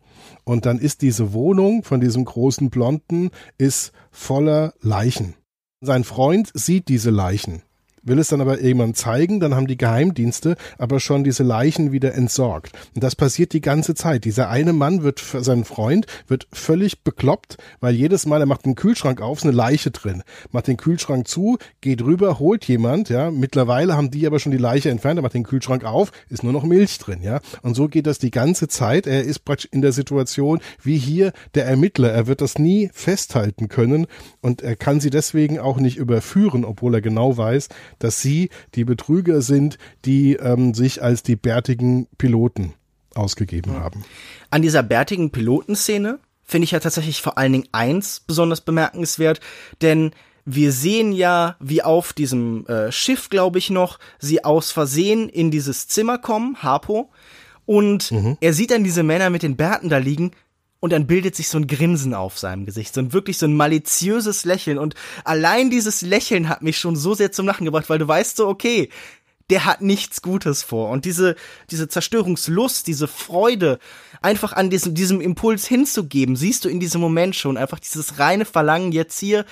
Und 0.45 0.67
dann 0.67 0.79
ist 0.79 1.03
diese 1.03 1.33
Wohnung 1.33 1.83
von 1.83 2.01
diesem 2.01 2.25
großen 2.25 2.71
Blonden 2.71 3.31
ist 3.59 3.93
voller 4.13 4.75
Leichen. 4.81 5.35
Sein 5.81 6.05
Freund 6.05 6.51
sieht 6.55 6.89
diese 6.89 7.11
Leichen 7.11 7.63
will 8.03 8.19
es 8.19 8.29
dann 8.29 8.41
aber 8.41 8.61
jemand 8.61 8.97
zeigen, 8.97 9.41
dann 9.41 9.55
haben 9.55 9.67
die 9.67 9.77
Geheimdienste 9.77 10.57
aber 10.79 11.01
schon 11.01 11.25
diese 11.25 11.43
Leichen 11.43 11.93
wieder 11.93 12.15
entsorgt. 12.15 12.73
Und 12.95 13.05
das 13.05 13.17
passiert 13.17 13.53
die 13.53 13.61
ganze 13.61 13.95
Zeit. 13.95 14.25
Dieser 14.25 14.49
eine 14.49 14.73
Mann 14.73 15.03
wird, 15.03 15.21
sein 15.21 15.65
Freund, 15.65 16.07
wird 16.27 16.47
völlig 16.53 17.03
bekloppt, 17.03 17.59
weil 17.81 17.95
jedes 17.95 18.27
Mal, 18.27 18.41
er 18.41 18.47
macht 18.47 18.67
den 18.67 18.75
Kühlschrank 18.75 19.21
auf, 19.21 19.39
ist 19.39 19.45
eine 19.45 19.53
Leiche 19.53 19.91
drin. 19.91 20.23
Macht 20.51 20.67
den 20.67 20.77
Kühlschrank 20.77 21.29
zu, 21.29 21.59
geht 21.81 22.03
rüber, 22.03 22.39
holt 22.39 22.65
jemand, 22.67 23.09
ja. 23.09 23.31
Mittlerweile 23.31 23.97
haben 23.97 24.11
die 24.11 24.27
aber 24.27 24.39
schon 24.39 24.53
die 24.53 24.59
Leiche 24.59 24.91
entfernt, 24.91 25.19
er 25.19 25.23
macht 25.23 25.35
den 25.35 25.45
Kühlschrank 25.45 25.85
auf, 25.85 26.13
ist 26.29 26.43
nur 26.43 26.53
noch 26.53 26.65
Milch 26.65 26.99
drin, 26.99 27.23
ja. 27.23 27.41
Und 27.63 27.75
so 27.75 27.89
geht 27.89 28.07
das 28.07 28.19
die 28.19 28.31
ganze 28.31 28.69
Zeit. 28.69 29.07
Er 29.07 29.25
ist 29.25 29.41
praktisch 29.41 29.69
in 29.73 29.83
der 29.83 29.93
Situation 29.93 30.61
wie 30.83 30.99
hier 30.99 31.33
der 31.55 31.67
Ermittler. 31.67 32.11
Er 32.11 32.27
wird 32.27 32.41
das 32.41 32.59
nie 32.59 32.91
festhalten 32.93 33.69
können 33.69 34.07
und 34.41 34.63
er 34.63 34.77
kann 34.77 35.01
sie 35.01 35.11
deswegen 35.11 35.59
auch 35.59 35.79
nicht 35.79 35.97
überführen, 35.97 36.65
obwohl 36.65 36.95
er 36.95 37.01
genau 37.01 37.37
weiß, 37.37 37.69
dass 37.99 38.21
sie 38.21 38.51
die 38.75 38.85
Betrüger 38.85 39.43
sind, 39.43 39.79
die 40.05 40.35
ähm, 40.35 40.75
sich 40.75 41.03
als 41.03 41.23
die 41.23 41.37
bärtigen 41.37 42.07
Piloten 42.19 42.75
ausgegeben 43.15 43.73
haben. 43.73 44.05
An 44.51 44.63
dieser 44.63 44.83
bärtigen 44.83 45.31
Pilotenszene 45.31 46.19
finde 46.45 46.65
ich 46.65 46.73
ja 46.73 46.81
tatsächlich 46.81 47.23
vor 47.23 47.39
allen 47.39 47.53
Dingen 47.53 47.69
eins 47.73 48.21
besonders 48.21 48.61
bemerkenswert, 48.61 49.41
denn 49.83 50.13
wir 50.45 50.73
sehen 50.73 51.13
ja, 51.13 51.57
wie 51.61 51.83
auf 51.83 52.13
diesem 52.13 52.67
äh, 52.67 52.91
Schiff, 52.91 53.29
glaube 53.29 53.59
ich 53.59 53.71
noch, 53.71 53.99
sie 54.19 54.45
aus 54.45 54.71
Versehen 54.71 55.29
in 55.29 55.51
dieses 55.51 55.87
Zimmer 55.87 56.19
kommen, 56.19 56.57
Harpo, 56.63 57.11
und 57.67 58.11
mhm. 58.11 58.37
er 58.41 58.53
sieht 58.53 58.73
dann 58.73 58.83
diese 58.83 59.03
Männer 59.03 59.31
mit 59.31 59.43
den 59.43 59.57
Bärten 59.57 59.89
da 59.89 59.99
liegen, 59.99 60.33
und 60.81 60.93
dann 60.93 61.07
bildet 61.07 61.37
sich 61.37 61.49
so 61.49 61.59
ein 61.59 61.67
Grinsen 61.67 62.15
auf 62.15 62.39
seinem 62.39 62.67
Gesicht, 62.67 62.95
so 62.95 63.01
ein 63.01 63.13
wirklich 63.13 63.39
so 63.39 63.47
ein 63.47 63.55
maliziöses 63.55 64.45
Lächeln. 64.45 64.79
Und 64.79 64.95
allein 65.25 65.71
dieses 65.71 66.01
Lächeln 66.01 66.49
hat 66.49 66.63
mich 66.63 66.79
schon 66.79 66.97
so 66.97 67.15
sehr 67.15 67.33
zum 67.33 67.47
Lachen 67.47 67.67
gebracht, 67.67 67.91
weil 67.91 67.99
du 67.99 68.09
weißt 68.09 68.39
so, 68.39 68.49
okay, 68.49 68.89
der 69.51 69.65
hat 69.65 69.83
nichts 69.83 70.23
Gutes 70.23 70.63
vor. 70.63 70.91
Und 70.91 71.05
diese 71.05 71.37
diese 71.71 71.89
Zerstörungslust, 71.89 72.87
diese 72.87 73.09
Freude 73.09 73.79
einfach 74.23 74.53
an 74.53 74.71
diesem 74.71 74.95
diesem 74.95 75.21
Impuls 75.21 75.67
hinzugeben, 75.67 76.37
siehst 76.37 76.65
du 76.65 76.69
in 76.69 76.81
diesem 76.81 77.01
Moment 77.01 77.37
schon. 77.37 77.57
Einfach 77.57 77.81
dieses 77.81 78.19
reine 78.19 78.45
Verlangen 78.45 78.93
jetzt 78.93 79.19
hier 79.19 79.45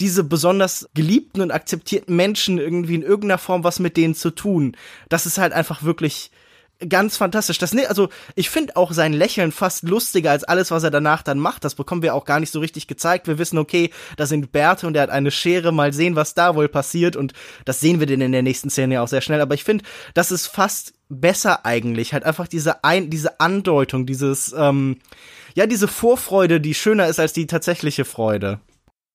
diese 0.00 0.24
besonders 0.24 0.88
geliebten 0.94 1.40
und 1.40 1.50
akzeptierten 1.50 2.16
Menschen 2.16 2.58
irgendwie 2.58 2.94
in 2.94 3.02
irgendeiner 3.02 3.38
Form 3.38 3.64
was 3.64 3.80
mit 3.80 3.96
denen 3.96 4.14
zu 4.14 4.30
tun. 4.30 4.76
Das 5.08 5.26
ist 5.26 5.38
halt 5.38 5.52
einfach 5.52 5.82
wirklich 5.82 6.30
ganz 6.88 7.16
fantastisch. 7.16 7.58
Das, 7.58 7.74
ne, 7.74 7.88
also 7.88 8.08
ich 8.34 8.50
finde 8.50 8.76
auch 8.76 8.92
sein 8.92 9.12
Lächeln 9.12 9.52
fast 9.52 9.82
lustiger 9.82 10.30
als 10.30 10.44
alles, 10.44 10.70
was 10.70 10.82
er 10.82 10.90
danach 10.90 11.22
dann 11.22 11.38
macht. 11.38 11.64
Das 11.64 11.74
bekommen 11.74 12.02
wir 12.02 12.14
auch 12.14 12.24
gar 12.24 12.40
nicht 12.40 12.52
so 12.52 12.60
richtig 12.60 12.86
gezeigt. 12.86 13.26
Wir 13.26 13.38
wissen, 13.38 13.58
okay, 13.58 13.90
da 14.16 14.26
sind 14.26 14.52
Bärte 14.52 14.86
und 14.86 14.96
er 14.96 15.02
hat 15.02 15.10
eine 15.10 15.30
Schere. 15.30 15.72
Mal 15.72 15.92
sehen, 15.92 16.16
was 16.16 16.34
da 16.34 16.54
wohl 16.54 16.68
passiert. 16.68 17.16
Und 17.16 17.32
das 17.64 17.80
sehen 17.80 18.00
wir 18.00 18.06
denn 18.06 18.20
in 18.20 18.32
der 18.32 18.42
nächsten 18.42 18.70
Szene 18.70 18.94
ja 18.94 19.02
auch 19.02 19.08
sehr 19.08 19.20
schnell. 19.20 19.40
Aber 19.40 19.54
ich 19.54 19.64
finde, 19.64 19.84
das 20.14 20.32
ist 20.32 20.46
fast 20.46 20.94
besser 21.08 21.66
eigentlich. 21.66 22.12
Halt 22.12 22.24
einfach 22.24 22.48
diese 22.48 22.84
ein, 22.84 23.10
diese 23.10 23.40
Andeutung, 23.40 24.06
dieses, 24.06 24.54
ähm, 24.56 24.98
ja, 25.54 25.66
diese 25.66 25.88
Vorfreude, 25.88 26.60
die 26.60 26.74
schöner 26.74 27.08
ist 27.08 27.20
als 27.20 27.32
die 27.32 27.46
tatsächliche 27.46 28.04
Freude. 28.04 28.60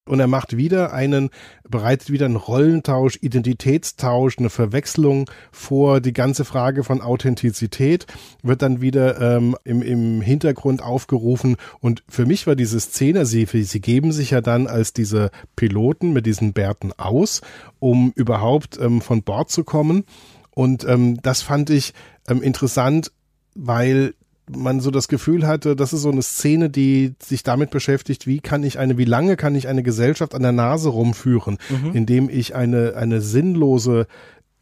Und 0.08 0.20
er 0.20 0.28
macht 0.28 0.56
wieder 0.56 0.94
einen, 0.94 1.32
bereitet 1.68 2.12
wieder 2.12 2.28
einen 2.28 2.36
Rollentausch, 2.36 3.18
Identitätstausch, 3.22 4.38
eine 4.38 4.52
Verwechslung 4.52 5.28
vor. 5.52 6.00
Die 6.00 6.14
ganze 6.14 6.46
Frage 6.46 6.84
von 6.84 7.02
Authentizität 7.02 8.06
wird 8.44 8.62
dann 8.62 8.82
wieder 8.82 9.20
ähm, 9.20 9.56
im, 9.64 9.82
im 9.82 10.22
Hintergrund 10.22 10.84
aufgerufen. 10.84 11.58
Und 11.80 12.04
für 12.08 12.28
mich 12.28 12.46
war 12.46 12.56
diese 12.56 12.80
Szene, 12.80 13.26
sie, 13.26 13.46
sie 13.46 13.82
geben 13.82 14.12
sich 14.12 14.30
ja 14.30 14.42
dann 14.42 14.68
als 14.68 14.94
diese 14.94 15.32
Piloten 15.56 16.14
mit 16.14 16.28
diesen 16.28 16.54
Bärten 16.54 16.94
aus, 16.94 17.42
um 17.80 18.14
überhaupt 18.16 18.80
ähm, 18.80 19.02
von 19.02 19.24
Bord 19.24 19.50
zu 19.50 19.64
kommen. 19.64 20.04
Und 20.52 20.88
ähm, 20.88 21.20
das 21.24 21.42
fand 21.42 21.72
ich 21.72 21.96
ähm, 22.28 22.44
interessant, 22.44 23.12
weil 23.56 24.14
man 24.50 24.80
so 24.80 24.92
das 24.92 25.08
Gefühl 25.08 25.48
hatte, 25.48 25.76
das 25.76 25.94
ist 25.94 26.02
so 26.02 26.12
eine 26.12 26.22
Szene, 26.22 26.70
die 26.70 27.16
sich 27.22 27.44
damit 27.44 27.72
beschäftigt, 27.72 28.28
wie 28.28 28.40
kann 28.40 28.64
ich 28.64 28.80
eine, 28.80 28.98
wie 28.98 29.06
lange 29.06 29.38
kann 29.38 29.56
ich 29.56 29.68
eine 29.68 29.84
Gesellschaft 29.84 30.36
an 30.36 30.44
der 30.44 30.52
Nase 30.52 30.90
rumführen, 30.90 31.58
mhm. 31.70 31.92
indem 31.94 32.30
ich 32.30 32.56
eine, 32.56 32.96
eine 32.96 33.22
sinnlose 33.22 34.08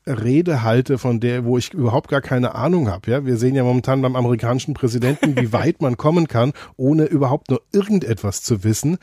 Rede 0.06 0.64
halte, 0.64 0.98
von 0.98 1.20
der, 1.20 1.46
wo 1.46 1.58
ich 1.58 1.74
überhaupt 1.74 2.10
gar 2.10 2.22
keine 2.22 2.56
Ahnung 2.56 2.90
habe. 2.90 3.10
Ja, 3.10 3.26
wir 3.26 3.38
sehen 3.38 3.56
ja 3.56 3.64
momentan 3.64 4.02
beim 4.02 4.16
amerikanischen 4.16 4.74
Präsidenten, 4.74 5.38
wie 5.38 5.54
weit 5.54 5.82
man 5.82 5.96
kommen 5.96 6.28
kann, 6.28 6.52
ohne 6.76 7.06
überhaupt 7.06 7.50
nur 7.50 7.62
irgendetwas 7.72 8.42
zu 8.42 8.64
wissen. 8.64 8.98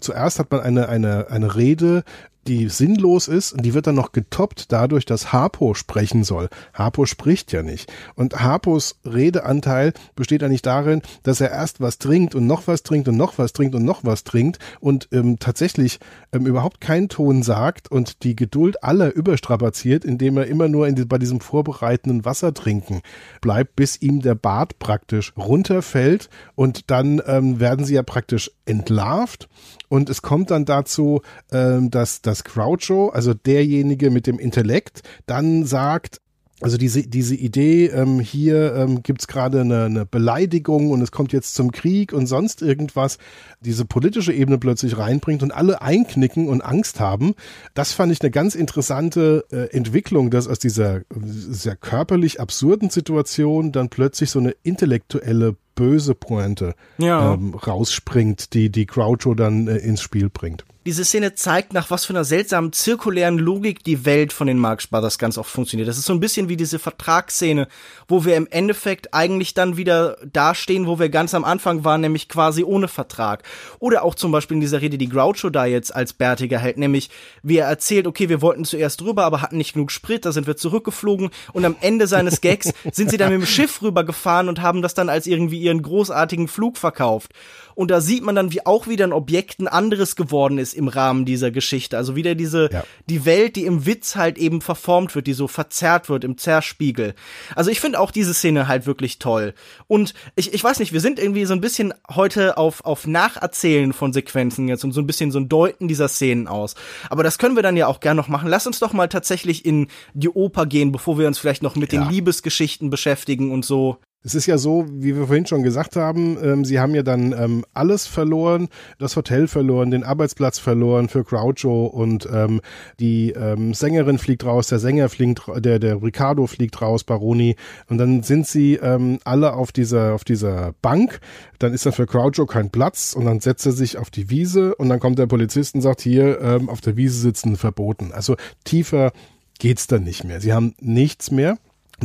Zuerst 0.00 0.38
hat 0.38 0.50
man 0.50 0.60
eine 0.60 0.88
eine 0.88 1.30
eine 1.30 1.54
Rede 1.54 2.02
die 2.46 2.68
sinnlos 2.68 3.28
ist 3.28 3.52
und 3.52 3.62
die 3.62 3.74
wird 3.74 3.86
dann 3.86 3.94
noch 3.94 4.12
getoppt 4.12 4.72
dadurch, 4.72 5.04
dass 5.04 5.32
Harpo 5.32 5.74
sprechen 5.74 6.24
soll. 6.24 6.48
Harpo 6.72 7.06
spricht 7.06 7.52
ja 7.52 7.62
nicht. 7.62 7.92
Und 8.14 8.40
Harpos 8.40 8.96
Redeanteil 9.04 9.92
besteht 10.16 10.42
eigentlich 10.42 10.62
darin, 10.62 11.02
dass 11.22 11.40
er 11.40 11.50
erst 11.50 11.80
was 11.80 11.98
trinkt 11.98 12.34
und 12.34 12.46
noch 12.46 12.66
was 12.66 12.82
trinkt 12.82 13.08
und 13.08 13.16
noch 13.16 13.38
was 13.38 13.52
trinkt 13.52 13.74
und 13.74 13.84
noch 13.84 14.04
was 14.04 14.24
trinkt 14.24 14.58
und 14.80 15.08
ähm, 15.12 15.38
tatsächlich 15.38 16.00
ähm, 16.32 16.46
überhaupt 16.46 16.80
keinen 16.80 17.08
Ton 17.08 17.42
sagt 17.42 17.90
und 17.90 18.22
die 18.22 18.36
Geduld 18.36 18.82
aller 18.82 19.14
überstrapaziert, 19.14 20.04
indem 20.04 20.38
er 20.38 20.46
immer 20.46 20.68
nur 20.68 20.90
die, 20.90 21.04
bei 21.04 21.18
diesem 21.18 21.40
vorbereitenden 21.40 22.24
Wasser 22.24 22.54
trinken 22.54 23.02
bleibt, 23.40 23.76
bis 23.76 24.00
ihm 24.00 24.22
der 24.22 24.34
Bart 24.34 24.78
praktisch 24.78 25.32
runterfällt 25.36 26.30
und 26.54 26.90
dann 26.90 27.20
ähm, 27.26 27.60
werden 27.60 27.84
sie 27.84 27.94
ja 27.94 28.02
praktisch 28.02 28.50
entlarvt 28.64 29.48
und 29.90 30.08
es 30.08 30.22
kommt 30.22 30.52
dann 30.52 30.64
dazu, 30.64 31.20
ähm, 31.50 31.90
dass 31.90 32.22
das 32.30 32.44
Groucho, 32.44 33.08
also 33.08 33.34
derjenige 33.34 34.10
mit 34.10 34.26
dem 34.26 34.38
Intellekt, 34.38 35.02
dann 35.26 35.66
sagt, 35.66 36.20
also 36.60 36.76
diese, 36.76 37.02
diese 37.02 37.34
Idee, 37.34 37.86
ähm, 37.86 38.20
hier 38.20 38.74
ähm, 38.74 39.02
gibt 39.02 39.26
gerade 39.28 39.62
eine, 39.62 39.84
eine 39.84 40.06
Beleidigung 40.06 40.90
und 40.90 41.00
es 41.00 41.10
kommt 41.10 41.32
jetzt 41.32 41.54
zum 41.54 41.72
Krieg 41.72 42.12
und 42.12 42.26
sonst 42.26 42.60
irgendwas, 42.60 43.18
diese 43.60 43.86
politische 43.86 44.32
Ebene 44.32 44.58
plötzlich 44.58 44.98
reinbringt 44.98 45.42
und 45.42 45.52
alle 45.52 45.80
einknicken 45.80 46.48
und 46.48 46.60
Angst 46.60 47.00
haben, 47.00 47.34
das 47.74 47.92
fand 47.92 48.12
ich 48.12 48.20
eine 48.20 48.30
ganz 48.30 48.54
interessante 48.54 49.44
äh, 49.50 49.74
Entwicklung, 49.74 50.30
dass 50.30 50.48
aus 50.48 50.58
dieser 50.58 51.00
sehr 51.10 51.76
körperlich 51.76 52.40
absurden 52.40 52.90
Situation 52.90 53.72
dann 53.72 53.88
plötzlich 53.88 54.30
so 54.30 54.38
eine 54.38 54.54
intellektuelle 54.62 55.56
böse 55.74 56.14
Pointe 56.14 56.74
ja. 56.98 57.34
ähm, 57.34 57.54
rausspringt, 57.54 58.54
die 58.54 58.70
die 58.70 58.86
Groucho 58.86 59.34
dann 59.34 59.68
äh, 59.68 59.76
ins 59.76 60.02
Spiel 60.02 60.28
bringt 60.28 60.64
diese 60.86 61.04
Szene 61.04 61.34
zeigt, 61.34 61.74
nach 61.74 61.90
was 61.90 62.06
für 62.06 62.14
einer 62.14 62.24
seltsamen 62.24 62.72
zirkulären 62.72 63.38
Logik 63.38 63.84
die 63.84 64.06
Welt 64.06 64.32
von 64.32 64.46
den 64.46 64.56
Marx 64.56 64.86
Brothers 64.86 65.18
ganz 65.18 65.36
oft 65.36 65.50
funktioniert. 65.50 65.88
Das 65.88 65.98
ist 65.98 66.06
so 66.06 66.14
ein 66.14 66.20
bisschen 66.20 66.48
wie 66.48 66.56
diese 66.56 66.78
Vertragsszene, 66.78 67.68
wo 68.08 68.24
wir 68.24 68.34
im 68.36 68.48
Endeffekt 68.50 69.12
eigentlich 69.12 69.52
dann 69.52 69.76
wieder 69.76 70.16
dastehen, 70.32 70.86
wo 70.86 70.98
wir 70.98 71.10
ganz 71.10 71.34
am 71.34 71.44
Anfang 71.44 71.84
waren, 71.84 72.00
nämlich 72.00 72.30
quasi 72.30 72.64
ohne 72.64 72.88
Vertrag. 72.88 73.42
Oder 73.78 74.02
auch 74.04 74.14
zum 74.14 74.32
Beispiel 74.32 74.56
in 74.56 74.62
dieser 74.62 74.80
Rede, 74.80 74.96
die 74.96 75.10
Groucho 75.10 75.50
da 75.50 75.66
jetzt 75.66 75.94
als 75.94 76.14
Bärtiger 76.14 76.58
hält, 76.58 76.78
nämlich 76.78 77.10
wie 77.42 77.58
er 77.58 77.68
erzählt, 77.68 78.06
okay, 78.06 78.30
wir 78.30 78.40
wollten 78.40 78.64
zuerst 78.64 79.02
rüber, 79.02 79.24
aber 79.24 79.42
hatten 79.42 79.58
nicht 79.58 79.74
genug 79.74 79.92
Sprit, 79.92 80.24
da 80.24 80.32
sind 80.32 80.46
wir 80.46 80.56
zurückgeflogen 80.56 81.28
und 81.52 81.64
am 81.66 81.76
Ende 81.82 82.06
seines 82.06 82.40
Gags 82.40 82.72
sind 82.92 83.10
sie 83.10 83.18
dann 83.18 83.30
mit 83.32 83.42
dem 83.42 83.46
Schiff 83.46 83.82
rübergefahren 83.82 84.48
und 84.48 84.62
haben 84.62 84.80
das 84.80 84.94
dann 84.94 85.10
als 85.10 85.26
irgendwie 85.26 85.59
ihren 85.60 85.82
großartigen 85.82 86.48
Flug 86.48 86.76
verkauft. 86.78 87.32
Und 87.74 87.90
da 87.90 88.00
sieht 88.00 88.22
man 88.22 88.34
dann, 88.34 88.52
wie 88.52 88.66
auch 88.66 88.88
wieder 88.88 89.06
ein 89.06 89.12
Objekt 89.12 89.58
ein 89.58 89.68
anderes 89.68 90.16
geworden 90.16 90.58
ist 90.58 90.74
im 90.74 90.88
Rahmen 90.88 91.24
dieser 91.24 91.50
Geschichte. 91.50 91.96
Also 91.96 92.14
wieder 92.14 92.34
diese, 92.34 92.68
ja. 92.70 92.84
die 93.08 93.24
Welt, 93.24 93.56
die 93.56 93.64
im 93.64 93.86
Witz 93.86 94.16
halt 94.16 94.36
eben 94.36 94.60
verformt 94.60 95.14
wird, 95.14 95.26
die 95.26 95.32
so 95.32 95.48
verzerrt 95.48 96.08
wird 96.08 96.24
im 96.24 96.36
Zerspiegel. 96.36 97.14
Also 97.54 97.70
ich 97.70 97.80
finde 97.80 98.00
auch 98.00 98.10
diese 98.10 98.34
Szene 98.34 98.68
halt 98.68 98.86
wirklich 98.86 99.18
toll. 99.18 99.54
Und 99.86 100.14
ich, 100.36 100.52
ich 100.52 100.62
weiß 100.62 100.78
nicht, 100.78 100.92
wir 100.92 101.00
sind 101.00 101.18
irgendwie 101.18 101.44
so 101.46 101.54
ein 101.54 101.62
bisschen 101.62 101.94
heute 102.14 102.58
auf, 102.58 102.84
auf 102.84 103.06
Nacherzählen 103.06 103.92
von 103.92 104.12
Sequenzen 104.12 104.68
jetzt 104.68 104.84
und 104.84 104.92
so 104.92 105.00
ein 105.00 105.06
bisschen 105.06 105.30
so 105.30 105.38
ein 105.38 105.48
Deuten 105.48 105.88
dieser 105.88 106.08
Szenen 106.08 106.48
aus. 106.48 106.74
Aber 107.08 107.22
das 107.22 107.38
können 107.38 107.56
wir 107.56 107.62
dann 107.62 107.76
ja 107.76 107.86
auch 107.86 108.00
gern 108.00 108.16
noch 108.16 108.28
machen. 108.28 108.48
Lass 108.48 108.66
uns 108.66 108.78
doch 108.78 108.92
mal 108.92 109.08
tatsächlich 109.08 109.64
in 109.64 109.88
die 110.12 110.28
Oper 110.28 110.66
gehen, 110.66 110.92
bevor 110.92 111.18
wir 111.18 111.26
uns 111.26 111.38
vielleicht 111.38 111.62
noch 111.62 111.76
mit 111.76 111.92
ja. 111.92 112.02
den 112.02 112.10
Liebesgeschichten 112.10 112.90
beschäftigen 112.90 113.52
und 113.52 113.64
so. 113.64 113.98
Es 114.22 114.34
ist 114.34 114.44
ja 114.44 114.58
so, 114.58 114.84
wie 114.90 115.16
wir 115.16 115.26
vorhin 115.26 115.46
schon 115.46 115.62
gesagt 115.62 115.96
haben, 115.96 116.36
ähm, 116.42 116.64
sie 116.66 116.78
haben 116.78 116.94
ja 116.94 117.02
dann 117.02 117.32
ähm, 117.32 117.64
alles 117.72 118.06
verloren, 118.06 118.68
das 118.98 119.16
Hotel 119.16 119.48
verloren, 119.48 119.90
den 119.90 120.04
Arbeitsplatz 120.04 120.58
verloren 120.58 121.08
für 121.08 121.24
Groucho 121.24 121.86
und 121.86 122.28
ähm, 122.30 122.60
die 122.98 123.30
ähm, 123.30 123.72
Sängerin 123.72 124.18
fliegt 124.18 124.44
raus, 124.44 124.66
der 124.66 124.78
Sänger 124.78 125.08
fliegt, 125.08 125.40
der 125.56 125.78
der 125.78 126.02
Ricardo 126.02 126.46
fliegt 126.46 126.82
raus, 126.82 127.02
Baroni 127.02 127.56
und 127.88 127.96
dann 127.96 128.22
sind 128.22 128.46
sie 128.46 128.74
ähm, 128.74 129.20
alle 129.24 129.54
auf 129.54 129.72
dieser 129.72 130.12
auf 130.12 130.24
dieser 130.24 130.74
Bank. 130.82 131.20
Dann 131.58 131.72
ist 131.72 131.86
da 131.86 131.90
für 131.90 132.04
Groucho 132.04 132.44
kein 132.44 132.68
Platz 132.68 133.14
und 133.14 133.24
dann 133.24 133.40
setzt 133.40 133.64
er 133.64 133.72
sich 133.72 133.96
auf 133.96 134.10
die 134.10 134.28
Wiese 134.28 134.74
und 134.74 134.90
dann 134.90 135.00
kommt 135.00 135.18
der 135.18 135.28
Polizist 135.28 135.74
und 135.74 135.80
sagt 135.80 136.02
hier 136.02 136.42
ähm, 136.42 136.68
auf 136.68 136.82
der 136.82 136.98
Wiese 136.98 137.18
sitzen 137.18 137.56
verboten. 137.56 138.12
Also 138.12 138.36
tiefer 138.64 139.12
geht's 139.58 139.86
dann 139.86 140.04
nicht 140.04 140.24
mehr. 140.24 140.42
Sie 140.42 140.52
haben 140.52 140.74
nichts 140.78 141.30
mehr. 141.30 141.56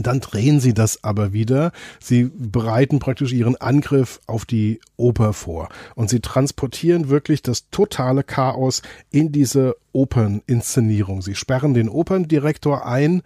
Dann 0.03 0.19
drehen 0.19 0.59
sie 0.59 0.73
das 0.73 1.03
aber 1.03 1.33
wieder. 1.33 1.71
Sie 1.99 2.29
bereiten 2.33 2.99
praktisch 2.99 3.33
ihren 3.33 3.55
Angriff 3.55 4.19
auf 4.27 4.45
die 4.45 4.79
Oper 4.97 5.33
vor. 5.33 5.69
Und 5.95 6.09
sie 6.09 6.19
transportieren 6.19 7.09
wirklich 7.09 7.41
das 7.41 7.69
totale 7.69 8.23
Chaos 8.23 8.81
in 9.11 9.31
diese 9.31 9.75
Operninszenierung. 9.93 11.21
Sie 11.21 11.35
sperren 11.35 11.73
den 11.73 11.89
Operndirektor 11.89 12.85
ein. 12.85 13.21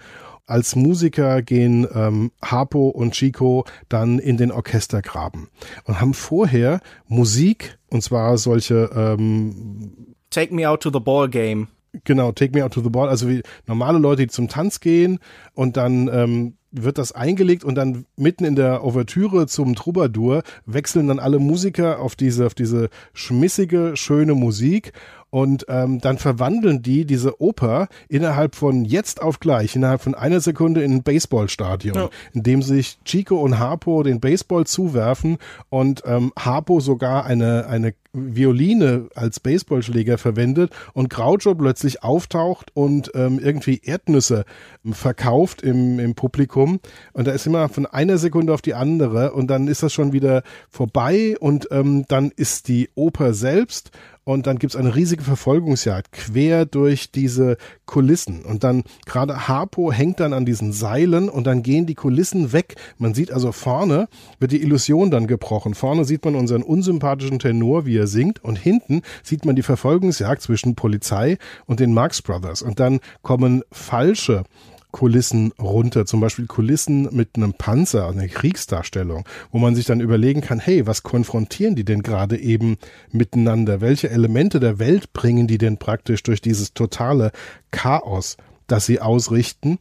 Als 0.46 0.76
Musiker 0.76 1.44
gehen 1.44 1.88
ähm, 1.94 2.32
Harpo 2.42 2.90
und 2.90 3.14
Chico 3.14 3.66
dann 3.88 4.18
in 4.18 4.38
den 4.38 4.52
Orchestergraben 4.52 5.48
und 5.84 6.02
haben 6.02 6.16
vorher 6.16 6.80
Musik, 7.08 7.78
und 7.88 8.02
zwar 8.02 8.40
solche 8.40 8.90
ähm, 8.96 10.16
Take 10.32 10.56
Me 10.56 10.68
Out 10.68 10.82
to 10.82 10.92
the 10.92 11.00
Ball 11.00 11.30
Game. 11.30 11.68
Genau, 12.04 12.32
Take 12.32 12.58
Me 12.58 12.66
Out 12.66 12.74
to 12.74 12.82
the 12.82 12.90
Ball, 12.90 13.10
also 13.10 13.30
wie 13.30 13.44
normale 13.68 14.00
Leute, 14.00 14.24
die 14.24 14.28
zum 14.28 14.48
Tanz 14.48 14.80
gehen 14.80 15.20
und 15.54 15.78
dann 15.78 16.08
ähm, 16.12 16.56
wird 16.72 16.98
das 16.98 17.12
eingelegt 17.12 17.64
und 17.64 17.76
dann 17.76 18.06
mitten 18.16 18.46
in 18.46 18.56
der 18.56 18.84
Ouvertüre 18.84 19.48
zum 19.48 19.76
Troubadour 19.76 20.44
wechseln 20.66 21.08
dann 21.08 21.20
alle 21.20 21.40
Musiker 21.40 22.00
auf 22.00 22.16
diese, 22.16 22.46
auf 22.46 22.54
diese 22.54 22.90
schmissige, 23.14 23.94
schöne 23.96 24.36
Musik 24.36 24.94
und 25.30 25.66
ähm, 25.70 26.00
dann 26.00 26.18
verwandeln 26.18 26.82
die 26.82 27.06
diese 27.06 27.42
Oper 27.42 27.88
innerhalb 28.08 28.56
von 28.56 28.86
jetzt 28.86 29.22
auf 29.22 29.40
gleich, 29.40 29.76
innerhalb 29.76 30.02
von 30.02 30.16
einer 30.16 30.40
Sekunde 30.40 30.82
in 30.82 30.94
ein 30.94 31.04
Baseballstadion, 31.04 31.96
ja. 31.96 32.10
in 32.34 32.44
dem 32.44 32.62
sich 32.62 33.00
Chico 33.06 33.38
und 33.38 33.60
Harpo 33.60 34.04
den 34.04 34.20
Baseball 34.20 34.66
zuwerfen 34.66 35.38
und 35.70 36.04
ähm, 36.06 36.32
Harpo 36.38 36.80
sogar 36.80 37.26
eine, 37.26 37.68
eine 37.68 37.94
Violine 38.12 39.10
als 39.14 39.40
Baseballschläger 39.40 40.18
verwendet 40.18 40.72
und 40.94 41.12
Groucho 41.12 41.54
plötzlich 41.54 42.04
auftaucht 42.04 42.72
und 42.74 43.12
ähm, 43.14 43.40
irgendwie 43.40 43.82
Erdnüsse 43.84 44.46
verkauft 44.92 45.62
im, 45.62 46.00
im 46.00 46.16
Publikum 46.16 46.80
und 47.14 47.28
da 47.28 47.32
ist 47.32 47.46
immer 47.46 47.70
von 47.70 47.86
einer 47.86 48.18
Sekunde 48.18 48.54
auf 48.54 48.64
die 48.64 48.74
andere 48.74 49.34
und 49.34 49.48
dann 49.48 49.68
ist 49.68 49.84
das 49.84 49.94
schon 49.94 50.12
wieder 50.12 50.42
vorbei 50.70 51.36
und 51.40 51.68
ähm, 51.72 52.06
dann 52.08 52.32
ist 52.36 52.68
die 52.68 52.90
Oper 52.96 53.34
selbst 53.36 53.92
und 54.30 54.46
dann 54.46 54.60
gibt's 54.60 54.76
eine 54.76 54.94
riesige 54.94 55.24
Verfolgungsjagd 55.24 56.12
quer 56.12 56.68
durch 56.68 57.12
diese 57.12 57.58
Kulissen 57.88 58.46
und 58.46 58.64
dann 58.64 58.84
gerade 59.08 59.48
Harpo 59.48 59.92
hängt 59.92 60.20
dann 60.20 60.34
an 60.34 60.46
diesen 60.46 60.72
Seilen 60.72 61.30
und 61.30 61.48
dann 61.48 61.64
gehen 61.64 61.88
die 61.88 61.96
Kulissen 61.96 62.54
weg. 62.54 62.76
Man 63.00 63.16
sieht 63.16 63.32
also 63.32 63.52
vorne 63.52 64.08
wird 64.40 64.52
die 64.52 64.62
Illusion 64.62 65.10
dann 65.10 65.26
gebrochen. 65.26 65.74
Vorne 65.74 66.06
sieht 66.06 66.26
man 66.26 66.36
unseren 66.36 66.62
unsympathischen 66.62 67.40
Tenor, 67.40 67.88
wie 67.88 67.98
er 67.98 68.06
singt 68.06 68.44
und 68.44 68.60
hinten 68.60 69.02
sieht 69.24 69.46
man 69.46 69.56
die 69.56 69.64
Verfolgungsjagd 69.64 70.44
zwischen 70.44 70.76
Polizei 70.76 71.40
und 71.66 71.80
den 71.80 71.96
Marx 71.96 72.22
Brothers 72.22 72.62
und 72.62 72.80
dann 72.80 73.00
kommen 73.24 73.64
falsche 73.72 74.44
Kulissen 74.92 75.52
runter, 75.60 76.06
zum 76.06 76.20
Beispiel 76.20 76.48
Kulissen 76.48 77.10
mit 77.12 77.36
einem 77.36 77.54
Panzer, 77.54 78.10
einer 78.10 78.28
Kriegsdarstellung, 78.28 79.24
wo 79.52 79.60
man 79.60 79.76
sich 79.76 79.86
dann 79.86 80.02
überlegen 80.02 80.42
kann, 80.42 80.60
hey, 80.60 80.88
was 80.88 81.04
konfrontieren 81.04 81.76
die 81.76 81.86
denn 81.86 82.02
gerade 82.02 82.38
eben 82.40 82.78
miteinander? 83.12 83.82
Welche 83.82 84.10
Elemente 84.10 84.60
der 84.60 84.80
Welt 84.80 85.14
bringen 85.14 85.48
die 85.48 85.60
denn 85.60 85.78
praktisch 85.78 86.24
durch 86.24 86.42
dieses 86.42 86.74
totale 86.74 87.32
Chaos, 87.72 88.38
das 88.68 88.88
sie 88.88 89.00
ausrichten? 89.00 89.78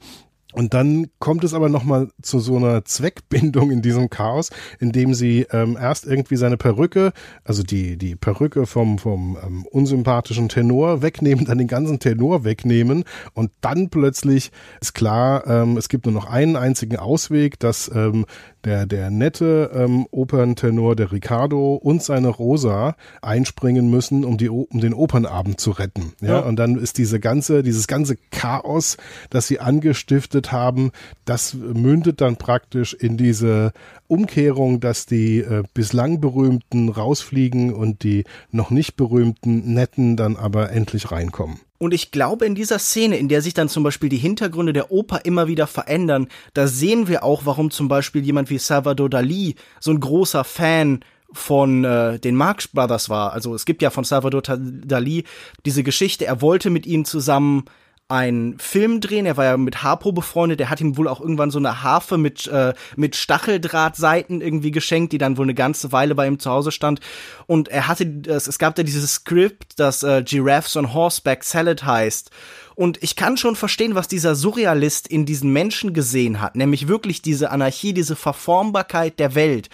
Und 0.54 0.72
dann 0.72 1.08
kommt 1.18 1.44
es 1.44 1.52
aber 1.52 1.68
nochmal 1.68 2.08
zu 2.22 2.38
so 2.40 2.56
einer 2.56 2.82
Zweckbindung 2.84 3.70
in 3.70 3.82
diesem 3.82 4.08
Chaos, 4.08 4.48
indem 4.78 5.12
sie 5.12 5.46
ähm, 5.50 5.76
erst 5.78 6.06
irgendwie 6.06 6.36
seine 6.36 6.56
Perücke, 6.56 7.12
also 7.44 7.62
die, 7.62 7.98
die 7.98 8.16
Perücke 8.16 8.64
vom, 8.66 8.98
vom 8.98 9.36
ähm, 9.44 9.66
unsympathischen 9.66 10.48
Tenor 10.48 11.02
wegnehmen, 11.02 11.44
dann 11.44 11.58
den 11.58 11.68
ganzen 11.68 11.98
Tenor 11.98 12.44
wegnehmen 12.44 13.04
und 13.34 13.50
dann 13.60 13.90
plötzlich 13.90 14.50
ist 14.80 14.94
klar, 14.94 15.46
ähm, 15.46 15.76
es 15.76 15.90
gibt 15.90 16.06
nur 16.06 16.14
noch 16.14 16.26
einen 16.26 16.56
einzigen 16.56 16.96
Ausweg, 16.96 17.58
dass 17.58 17.90
ähm, 17.94 18.24
der, 18.64 18.86
der 18.86 19.10
nette 19.10 19.70
ähm, 19.74 20.06
Operntenor, 20.10 20.96
der 20.96 21.12
Ricardo 21.12 21.74
und 21.74 22.02
seine 22.02 22.28
Rosa 22.28 22.96
einspringen 23.22 23.90
müssen, 23.90 24.24
um, 24.24 24.36
die, 24.36 24.48
um 24.48 24.80
den 24.80 24.94
Opernabend 24.94 25.60
zu 25.60 25.70
retten. 25.70 26.12
Ja? 26.20 26.28
ja? 26.28 26.38
Und 26.40 26.56
dann 26.56 26.76
ist 26.76 26.98
diese 26.98 27.20
ganze, 27.20 27.62
dieses 27.62 27.86
ganze 27.86 28.16
Chaos, 28.30 28.96
das 29.30 29.46
sie 29.46 29.60
angestiftet 29.60 30.52
haben, 30.52 30.90
das 31.24 31.54
mündet 31.54 32.20
dann 32.20 32.36
praktisch 32.36 32.94
in 32.94 33.16
diese 33.16 33.72
Umkehrung, 34.06 34.80
dass 34.80 35.06
die 35.06 35.38
äh, 35.38 35.62
bislang 35.74 36.20
berühmten 36.20 36.88
rausfliegen 36.88 37.72
und 37.72 38.02
die 38.02 38.24
noch 38.50 38.70
nicht 38.70 38.96
berühmten 38.96 39.72
netten 39.74 40.16
dann 40.16 40.36
aber 40.36 40.70
endlich 40.70 41.10
reinkommen. 41.10 41.60
Und 41.78 41.94
ich 41.94 42.10
glaube, 42.10 42.44
in 42.44 42.56
dieser 42.56 42.80
Szene, 42.80 43.16
in 43.18 43.28
der 43.28 43.40
sich 43.40 43.54
dann 43.54 43.68
zum 43.68 43.84
Beispiel 43.84 44.08
die 44.08 44.16
Hintergründe 44.16 44.72
der 44.72 44.90
Oper 44.90 45.24
immer 45.24 45.46
wieder 45.46 45.68
verändern, 45.68 46.28
da 46.52 46.66
sehen 46.66 47.06
wir 47.06 47.22
auch, 47.22 47.46
warum 47.46 47.70
zum 47.70 47.86
Beispiel 47.86 48.24
jemand 48.24 48.50
wie 48.50 48.58
Salvador 48.58 49.08
Dali 49.08 49.54
so 49.78 49.92
ein 49.92 50.00
großer 50.00 50.42
Fan 50.42 51.04
von 51.30 51.84
äh, 51.84 52.18
den 52.18 52.34
Marx 52.34 52.68
Brothers 52.68 53.08
war. 53.08 53.32
Also 53.32 53.54
es 53.54 53.64
gibt 53.64 53.82
ja 53.82 53.90
von 53.90 54.02
Salvador 54.02 54.42
Dali 54.42 55.24
diese 55.64 55.84
Geschichte, 55.84 56.26
er 56.26 56.42
wollte 56.42 56.70
mit 56.70 56.86
ihnen 56.86 57.04
zusammen 57.04 57.64
einen 58.08 58.58
Film 58.58 59.02
drehen. 59.02 59.26
Er 59.26 59.36
war 59.36 59.44
ja 59.44 59.56
mit 59.58 59.82
Harpo 59.82 60.12
befreundet. 60.12 60.60
Der 60.60 60.70
hat 60.70 60.80
ihm 60.80 60.96
wohl 60.96 61.08
auch 61.08 61.20
irgendwann 61.20 61.50
so 61.50 61.58
eine 61.58 61.82
Harfe 61.82 62.16
mit, 62.16 62.46
äh, 62.46 62.72
mit 62.96 63.16
Stacheldrahtseiten 63.16 64.40
irgendwie 64.40 64.70
geschenkt, 64.70 65.12
die 65.12 65.18
dann 65.18 65.36
wohl 65.36 65.44
eine 65.44 65.54
ganze 65.54 65.92
Weile 65.92 66.14
bei 66.14 66.26
ihm 66.26 66.38
zu 66.38 66.50
Hause 66.50 66.72
stand. 66.72 67.00
Und 67.46 67.68
er 67.68 67.86
hatte, 67.86 68.22
es, 68.26 68.48
es 68.48 68.58
gab 68.58 68.74
da 68.76 68.82
dieses 68.82 69.14
Skript, 69.14 69.78
das 69.78 70.02
äh, 70.02 70.22
Giraffes 70.24 70.76
on 70.76 70.94
Horseback 70.94 71.44
Salad 71.44 71.84
heißt. 71.84 72.30
Und 72.74 73.02
ich 73.02 73.14
kann 73.14 73.36
schon 73.36 73.56
verstehen, 73.56 73.94
was 73.94 74.08
dieser 74.08 74.34
Surrealist 74.34 75.08
in 75.08 75.26
diesen 75.26 75.52
Menschen 75.52 75.92
gesehen 75.92 76.40
hat, 76.40 76.56
nämlich 76.56 76.88
wirklich 76.88 77.20
diese 77.20 77.50
Anarchie, 77.50 77.92
diese 77.92 78.16
Verformbarkeit 78.16 79.18
der 79.18 79.34
Welt. 79.34 79.68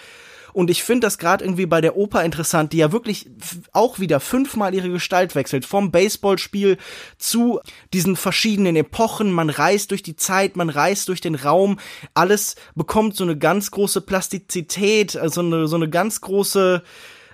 Und 0.54 0.70
ich 0.70 0.84
finde 0.84 1.06
das 1.06 1.18
gerade 1.18 1.44
irgendwie 1.44 1.66
bei 1.66 1.80
der 1.80 1.96
Oper 1.96 2.24
interessant, 2.24 2.72
die 2.72 2.76
ja 2.78 2.92
wirklich 2.92 3.28
auch 3.72 3.98
wieder 3.98 4.20
fünfmal 4.20 4.72
ihre 4.72 4.88
Gestalt 4.88 5.34
wechselt. 5.34 5.66
Vom 5.66 5.90
Baseballspiel 5.90 6.78
zu 7.18 7.58
diesen 7.92 8.14
verschiedenen 8.14 8.76
Epochen. 8.76 9.32
Man 9.32 9.50
reist 9.50 9.90
durch 9.90 10.04
die 10.04 10.14
Zeit, 10.14 10.54
man 10.56 10.70
reist 10.70 11.08
durch 11.08 11.20
den 11.20 11.34
Raum. 11.34 11.80
Alles 12.14 12.54
bekommt 12.76 13.16
so 13.16 13.24
eine 13.24 13.36
ganz 13.36 13.72
große 13.72 14.00
Plastizität, 14.00 15.16
also 15.16 15.40
eine, 15.40 15.66
so 15.66 15.74
eine 15.74 15.90
ganz 15.90 16.20
große 16.20 16.82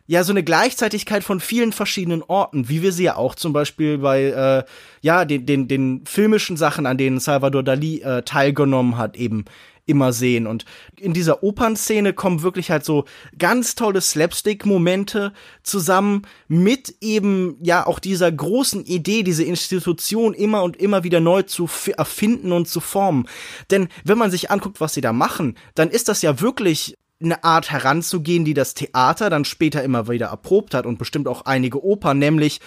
ja 0.06 0.24
so 0.24 0.32
eine 0.32 0.42
Gleichzeitigkeit 0.42 1.22
von 1.22 1.38
vielen 1.38 1.70
verschiedenen 1.70 2.24
Orten, 2.24 2.68
wie 2.68 2.82
wir 2.82 2.90
sie 2.90 3.04
ja 3.04 3.14
auch 3.14 3.36
zum 3.36 3.52
Beispiel 3.52 3.98
bei 3.98 4.24
äh, 4.24 4.64
ja 5.02 5.24
den 5.24 5.46
den 5.46 5.68
den 5.68 6.04
filmischen 6.04 6.56
Sachen, 6.56 6.86
an 6.86 6.98
denen 6.98 7.20
Salvador 7.20 7.62
Dali 7.62 8.00
äh, 8.00 8.22
teilgenommen 8.22 8.96
hat, 8.96 9.16
eben 9.16 9.44
immer 9.90 10.12
sehen. 10.12 10.46
Und 10.46 10.64
in 10.98 11.12
dieser 11.12 11.42
Opernszene 11.42 12.12
kommen 12.12 12.42
wirklich 12.42 12.70
halt 12.70 12.84
so 12.84 13.04
ganz 13.38 13.74
tolle 13.74 14.00
Slapstick-Momente 14.00 15.32
zusammen 15.62 16.22
mit 16.48 16.94
eben 17.00 17.56
ja 17.60 17.86
auch 17.86 17.98
dieser 17.98 18.30
großen 18.32 18.84
Idee, 18.86 19.22
diese 19.22 19.44
Institution 19.44 20.32
immer 20.32 20.62
und 20.62 20.76
immer 20.76 21.04
wieder 21.04 21.20
neu 21.20 21.42
zu 21.42 21.68
erfinden 21.96 22.52
und 22.52 22.68
zu 22.68 22.80
formen. 22.80 23.26
Denn 23.70 23.88
wenn 24.04 24.18
man 24.18 24.30
sich 24.30 24.50
anguckt, 24.50 24.80
was 24.80 24.94
sie 24.94 25.00
da 25.00 25.12
machen, 25.12 25.56
dann 25.74 25.90
ist 25.90 26.08
das 26.08 26.22
ja 26.22 26.40
wirklich 26.40 26.96
eine 27.22 27.44
Art 27.44 27.70
heranzugehen, 27.70 28.44
die 28.44 28.54
das 28.54 28.74
Theater 28.74 29.28
dann 29.28 29.44
später 29.44 29.82
immer 29.82 30.08
wieder 30.08 30.28
erprobt 30.28 30.72
hat 30.72 30.86
und 30.86 30.98
bestimmt 30.98 31.28
auch 31.28 31.42
einige 31.42 31.84
Opern, 31.84 32.18
nämlich 32.18 32.60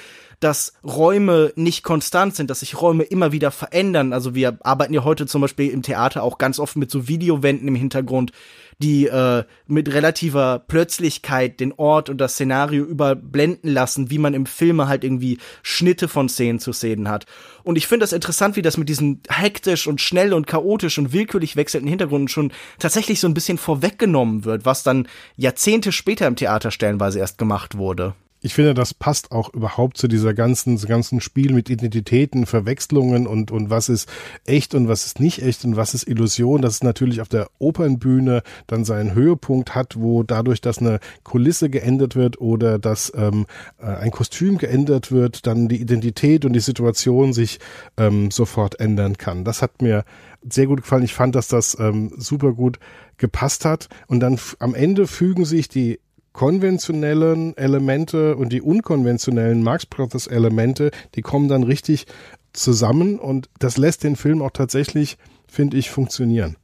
dass 0.43 0.73
Räume 0.83 1.53
nicht 1.55 1.83
konstant 1.83 2.35
sind, 2.35 2.49
dass 2.49 2.59
sich 2.59 2.81
Räume 2.81 3.03
immer 3.03 3.31
wieder 3.31 3.49
verändern. 3.49 4.11
Also 4.11 4.35
wir 4.35 4.57
arbeiten 4.61 4.93
ja 4.93 5.05
heute 5.05 5.25
zum 5.25 5.41
Beispiel 5.41 5.69
im 5.69 5.83
Theater 5.83 6.21
auch 6.21 6.37
ganz 6.37 6.59
oft 6.59 6.75
mit 6.75 6.91
so 6.91 7.07
Videowänden 7.07 7.67
im 7.67 7.75
Hintergrund, 7.75 8.33
die 8.79 9.07
äh, 9.07 9.45
mit 9.67 9.93
relativer 9.93 10.59
Plötzlichkeit 10.67 11.61
den 11.61 11.71
Ort 11.73 12.09
und 12.09 12.17
das 12.17 12.33
Szenario 12.33 12.83
überblenden 12.83 13.71
lassen, 13.71 14.09
wie 14.09 14.17
man 14.17 14.33
im 14.33 14.45
Filme 14.45 14.89
halt 14.89 15.05
irgendwie 15.05 15.37
Schnitte 15.61 16.09
von 16.09 16.27
Szenen 16.27 16.59
zu 16.59 16.73
sehen 16.73 17.07
hat. 17.07 17.25
Und 17.63 17.77
ich 17.77 17.87
finde 17.87 18.03
das 18.03 18.11
interessant, 18.11 18.57
wie 18.57 18.61
das 18.61 18.75
mit 18.75 18.89
diesen 18.89 19.21
hektisch 19.29 19.87
und 19.87 20.01
schnell 20.01 20.33
und 20.33 20.47
chaotisch 20.47 20.97
und 20.97 21.13
willkürlich 21.13 21.55
wechselnden 21.55 21.87
Hintergründen 21.87 22.27
schon 22.27 22.51
tatsächlich 22.79 23.21
so 23.21 23.27
ein 23.27 23.33
bisschen 23.33 23.57
vorweggenommen 23.57 24.43
wird, 24.43 24.65
was 24.65 24.83
dann 24.83 25.07
Jahrzehnte 25.37 25.93
später 25.93 26.27
im 26.27 26.35
Theater 26.35 26.71
stellenweise 26.71 27.19
erst 27.19 27.37
gemacht 27.37 27.77
wurde 27.77 28.13
ich 28.43 28.53
finde, 28.53 28.73
das 28.73 28.93
passt 28.93 29.31
auch 29.31 29.53
überhaupt 29.53 29.97
zu 29.97 30.09
dieser 30.09 30.33
ganzen, 30.33 30.77
ganzen 30.77 31.21
Spiel 31.21 31.53
mit 31.53 31.69
Identitäten, 31.69 32.45
Verwechslungen 32.45 33.25
und, 33.25 33.51
und 33.51 33.69
was 33.69 33.87
ist 33.87 34.09
echt 34.45 34.75
und 34.75 34.89
was 34.89 35.05
ist 35.05 35.21
nicht 35.21 35.41
echt 35.41 35.63
und 35.63 35.77
was 35.77 35.93
ist 35.93 36.09
Illusion, 36.09 36.61
dass 36.61 36.73
es 36.75 36.83
natürlich 36.83 37.21
auf 37.21 37.29
der 37.29 37.47
Opernbühne 37.59 38.43
dann 38.67 38.83
seinen 38.83 39.15
Höhepunkt 39.15 39.75
hat, 39.75 39.95
wo 39.97 40.23
dadurch, 40.23 40.59
dass 40.59 40.79
eine 40.79 40.99
Kulisse 41.23 41.69
geändert 41.69 42.17
wird 42.17 42.41
oder 42.41 42.79
dass 42.79 43.13
ähm, 43.15 43.45
äh, 43.79 43.85
ein 43.85 44.11
Kostüm 44.11 44.57
geändert 44.57 45.09
wird, 45.09 45.47
dann 45.47 45.69
die 45.69 45.79
Identität 45.79 46.43
und 46.43 46.51
die 46.51 46.59
Situation 46.59 47.31
sich 47.31 47.61
ähm, 47.95 48.29
sofort 48.29 48.77
ändern 48.77 49.17
kann. 49.17 49.45
Das 49.45 49.61
hat 49.61 49.81
mir 49.81 50.03
sehr 50.49 50.67
gut 50.67 50.81
gefallen. 50.81 51.03
Ich 51.03 51.13
fand, 51.13 51.35
dass 51.35 51.47
das 51.47 51.77
ähm, 51.79 52.11
super 52.17 52.51
gut 52.51 52.77
gepasst 53.17 53.63
hat. 53.63 53.87
Und 54.07 54.19
dann 54.19 54.37
am 54.59 54.75
Ende 54.75 55.07
fügen 55.07 55.45
sich 55.45 55.69
die 55.69 55.99
konventionellen 56.33 57.55
Elemente 57.55 58.35
und 58.35 58.49
die 58.49 58.61
unkonventionellen 58.61 59.63
Marx 59.63 59.85
Brothers 59.85 60.27
Elemente, 60.27 60.91
die 61.15 61.21
kommen 61.21 61.47
dann 61.47 61.63
richtig 61.63 62.05
zusammen 62.51 63.19
und 63.19 63.49
das 63.59 63.77
lässt 63.77 64.03
den 64.03 64.15
Film 64.15 64.41
auch 64.41 64.51
tatsächlich, 64.51 65.17
finde 65.47 65.77
ich, 65.77 65.89
funktionieren. 65.89 66.57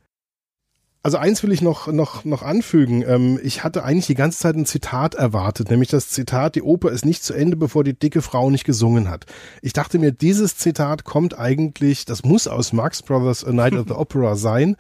Also 1.01 1.17
eins 1.17 1.43
will 1.43 1.53
ich 1.53 1.61
noch, 1.61 1.88
noch, 1.88 2.26
noch 2.26 2.43
anfügen. 2.43 3.05
Ähm, 3.07 3.39
ich 3.41 3.63
hatte 3.63 3.86
eigentlich 3.86 4.07
die 4.07 4.15
ganze 4.15 4.39
Zeit 4.39 4.55
ein 4.55 4.65
Zitat 4.65 5.15
erwartet, 5.15 5.70
nämlich 5.70 5.88
das 5.88 6.09
Zitat, 6.09 6.55
die 6.55 6.61
Oper 6.61 6.91
ist 6.91 7.05
nicht 7.05 7.24
zu 7.24 7.34
Ende, 7.34 7.55
bevor 7.55 7.86
die 7.86 7.97
dicke 7.97 8.22
Frau 8.22 8.49
nicht 8.49 8.65
gesungen 8.65 9.09
hat. 9.09 9.26
Ich 9.61 9.72
dachte 9.72 9.97
mir, 9.97 10.11
dieses 10.11 10.57
Zitat 10.57 11.05
kommt 11.05 11.39
eigentlich, 11.39 12.03
das 12.03 12.24
muss 12.26 12.49
aus 12.49 12.74
Marx 12.74 13.01
Brothers 13.01 13.45
A 13.45 13.53
Night 13.53 13.76
at 13.76 13.88
the 13.88 13.93
Opera 13.93 14.36
sein. 14.36 14.76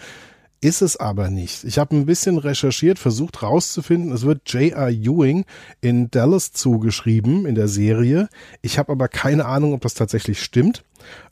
Ist 0.61 0.81
es 0.81 0.97
aber 0.97 1.29
nicht. 1.29 1.63
Ich 1.63 1.79
habe 1.79 1.95
ein 1.95 2.05
bisschen 2.05 2.37
recherchiert, 2.37 2.99
versucht 2.99 3.41
rauszufinden. 3.41 4.11
Es 4.11 4.23
wird 4.23 4.41
J.R. 4.51 4.89
Ewing 4.89 5.45
in 5.79 6.11
Dallas 6.11 6.51
zugeschrieben 6.51 7.45
in 7.45 7.55
der 7.55 7.69
Serie. 7.69 8.27
Ich 8.61 8.77
habe 8.77 8.91
aber 8.91 9.07
keine 9.07 9.45
Ahnung, 9.45 9.73
ob 9.73 9.81
das 9.81 9.93
tatsächlich 9.93 10.43
stimmt. 10.43 10.83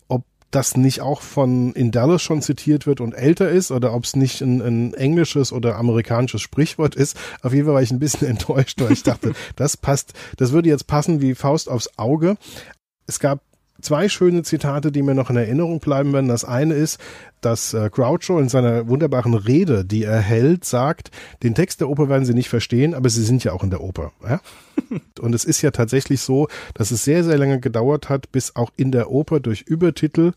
Ob 0.08 0.24
das 0.52 0.78
nicht 0.78 1.02
auch 1.02 1.22
von 1.22 1.74
in 1.74 1.92
Dallas 1.92 2.22
schon 2.22 2.42
zitiert 2.42 2.88
wird 2.88 3.02
und 3.02 3.12
älter 3.12 3.50
ist 3.50 3.72
oder 3.72 3.94
ob 3.94 4.06
es 4.06 4.16
nicht 4.16 4.40
ein, 4.40 4.62
ein, 4.62 4.94
englisches 4.94 5.52
oder 5.52 5.76
amerikanisches 5.76 6.42
Sprichwort 6.42 6.96
ist. 6.96 7.18
Auf 7.42 7.54
jeden 7.54 7.66
Fall 7.66 7.76
war 7.76 7.82
ich 7.82 7.92
ein 7.92 8.00
bisschen 8.00 8.28
enttäuscht, 8.30 8.80
weil 8.80 8.94
ich 8.94 9.04
dachte, 9.04 9.34
das 9.58 9.76
passt, 9.76 10.14
das 10.38 10.54
würde 10.54 10.70
jetzt 10.70 10.88
passen 10.88 11.20
wie 11.20 11.36
Faust 11.36 11.70
aufs 11.70 11.90
Auge. 11.98 12.38
Es 13.08 13.20
gab 13.20 13.42
zwei 13.82 14.10
schöne 14.10 14.44
Zitate, 14.44 14.92
die 14.92 15.02
mir 15.02 15.16
noch 15.16 15.30
in 15.30 15.38
Erinnerung 15.38 15.80
bleiben 15.80 16.14
werden. 16.14 16.28
Das 16.28 16.46
eine 16.46 16.74
ist, 16.74 17.00
dass 17.42 17.74
äh, 17.74 17.90
Groucho 17.92 18.40
in 18.40 18.50
seiner 18.50 18.88
wunderbaren 18.88 19.34
Rede, 19.34 19.86
die 19.86 20.04
er 20.04 20.20
hält, 20.20 20.66
sagt, 20.66 21.12
den 21.44 21.56
Text 21.56 21.82
der 21.82 21.90
Oper 21.90 22.10
werden 22.10 22.26
Sie 22.26 22.34
nicht 22.34 22.50
verstehen, 22.50 22.94
aber 22.94 23.10
Sie 23.10 23.24
sind 23.24 23.44
ja 23.44 23.54
auch 23.54 23.64
in 23.64 23.70
der 23.70 23.82
Oper. 23.82 24.12
Ja? 24.28 24.42
Und 25.20 25.36
es 25.36 25.46
ist 25.46 25.62
ja 25.62 25.72
tatsächlich 25.72 26.22
so, 26.22 26.48
dass 26.74 26.92
es 26.92 27.04
sehr, 27.04 27.24
sehr 27.24 27.38
lange 27.38 27.60
gedauert 27.60 28.10
hat, 28.10 28.32
bis 28.32 28.56
auch 28.56 28.72
in 28.76 28.92
der 28.92 29.12
Oper 29.12 29.40
durch 29.40 29.62
Übertitel 29.62 30.34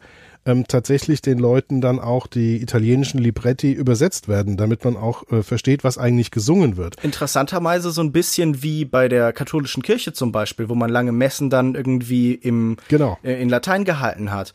ähm, 0.47 0.67
tatsächlich 0.67 1.21
den 1.21 1.39
Leuten 1.39 1.81
dann 1.81 1.99
auch 1.99 2.27
die 2.27 2.63
italienischen 2.63 3.19
Libretti 3.19 3.73
übersetzt 3.73 4.29
werden, 4.29 4.57
damit 4.57 4.85
man 4.85 4.97
auch 4.97 5.31
äh, 5.31 5.43
versteht, 5.43 5.85
was 5.85 5.99
eigentlich 5.99 6.31
gesungen 6.31 6.77
wird. 6.77 6.97
Interessanterweise 7.03 7.91
so 7.91 8.01
ein 8.01 8.13
bisschen 8.13 8.63
wie 8.63 8.85
bei 8.85 9.09
der 9.09 9.33
katholischen 9.33 9.83
Kirche 9.83 10.13
zum 10.13 10.33
Beispiel, 10.33 10.69
wo 10.69 10.75
man 10.75 10.91
lange 10.91 11.13
Messen 11.13 11.51
dann 11.51 11.75
irgendwie 11.75 12.35
im, 12.35 12.77
genau. 12.89 13.19
äh, 13.23 13.41
in 13.41 13.49
Latein 13.49 13.85
gehalten 13.85 14.31
hat. 14.31 14.55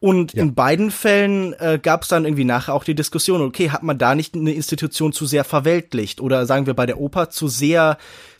Und 0.00 0.34
ja. 0.34 0.42
in 0.42 0.54
beiden 0.54 0.90
Fällen 0.90 1.52
äh, 1.60 1.78
gab 1.80 2.02
es 2.02 2.08
dann 2.08 2.24
irgendwie 2.24 2.44
nachher 2.44 2.74
auch 2.74 2.82
die 2.82 2.96
Diskussion, 2.96 3.40
okay, 3.40 3.70
hat 3.70 3.84
man 3.84 3.98
da 3.98 4.16
nicht 4.16 4.34
eine 4.34 4.52
Institution 4.52 5.12
zu 5.12 5.26
sehr 5.26 5.44
verweltlicht 5.44 6.20
oder 6.20 6.44
sagen 6.44 6.66
wir 6.66 6.74
bei 6.74 6.86
der 6.86 6.98
Oper 6.98 7.30
zu 7.30 7.46
sehr 7.46 7.98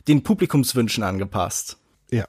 den 0.09 0.23
Publikumswünschen 0.23 1.03
angepasst? 1.03 1.77
Ja. 2.11 2.25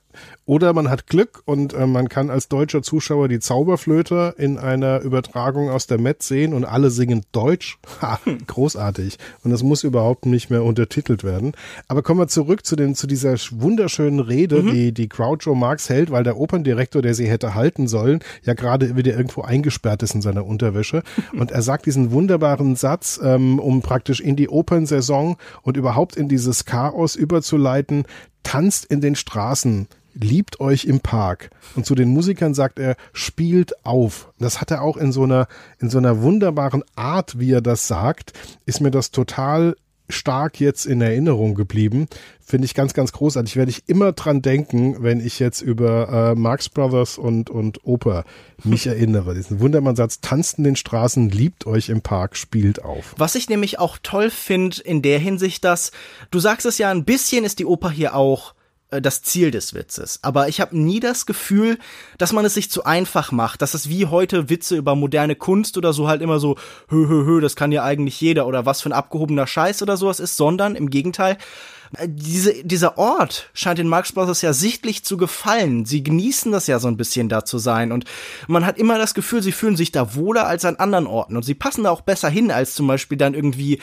Oder 0.47 0.73
man 0.73 0.91
hat 0.91 1.07
Glück 1.07 1.43
und 1.45 1.75
äh, 1.75 1.87
man 1.87 2.09
kann 2.09 2.31
als 2.31 2.49
deutscher 2.49 2.83
Zuschauer 2.83 3.29
die 3.29 3.41
Zauberflöte 3.41 4.35
in 4.39 4.59
einer 4.59 5.01
Übertragung 5.01 5.71
aus 5.71 5.87
der 5.87 5.99
Met 5.99 6.23
sehen 6.23 6.55
und 6.55 6.65
alle 6.65 6.91
singen 6.91 7.23
Deutsch. 7.33 7.79
Ha, 8.03 8.19
großartig. 8.47 9.19
Und 9.45 9.53
das 9.53 9.63
muss 9.63 9.85
überhaupt 9.85 10.27
nicht 10.27 10.51
mehr 10.51 10.65
untertitelt 10.65 11.23
werden. 11.23 11.53
Aber 11.87 12.03
kommen 12.03 12.21
wir 12.21 12.27
zurück 12.27 12.67
zu, 12.67 12.77
den, 12.77 12.95
zu 12.95 13.07
dieser 13.07 13.37
wunderschönen 13.53 14.19
Rede, 14.19 14.63
mhm. 14.63 14.73
die, 14.73 14.93
die 14.93 15.09
Groucho 15.09 15.55
Marx 15.55 15.89
hält, 15.89 16.11
weil 16.11 16.25
der 16.25 16.37
Operndirektor, 16.37 17.01
der 17.01 17.15
sie 17.15 17.29
hätte 17.29 17.55
halten 17.55 17.87
sollen, 17.87 18.21
ja 18.43 18.55
gerade 18.55 18.97
wieder 18.97 19.17
irgendwo 19.17 19.43
eingesperrt 19.43 20.03
ist 20.03 20.15
in 20.15 20.23
seiner 20.23 20.45
Unterwäsche. 20.45 21.03
Und 21.33 21.53
er 21.53 21.63
sagt 21.63 21.87
diesen 21.87 22.11
wunderbaren 22.11 22.75
Satz, 22.75 23.21
ähm, 23.23 23.59
um 23.59 23.81
praktisch 23.81 24.21
in 24.21 24.37
die 24.37 24.49
Opernsaison 24.49 25.37
und 25.63 25.77
überhaupt 25.77 26.17
in 26.17 26.29
dieses 26.29 26.65
Chaos 26.65 27.17
überzuleiten, 27.17 28.05
tanzt 28.45 28.85
in 28.85 29.01
den 29.01 29.17
Straßen 29.17 29.89
liebt 30.15 30.61
euch 30.61 30.85
im 30.85 31.01
Park. 31.01 31.51
Und 31.75 31.87
zu 31.87 31.95
den 31.95 32.09
Musikern 32.09 32.55
sagt 32.55 32.79
er, 32.79 32.97
spielt 33.13 33.85
auf. 33.85 34.33
Das 34.39 34.61
hat 34.61 34.71
er 34.71 34.83
auch 34.83 34.97
in 34.97 35.13
so 35.13 35.25
einer, 35.25 35.49
in 35.81 35.91
so 35.91 35.99
einer 35.99 36.23
wunderbaren 36.23 36.85
Art, 36.95 37.39
wie 37.39 37.51
er 37.51 37.61
das 37.61 37.89
sagt, 37.89 38.33
ist 38.65 38.81
mir 38.81 38.93
das 38.93 39.11
total 39.11 39.77
stark 40.09 40.61
jetzt 40.61 40.87
in 40.87 41.01
Erinnerung 41.01 41.55
geblieben. 41.55 42.09
Finde 42.41 42.67
ich 42.67 42.75
ganz, 42.75 42.93
ganz 42.93 43.13
großartig. 43.13 43.57
Werde 43.57 43.71
ich 43.71 43.85
immer 43.87 44.13
dran 44.13 44.43
denken, 44.43 45.03
wenn 45.03 45.25
ich 45.25 45.39
jetzt 45.39 45.63
über 45.63 46.33
äh, 46.33 46.35
Marx 46.35 46.69
Brothers 46.69 47.17
und, 47.17 47.49
und 47.49 47.85
Oper 47.85 48.25
mich 48.63 48.87
erinnere. 48.87 49.35
Diesen 49.35 49.61
wunderbaren 49.61 49.97
Satz, 49.97 50.21
tanzt 50.21 50.59
in 50.59 50.65
den 50.65 50.77
Straßen, 50.77 51.31
liebt 51.31 51.67
euch 51.67 51.89
im 51.89 52.03
Park, 52.03 52.37
spielt 52.37 52.85
auf. 52.85 53.15
Was 53.17 53.35
ich 53.35 53.49
nämlich 53.49 53.79
auch 53.79 53.99
toll 54.03 54.31
finde 54.31 54.83
in 54.83 55.01
der 55.01 55.19
Hinsicht, 55.19 55.65
dass, 55.65 55.91
du 56.31 56.39
sagst 56.39 56.67
es 56.67 56.79
ja, 56.79 56.91
ein 56.91 57.05
bisschen 57.05 57.45
ist 57.45 57.59
die 57.59 57.67
Oper 57.67 57.91
hier 57.91 58.15
auch 58.15 58.55
das 59.01 59.23
Ziel 59.23 59.51
des 59.51 59.75
Witzes. 59.75 60.19
Aber 60.23 60.49
ich 60.49 60.61
habe 60.61 60.77
nie 60.77 61.01
das 61.01 61.27
Gefühl, 61.27 61.79
dass 62.19 62.33
man 62.33 62.45
es 62.45 62.55
sich 62.55 62.71
zu 62.71 62.85
einfach 62.85 63.33
macht, 63.33 63.63
dass 63.63 63.75
es 63.75 63.89
wie 63.89 64.07
heute 64.07 64.49
Witze 64.51 64.77
über 64.77 64.95
moderne 64.95 65.37
Kunst 65.37 65.77
oder 65.77 65.93
so 65.93 66.09
halt 66.09 66.23
immer 66.23 66.39
so, 66.39 66.57
hö, 66.89 67.09
hö, 67.09 67.25
hö, 67.25 67.41
das 67.41 67.57
kann 67.57 67.73
ja 67.73 67.85
eigentlich 67.85 68.21
jeder 68.21 68.47
oder 68.47 68.67
was 68.67 68.83
für 68.83 68.89
ein 68.89 68.95
abgehobener 68.95 69.47
Scheiß 69.47 69.83
oder 69.83 69.97
sowas 69.97 70.21
ist, 70.21 70.37
sondern 70.37 70.77
im 70.77 70.91
Gegenteil, 70.91 71.39
äh, 71.97 72.09
diese, 72.09 72.65
dieser 72.65 72.99
Ort 72.99 73.51
scheint 73.55 73.79
den 73.79 73.89
Marx 73.89 74.13
Brothers 74.13 74.43
ja 74.43 74.53
sichtlich 74.53 75.05
zu 75.05 75.17
gefallen. 75.17 75.85
Sie 75.85 76.03
genießen 76.03 76.53
das 76.53 76.67
ja 76.67 76.79
so 76.79 76.89
ein 76.89 76.97
bisschen 76.97 77.29
da 77.29 77.45
zu 77.45 77.59
sein 77.59 77.93
und 77.93 78.05
man 78.49 78.67
hat 78.67 78.79
immer 78.79 78.99
das 78.99 79.15
Gefühl, 79.15 79.43
sie 79.43 79.53
fühlen 79.53 79.77
sich 79.77 79.93
da 79.93 80.15
wohler 80.15 80.47
als 80.47 80.65
an 80.65 80.77
anderen 80.77 81.07
Orten 81.07 81.37
und 81.37 81.45
sie 81.45 81.55
passen 81.55 81.85
da 81.85 81.91
auch 81.91 82.01
besser 82.01 82.29
hin 82.29 82.51
als 82.51 82.75
zum 82.75 82.87
Beispiel 82.87 83.19
dann 83.19 83.35
irgendwie 83.35 83.81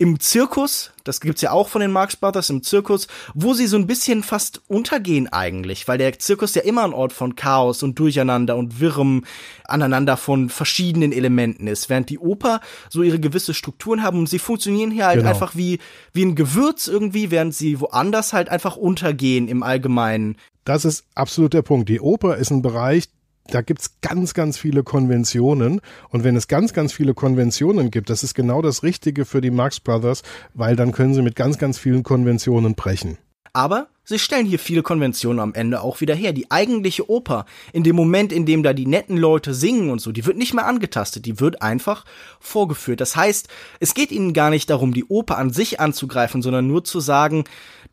im 0.00 0.18
Zirkus, 0.18 0.92
das 1.04 1.20
gibt's 1.20 1.42
ja 1.42 1.50
auch 1.50 1.68
von 1.68 1.82
den 1.82 1.92
Marx 1.92 2.16
Brothers 2.16 2.48
im 2.48 2.62
Zirkus, 2.62 3.06
wo 3.34 3.52
sie 3.52 3.66
so 3.66 3.76
ein 3.76 3.86
bisschen 3.86 4.22
fast 4.22 4.62
untergehen 4.66 5.28
eigentlich, 5.30 5.88
weil 5.88 5.98
der 5.98 6.18
Zirkus 6.18 6.54
ja 6.54 6.62
immer 6.62 6.84
ein 6.84 6.94
Ort 6.94 7.12
von 7.12 7.36
Chaos 7.36 7.82
und 7.82 7.98
Durcheinander 7.98 8.56
und 8.56 8.80
Wirrem 8.80 9.26
aneinander 9.64 10.16
von 10.16 10.48
verschiedenen 10.48 11.12
Elementen 11.12 11.66
ist, 11.66 11.90
während 11.90 12.08
die 12.08 12.18
Oper 12.18 12.62
so 12.88 13.02
ihre 13.02 13.20
gewisse 13.20 13.52
Strukturen 13.52 14.02
haben 14.02 14.20
und 14.20 14.30
sie 14.30 14.38
funktionieren 14.38 14.90
hier 14.90 15.04
halt 15.04 15.18
genau. 15.18 15.28
einfach 15.28 15.54
wie, 15.54 15.80
wie 16.14 16.24
ein 16.24 16.34
Gewürz 16.34 16.88
irgendwie, 16.88 17.30
während 17.30 17.54
sie 17.54 17.78
woanders 17.78 18.32
halt 18.32 18.48
einfach 18.48 18.76
untergehen 18.76 19.48
im 19.48 19.62
Allgemeinen. 19.62 20.38
Das 20.64 20.86
ist 20.86 21.04
absolut 21.14 21.52
der 21.52 21.60
Punkt. 21.60 21.90
Die 21.90 22.00
Oper 22.00 22.38
ist 22.38 22.50
ein 22.50 22.62
Bereich, 22.62 23.10
da 23.48 23.62
gibt's 23.62 24.00
ganz, 24.00 24.34
ganz 24.34 24.58
viele 24.58 24.82
Konventionen. 24.82 25.80
Und 26.10 26.24
wenn 26.24 26.36
es 26.36 26.48
ganz, 26.48 26.72
ganz 26.72 26.92
viele 26.92 27.14
Konventionen 27.14 27.90
gibt, 27.90 28.10
das 28.10 28.22
ist 28.22 28.34
genau 28.34 28.62
das 28.62 28.82
Richtige 28.82 29.24
für 29.24 29.40
die 29.40 29.50
Marx 29.50 29.80
Brothers, 29.80 30.22
weil 30.54 30.76
dann 30.76 30.92
können 30.92 31.14
sie 31.14 31.22
mit 31.22 31.36
ganz, 31.36 31.58
ganz 31.58 31.78
vielen 31.78 32.02
Konventionen 32.02 32.74
brechen. 32.74 33.18
Aber 33.52 33.88
sie 34.04 34.18
stellen 34.18 34.46
hier 34.46 34.58
viele 34.58 34.82
Konventionen 34.82 35.40
am 35.40 35.54
Ende 35.54 35.80
auch 35.80 36.00
wieder 36.00 36.14
her. 36.14 36.32
Die 36.32 36.50
eigentliche 36.50 37.08
Oper, 37.10 37.46
in 37.72 37.82
dem 37.82 37.96
Moment, 37.96 38.32
in 38.32 38.46
dem 38.46 38.62
da 38.62 38.72
die 38.72 38.86
netten 38.86 39.16
Leute 39.16 39.54
singen 39.54 39.90
und 39.90 40.00
so, 40.00 40.12
die 40.12 40.26
wird 40.26 40.36
nicht 40.36 40.54
mehr 40.54 40.66
angetastet, 40.66 41.26
die 41.26 41.40
wird 41.40 41.62
einfach 41.62 42.04
vorgeführt. 42.38 43.00
Das 43.00 43.16
heißt, 43.16 43.48
es 43.78 43.94
geht 43.94 44.12
ihnen 44.12 44.32
gar 44.32 44.50
nicht 44.50 44.70
darum, 44.70 44.92
die 44.92 45.04
Oper 45.04 45.38
an 45.38 45.50
sich 45.50 45.80
anzugreifen, 45.80 46.42
sondern 46.42 46.66
nur 46.66 46.84
zu 46.84 47.00
sagen, 47.00 47.44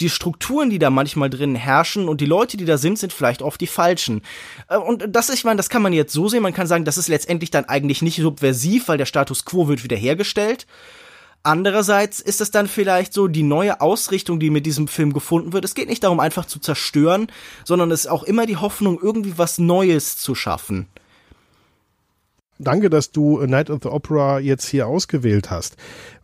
die 0.01 0.09
Strukturen, 0.09 0.69
die 0.69 0.79
da 0.79 0.89
manchmal 0.89 1.29
drin 1.29 1.55
herrschen 1.55 2.07
und 2.07 2.21
die 2.21 2.25
Leute, 2.25 2.57
die 2.57 2.65
da 2.65 2.77
sind, 2.77 2.99
sind 2.99 3.13
vielleicht 3.13 3.41
oft 3.41 3.59
die 3.59 3.67
falschen. 3.67 4.21
Äh, 4.67 4.77
und 4.77 5.05
das, 5.09 5.29
ich 5.29 5.43
meine, 5.43 5.57
das 5.57 5.69
kann 5.69 5.81
man 5.81 5.93
jetzt 5.93 6.13
so 6.13 6.27
sehen, 6.27 6.43
man 6.43 6.53
kann 6.53 6.67
sagen, 6.67 6.85
das 6.85 6.97
ist 6.97 7.07
letztendlich 7.07 7.51
dann 7.51 7.65
eigentlich 7.65 8.01
nicht 8.01 8.17
subversiv, 8.17 8.87
weil 8.87 8.97
der 8.97 9.05
Status 9.05 9.45
quo 9.45 9.67
wird 9.67 9.83
wiederhergestellt. 9.83 10.67
Andererseits 11.47 12.19
ist 12.19 12.41
es 12.41 12.51
dann 12.51 12.67
vielleicht 12.67 13.13
so 13.13 13.29
die 13.29 13.41
neue 13.41 13.79
Ausrichtung, 13.79 14.37
die 14.37 14.49
mit 14.49 14.65
diesem 14.65 14.89
Film 14.89 15.13
gefunden 15.13 15.53
wird. 15.53 15.63
Es 15.63 15.75
geht 15.75 15.87
nicht 15.87 16.03
darum, 16.03 16.19
einfach 16.19 16.43
zu 16.43 16.59
zerstören, 16.59 17.27
sondern 17.63 17.89
es 17.89 18.01
ist 18.01 18.07
auch 18.07 18.23
immer 18.23 18.45
die 18.45 18.57
Hoffnung, 18.57 18.99
irgendwie 19.01 19.37
was 19.37 19.57
Neues 19.57 20.17
zu 20.17 20.35
schaffen. 20.35 20.87
Danke, 22.59 22.89
dass 22.89 23.13
du 23.13 23.39
Night 23.45 23.69
of 23.69 23.79
the 23.81 23.87
Opera 23.87 24.39
jetzt 24.39 24.67
hier 24.67 24.87
ausgewählt 24.87 25.49
hast, 25.49 25.77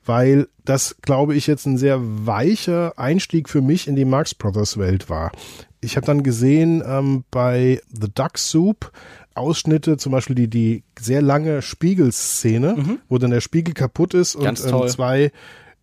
weil 0.03 0.49
das, 0.65 0.97
glaube 1.01 1.36
ich, 1.36 1.47
jetzt 1.47 1.67
ein 1.67 1.78
sehr 1.78 1.99
weicher 2.01 2.99
Einstieg 2.99 3.47
für 3.47 3.61
mich 3.61 3.88
in 3.88 3.95
die 3.95 4.03
Marx 4.03 4.36
Brothers 4.36 4.78
Welt 4.78 5.09
war. 5.09 5.32
Ich 5.80 5.95
habe 5.95 6.05
dann 6.05 6.24
gesehen 6.24 6.84
ähm, 6.86 7.24
bei 7.32 7.82
The 7.89 8.09
Duck 8.13 8.38
Soup 8.38 8.91
Ausschnitte, 9.36 9.97
zum 9.97 10.11
Beispiel 10.11 10.36
die, 10.36 10.47
die 10.47 10.84
sehr 10.99 11.21
lange 11.21 11.61
Spiegelszene, 11.61 12.75
mhm. 12.75 12.99
wo 13.09 13.17
dann 13.17 13.31
der 13.31 13.41
Spiegel 13.41 13.73
kaputt 13.73 14.13
ist 14.13 14.39
Ganz 14.39 14.61
und 14.63 14.73
ähm, 14.73 14.88
zwei 14.88 15.31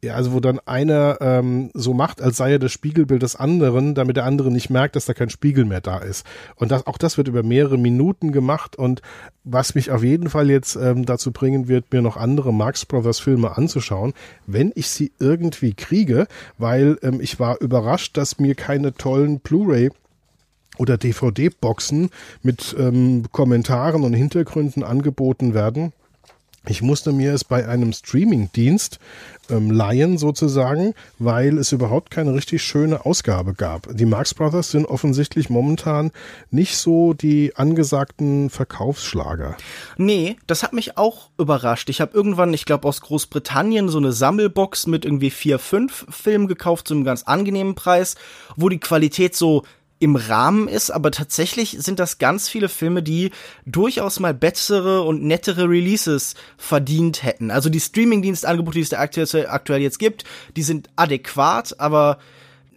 ja, 0.02 0.14
also 0.14 0.32
wo 0.32 0.40
dann 0.40 0.60
einer 0.60 1.18
ähm, 1.20 1.70
so 1.74 1.92
macht, 1.92 2.22
als 2.22 2.38
sei 2.38 2.52
er 2.52 2.58
das 2.58 2.72
Spiegelbild 2.72 3.22
des 3.22 3.36
anderen, 3.36 3.94
damit 3.94 4.16
der 4.16 4.24
andere 4.24 4.50
nicht 4.50 4.70
merkt, 4.70 4.96
dass 4.96 5.04
da 5.04 5.12
kein 5.12 5.28
Spiegel 5.28 5.66
mehr 5.66 5.82
da 5.82 5.98
ist. 5.98 6.24
Und 6.56 6.70
das, 6.70 6.86
auch 6.86 6.96
das 6.96 7.18
wird 7.18 7.28
über 7.28 7.42
mehrere 7.42 7.76
Minuten 7.76 8.32
gemacht 8.32 8.76
und 8.76 9.02
was 9.44 9.74
mich 9.74 9.90
auf 9.90 10.02
jeden 10.02 10.30
Fall 10.30 10.48
jetzt 10.48 10.76
ähm, 10.76 11.04
dazu 11.04 11.32
bringen 11.32 11.68
wird, 11.68 11.92
mir 11.92 12.00
noch 12.00 12.16
andere 12.16 12.52
Marx 12.52 12.86
Brothers 12.86 13.20
Filme 13.20 13.56
anzuschauen, 13.58 14.14
wenn 14.46 14.72
ich 14.74 14.88
sie 14.88 15.12
irgendwie 15.18 15.74
kriege, 15.74 16.26
weil 16.56 16.98
ähm, 17.02 17.20
ich 17.20 17.38
war 17.38 17.60
überrascht, 17.60 18.16
dass 18.16 18.38
mir 18.38 18.54
keine 18.54 18.94
tollen 18.94 19.40
Blu-ray 19.40 19.90
oder 20.78 20.96
DVD-Boxen 20.96 22.10
mit 22.42 22.74
ähm, 22.78 23.24
Kommentaren 23.32 24.02
und 24.02 24.14
Hintergründen 24.14 24.82
angeboten 24.82 25.54
werden. 25.54 25.92
Ich 26.68 26.82
musste 26.82 27.12
mir 27.12 27.32
es 27.32 27.42
bei 27.42 27.66
einem 27.66 27.94
Streaming-Dienst 27.94 28.98
ähm, 29.48 29.70
leihen 29.70 30.18
sozusagen, 30.18 30.94
weil 31.18 31.56
es 31.56 31.72
überhaupt 31.72 32.10
keine 32.10 32.34
richtig 32.34 32.62
schöne 32.62 33.06
Ausgabe 33.06 33.54
gab. 33.54 33.88
Die 33.96 34.04
Marx 34.04 34.34
Brothers 34.34 34.70
sind 34.70 34.84
offensichtlich 34.84 35.48
momentan 35.48 36.10
nicht 36.50 36.76
so 36.76 37.14
die 37.14 37.56
angesagten 37.56 38.50
Verkaufsschlager. 38.50 39.56
Nee, 39.96 40.36
das 40.46 40.62
hat 40.62 40.74
mich 40.74 40.98
auch 40.98 41.30
überrascht. 41.38 41.88
Ich 41.88 42.02
habe 42.02 42.12
irgendwann, 42.14 42.52
ich 42.52 42.66
glaube 42.66 42.86
aus 42.86 43.00
Großbritannien, 43.00 43.88
so 43.88 43.96
eine 43.96 44.12
Sammelbox 44.12 44.86
mit 44.86 45.06
irgendwie 45.06 45.30
vier, 45.30 45.58
fünf 45.58 46.06
Filmen 46.10 46.46
gekauft 46.46 46.88
zu 46.88 46.94
einem 46.94 47.04
ganz 47.04 47.22
angenehmen 47.22 47.74
Preis, 47.74 48.16
wo 48.56 48.68
die 48.68 48.80
Qualität 48.80 49.34
so 49.34 49.64
im 50.00 50.16
Rahmen 50.16 50.66
ist, 50.66 50.90
aber 50.90 51.10
tatsächlich 51.10 51.76
sind 51.78 51.98
das 51.98 52.18
ganz 52.18 52.48
viele 52.48 52.70
Filme, 52.70 53.02
die 53.02 53.30
durchaus 53.66 54.18
mal 54.18 54.32
bessere 54.32 55.02
und 55.02 55.22
nettere 55.22 55.68
Releases 55.68 56.34
verdient 56.56 57.22
hätten. 57.22 57.50
Also 57.50 57.68
die 57.68 57.80
Streaming-Dienstangebote, 57.80 58.78
die 58.78 58.82
es 58.82 58.88
da 58.88 58.98
aktuell, 58.98 59.46
aktuell 59.46 59.82
jetzt 59.82 59.98
gibt, 59.98 60.24
die 60.56 60.62
sind 60.62 60.88
adäquat, 60.96 61.78
aber 61.78 62.18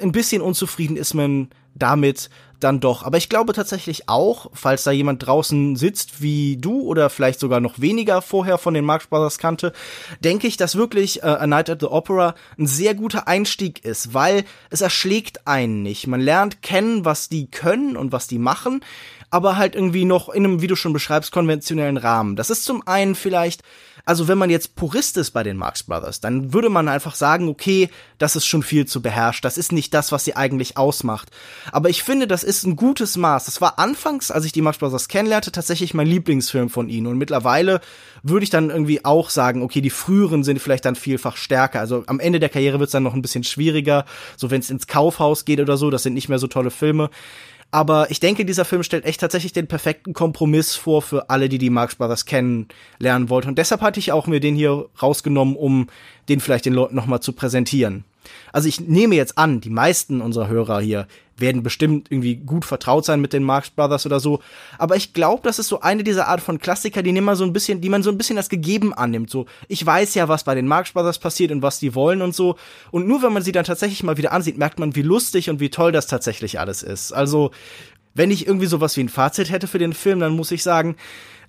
ein 0.01 0.11
bisschen 0.11 0.41
unzufrieden 0.41 0.97
ist 0.97 1.13
man 1.13 1.49
damit, 1.75 2.29
dann 2.63 2.79
doch. 2.79 3.03
Aber 3.03 3.17
ich 3.17 3.29
glaube 3.29 3.53
tatsächlich 3.53 4.09
auch, 4.09 4.49
falls 4.53 4.83
da 4.83 4.91
jemand 4.91 5.25
draußen 5.25 5.75
sitzt 5.75 6.21
wie 6.21 6.57
du 6.57 6.81
oder 6.81 7.09
vielleicht 7.09 7.39
sogar 7.39 7.59
noch 7.59 7.79
weniger 7.79 8.21
vorher 8.21 8.57
von 8.57 8.73
den 8.73 8.85
Marx 8.85 9.07
Brothers 9.07 9.37
kannte, 9.37 9.73
denke 10.21 10.47
ich, 10.47 10.57
dass 10.57 10.75
wirklich 10.75 11.23
äh, 11.23 11.27
A 11.27 11.47
Night 11.47 11.69
at 11.69 11.81
the 11.81 11.87
Opera 11.87 12.35
ein 12.57 12.67
sehr 12.67 12.95
guter 12.95 13.27
Einstieg 13.27 13.83
ist, 13.83 14.13
weil 14.13 14.43
es 14.69 14.81
erschlägt 14.81 15.47
einen 15.47 15.83
nicht. 15.83 16.07
Man 16.07 16.21
lernt 16.21 16.61
kennen, 16.61 17.05
was 17.05 17.29
die 17.29 17.47
können 17.47 17.97
und 17.97 18.11
was 18.11 18.27
die 18.27 18.39
machen, 18.39 18.81
aber 19.29 19.57
halt 19.57 19.75
irgendwie 19.75 20.05
noch 20.05 20.29
in 20.29 20.45
einem, 20.45 20.61
wie 20.61 20.67
du 20.67 20.75
schon 20.75 20.93
beschreibst, 20.93 21.31
konventionellen 21.31 21.97
Rahmen. 21.97 22.35
Das 22.35 22.49
ist 22.49 22.65
zum 22.65 22.85
einen 22.87 23.15
vielleicht 23.15 23.63
also 24.05 24.27
wenn 24.27 24.37
man 24.37 24.49
jetzt 24.49 24.75
Purist 24.75 25.15
ist 25.17 25.31
bei 25.31 25.43
den 25.43 25.55
Marx 25.55 25.83
Brothers, 25.83 26.19
dann 26.19 26.53
würde 26.53 26.69
man 26.69 26.89
einfach 26.89 27.15
sagen, 27.15 27.47
okay, 27.47 27.89
das 28.17 28.35
ist 28.35 28.45
schon 28.45 28.61
viel 28.61 28.85
zu 28.85 29.01
beherrscht, 29.01 29.45
das 29.45 29.57
ist 29.57 29.71
nicht 29.71 29.93
das, 29.93 30.11
was 30.11 30.25
sie 30.25 30.35
eigentlich 30.35 30.75
ausmacht. 30.77 31.29
Aber 31.71 31.89
ich 31.89 32.03
finde, 32.03 32.27
das 32.27 32.43
ist 32.43 32.65
ein 32.65 32.75
gutes 32.75 33.15
Maß. 33.15 33.45
Das 33.45 33.61
war 33.61 33.79
anfangs, 33.79 34.29
als 34.29 34.43
ich 34.43 34.51
die 34.51 34.61
Marx 34.61 34.79
Brothers 34.79 35.07
kennenlernte, 35.07 35.53
tatsächlich 35.53 35.93
mein 35.93 36.07
Lieblingsfilm 36.07 36.69
von 36.69 36.89
ihnen. 36.89 37.07
Und 37.07 37.17
mittlerweile 37.17 37.79
würde 38.23 38.43
ich 38.43 38.49
dann 38.49 38.69
irgendwie 38.69 39.05
auch 39.05 39.29
sagen, 39.29 39.61
okay, 39.61 39.79
die 39.79 39.89
früheren 39.89 40.43
sind 40.43 40.59
vielleicht 40.59 40.85
dann 40.85 40.95
vielfach 40.95 41.37
stärker. 41.37 41.79
Also 41.79 42.03
am 42.07 42.19
Ende 42.19 42.41
der 42.41 42.49
Karriere 42.49 42.79
wird 42.79 42.87
es 42.87 42.93
dann 42.93 43.03
noch 43.03 43.13
ein 43.13 43.21
bisschen 43.21 43.43
schwieriger, 43.45 44.05
so 44.35 44.51
wenn 44.51 44.59
es 44.59 44.69
ins 44.69 44.87
Kaufhaus 44.87 45.45
geht 45.45 45.61
oder 45.61 45.77
so, 45.77 45.89
das 45.89 46.03
sind 46.03 46.13
nicht 46.13 46.27
mehr 46.27 46.39
so 46.39 46.47
tolle 46.47 46.71
Filme. 46.71 47.09
Aber 47.73 48.11
ich 48.11 48.19
denke, 48.19 48.45
dieser 48.45 48.65
Film 48.65 48.83
stellt 48.83 49.03
echt 49.03 49.19
tatsächlich 49.19 49.51
den 49.51 49.65
perfekten 49.65 50.13
Kompromiss 50.13 50.75
vor 50.75 51.01
für 51.01 51.31
alle, 51.31 51.49
die 51.49 51.57
die 51.57 51.71
Marx 51.71 51.95
Brothers 51.95 52.27
kennenlernen 52.27 53.29
wollten. 53.29 53.49
Und 53.49 53.57
deshalb 53.57 53.81
hatte 53.81 53.99
ich 53.99 54.11
auch 54.11 54.27
mir 54.27 54.39
den 54.39 54.53
hier 54.53 54.85
rausgenommen, 55.01 55.55
um 55.55 55.87
den 56.29 56.39
vielleicht 56.39 56.67
den 56.67 56.73
Leuten 56.73 56.93
nochmal 56.93 57.21
zu 57.21 57.33
präsentieren. 57.33 58.03
Also 58.51 58.69
ich 58.69 58.79
nehme 58.79 59.15
jetzt 59.15 59.39
an, 59.39 59.59
die 59.59 59.71
meisten 59.71 60.21
unserer 60.21 60.49
Hörer 60.49 60.81
hier 60.81 61.07
werden 61.37 61.63
bestimmt 61.63 62.11
irgendwie 62.11 62.35
gut 62.35 62.65
vertraut 62.65 63.05
sein 63.05 63.21
mit 63.21 63.33
den 63.33 63.43
Marx 63.43 63.69
Brothers 63.69 64.05
oder 64.05 64.19
so. 64.19 64.39
Aber 64.77 64.95
ich 64.95 65.13
glaube, 65.13 65.41
das 65.43 65.59
ist 65.59 65.67
so 65.67 65.81
eine 65.81 66.03
dieser 66.03 66.27
Art 66.27 66.41
von 66.41 66.59
Klassiker, 66.59 67.01
die 67.01 67.11
man 67.19 67.35
so 67.35 67.43
ein 67.43 67.53
bisschen, 67.53 67.81
die 67.81 67.89
man 67.89 68.03
so 68.03 68.11
ein 68.11 68.17
bisschen 68.17 68.37
als 68.37 68.49
gegeben 68.49 68.93
annimmt. 68.93 69.29
So, 69.29 69.45
ich 69.67 69.85
weiß 69.85 70.13
ja, 70.15 70.27
was 70.27 70.43
bei 70.43 70.55
den 70.55 70.67
Marx 70.67 70.91
Brothers 70.91 71.19
passiert 71.19 71.51
und 71.51 71.61
was 71.61 71.79
die 71.79 71.95
wollen 71.95 72.21
und 72.21 72.35
so. 72.35 72.55
Und 72.91 73.07
nur 73.07 73.23
wenn 73.23 73.33
man 73.33 73.43
sie 73.43 73.51
dann 73.51 73.65
tatsächlich 73.65 74.03
mal 74.03 74.17
wieder 74.17 74.31
ansieht, 74.31 74.57
merkt 74.57 74.79
man, 74.79 74.95
wie 74.95 75.01
lustig 75.01 75.49
und 75.49 75.59
wie 75.59 75.69
toll 75.69 75.91
das 75.91 76.07
tatsächlich 76.07 76.59
alles 76.59 76.83
ist. 76.83 77.11
Also, 77.11 77.51
wenn 78.13 78.31
ich 78.31 78.45
irgendwie 78.45 78.67
sowas 78.67 78.95
wie 78.95 79.01
ein 79.01 79.09
Fazit 79.09 79.49
hätte 79.49 79.67
für 79.67 79.79
den 79.79 79.93
Film, 79.93 80.19
dann 80.19 80.35
muss 80.35 80.51
ich 80.51 80.61
sagen, 80.61 80.95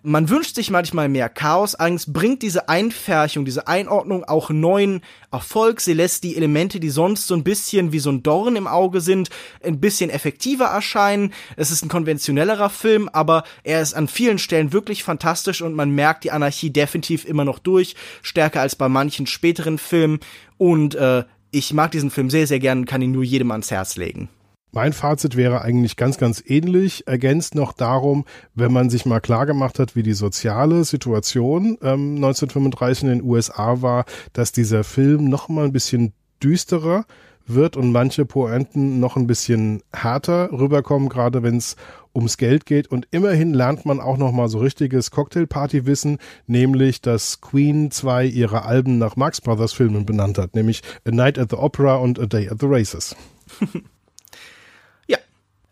man 0.07 0.29
wünscht 0.29 0.55
sich 0.55 0.71
manchmal 0.71 1.09
mehr 1.09 1.31
Chaos, 1.31 1.75
allerdings 1.75 2.13
bringt 2.13 2.43
diese 2.43 2.69
Einfärchung, 2.69 3.47
diese 3.47 3.67
Einordnung 3.69 4.23
auch 4.25 4.51
neuen 4.51 5.01
Erfolg. 5.33 5.81
Sie 5.81 5.95
lässt 5.95 6.25
die 6.25 6.37
Elemente, 6.37 6.79
die 6.79 6.91
sonst 6.91 7.27
so 7.27 7.35
ein 7.35 7.43
bisschen 7.43 7.91
wie 7.91 7.99
so 7.99 8.11
ein 8.11 8.23
Dorn 8.23 8.55
im 8.55 8.67
Auge 8.67 9.01
sind, 9.01 9.31
ein 9.63 9.81
bisschen 9.81 10.11
effektiver 10.11 10.67
erscheinen. 10.67 11.33
Es 11.57 11.71
ist 11.71 11.83
ein 11.83 11.89
konventionellerer 11.89 12.69
Film, 12.69 13.09
aber 13.09 13.45
er 13.63 13.81
ist 13.81 13.95
an 13.95 14.07
vielen 14.07 14.39
Stellen 14.39 14.75
wirklich 14.75 15.03
fantastisch 15.03 15.63
und 15.63 15.75
man 15.75 15.91
merkt 15.91 16.25
die 16.25 16.33
Anarchie 16.33 16.69
definitiv 16.69 17.25
immer 17.25 17.47
noch 17.47 17.59
durch, 17.59 17.97
stärker 18.21 18.61
als 18.61 18.77
bei 18.77 18.91
manchen 18.91 19.27
späteren 19.27 19.79
Filmen. 19.79 20.21
Und 20.59 20.95
äh, 20.97 21.25
ich 21.51 21.73
mag 21.73 21.93
diesen 21.93 22.11
Film 22.11 22.29
sehr, 22.29 22.47
sehr 22.47 22.61
gern 22.61 22.81
und 22.81 22.85
kann 22.87 23.01
ihn 23.01 23.13
nur 23.13 23.25
jedem 23.25 23.51
ans 23.53 23.71
Herz 23.71 23.97
legen. 23.97 24.29
Mein 24.75 24.93
Fazit 24.93 25.37
wäre 25.37 25.63
eigentlich 25.63 25.95
ganz, 25.95 26.19
ganz 26.19 26.43
ähnlich, 26.45 27.07
ergänzt 27.07 27.55
noch 27.55 27.73
darum, 27.73 28.25
wenn 28.57 28.73
man 28.73 28.91
sich 28.91 29.07
mal 29.07 29.21
klar 29.21 29.47
gemacht 29.47 29.79
hat, 29.79 29.95
wie 29.95 30.03
die 30.03 30.15
soziale 30.15 30.83
Situation 30.83 31.79
ähm, 31.81 32.17
1935 32.17 33.05
in 33.05 33.09
den 33.11 33.23
USA 33.23 33.83
war, 33.83 34.05
dass 34.33 34.51
dieser 34.51 34.83
Film 34.83 35.27
noch 35.27 35.49
mal 35.49 35.65
ein 35.65 35.73
bisschen 35.73 36.13
düsterer 36.43 37.05
wird 37.47 37.77
und 37.77 37.93
manche 37.93 38.25
Pointen 38.25 38.99
noch 38.99 39.17
ein 39.17 39.29
bisschen 39.29 39.81
härter 39.93 40.51
rüberkommen, 40.51 41.09
gerade 41.09 41.45
wenn 41.45 41.59
es 41.59 41.77
ums 42.13 42.37
Geld 42.37 42.67
geht. 42.67 42.89
Und 42.89 43.07
immerhin 43.13 43.55
lernt 43.55 43.87
man 43.87 44.01
auch 44.01 44.17
noch 44.17 44.33
mal 44.33 44.49
so 44.49 44.59
richtiges 44.59 45.13
Cocktailparty-Wissen, 45.13 46.19
nämlich, 46.49 47.01
dass 47.01 47.41
Queen 47.41 47.93
zwei 47.93 48.27
ihrer 48.27 48.67
Alben 48.67 48.99
nach 48.99 49.15
Marx 49.15 49.41
Brothers 49.41 49.73
Filmen 49.73 50.05
benannt 50.05 50.37
hat, 50.37 50.57
nämlich 50.57 50.83
A 51.07 51.13
Night 51.13 51.39
at 51.39 51.51
the 51.51 51.57
Opera 51.59 51.95
und 51.95 52.19
A 52.19 52.27
Day 52.27 52.49
at 52.49 52.59
the 52.59 52.67
Races. 52.67 53.15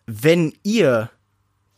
Wenn 0.06 0.52
ihr 0.62 1.10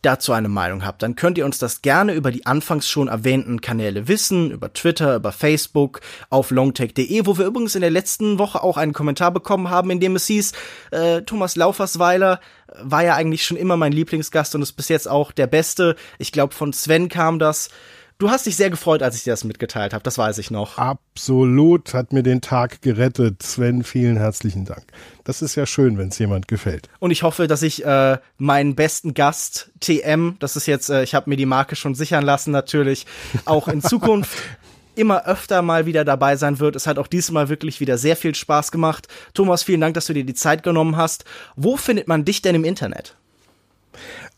dazu 0.05 0.33
eine 0.33 0.49
Meinung 0.49 0.85
habt, 0.85 1.01
dann 1.01 1.15
könnt 1.15 1.37
ihr 1.37 1.45
uns 1.45 1.57
das 1.57 1.81
gerne 1.81 2.13
über 2.13 2.31
die 2.31 2.45
anfangs 2.45 2.87
schon 2.87 3.07
erwähnten 3.07 3.61
Kanäle 3.61 4.07
wissen, 4.07 4.51
über 4.51 4.71
Twitter, 4.71 5.15
über 5.15 5.31
Facebook, 5.31 6.01
auf 6.29 6.51
longtech.de, 6.51 7.25
wo 7.25 7.37
wir 7.37 7.45
übrigens 7.45 7.75
in 7.75 7.81
der 7.81 7.89
letzten 7.89 8.37
Woche 8.37 8.63
auch 8.63 8.77
einen 8.77 8.93
Kommentar 8.93 9.31
bekommen 9.31 9.69
haben, 9.69 9.89
in 9.89 9.99
dem 9.99 10.15
es 10.15 10.27
hieß, 10.27 10.51
äh, 10.91 11.21
Thomas 11.23 11.55
Laufersweiler 11.55 12.39
war 12.81 13.03
ja 13.03 13.15
eigentlich 13.15 13.45
schon 13.45 13.57
immer 13.57 13.77
mein 13.77 13.91
Lieblingsgast 13.91 14.53
und 14.55 14.61
ist 14.61 14.73
bis 14.73 14.89
jetzt 14.89 15.07
auch 15.07 15.31
der 15.31 15.47
Beste. 15.47 15.95
Ich 16.19 16.31
glaube, 16.31 16.53
von 16.53 16.73
Sven 16.73 17.09
kam 17.09 17.39
das. 17.39 17.69
Du 18.17 18.29
hast 18.29 18.45
dich 18.45 18.55
sehr 18.55 18.69
gefreut, 18.69 19.03
als 19.03 19.17
ich 19.17 19.25
dir 19.25 19.33
das 19.33 19.43
mitgeteilt 19.43 19.93
habe, 19.93 20.01
das 20.01 20.17
weiß 20.17 20.37
ich 20.37 20.49
noch. 20.49 20.77
Absolut, 20.77 21.93
hat 21.93 22.13
mir 22.13 22.23
den 22.23 22.39
Tag 22.39 22.81
gerettet. 22.81 23.43
Sven, 23.43 23.83
vielen 23.83 24.15
herzlichen 24.15 24.63
Dank. 24.63 24.85
Das 25.25 25.41
ist 25.41 25.55
ja 25.55 25.65
schön, 25.65 25.97
wenn 25.97 26.07
es 26.07 26.17
jemand 26.17 26.47
gefällt. 26.47 26.87
Und 26.99 27.11
ich 27.11 27.23
hoffe, 27.23 27.47
dass 27.47 27.61
ich 27.61 27.83
äh, 27.83 28.17
meinen 28.37 28.75
besten 28.75 29.15
Gast 29.15 29.69
TM, 29.81 30.37
das 30.39 30.55
ist 30.55 30.65
jetzt, 30.65 30.89
äh, 30.89 31.03
ich 31.03 31.13
habe 31.13 31.29
mir 31.29 31.35
die 31.35 31.45
Marke 31.45 31.75
schon 31.75 31.93
sichern 31.93 32.23
lassen 32.23 32.51
natürlich, 32.51 33.05
auch 33.43 33.67
in 33.67 33.81
Zukunft 33.81 34.37
immer 34.95 35.25
öfter 35.25 35.61
mal 35.61 35.85
wieder 35.85 36.05
dabei 36.05 36.37
sein 36.37 36.59
wird. 36.59 36.77
Es 36.77 36.87
hat 36.87 36.97
auch 36.97 37.07
diesmal 37.07 37.49
wirklich 37.49 37.81
wieder 37.81 37.97
sehr 37.97 38.15
viel 38.15 38.33
Spaß 38.33 38.71
gemacht. 38.71 39.09
Thomas, 39.33 39.63
vielen 39.63 39.81
Dank, 39.81 39.93
dass 39.93 40.05
du 40.05 40.13
dir 40.13 40.23
die 40.23 40.33
Zeit 40.33 40.63
genommen 40.63 40.95
hast. 40.95 41.25
Wo 41.57 41.75
findet 41.75 42.07
man 42.07 42.23
dich 42.23 42.41
denn 42.41 42.55
im 42.55 42.63
Internet? 42.63 43.17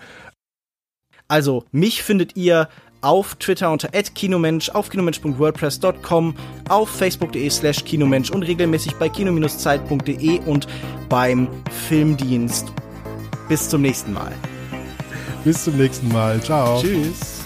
Also, 1.29 1.65
mich 1.73 2.03
findet 2.03 2.37
ihr 2.37 2.69
auf 3.05 3.35
Twitter 3.35 3.71
unter 3.71 3.89
@kinomensch, 3.89 4.71
auf 4.71 4.89
kinomensch.wordpress.com, 4.89 6.35
auf 6.69 6.89
facebook.de 6.89 7.51
slash 7.51 7.85
kinomensch 7.85 8.31
und 8.31 8.45
regelmäßig 8.45 8.97
bei 8.97 9.11
kino-zeit.de 9.11 10.41
und 10.47 10.67
beim 11.09 11.49
Filmdienst 11.89 12.73
bis 13.49 13.69
zum 13.69 13.83
nächsten 13.83 14.13
Mal. 14.13 14.33
Bis 15.45 15.65
zum 15.65 15.77
nächsten 15.77 16.09
Mal. 16.09 16.41
Ciao. 16.43 16.81
Tschüss. 16.81 17.44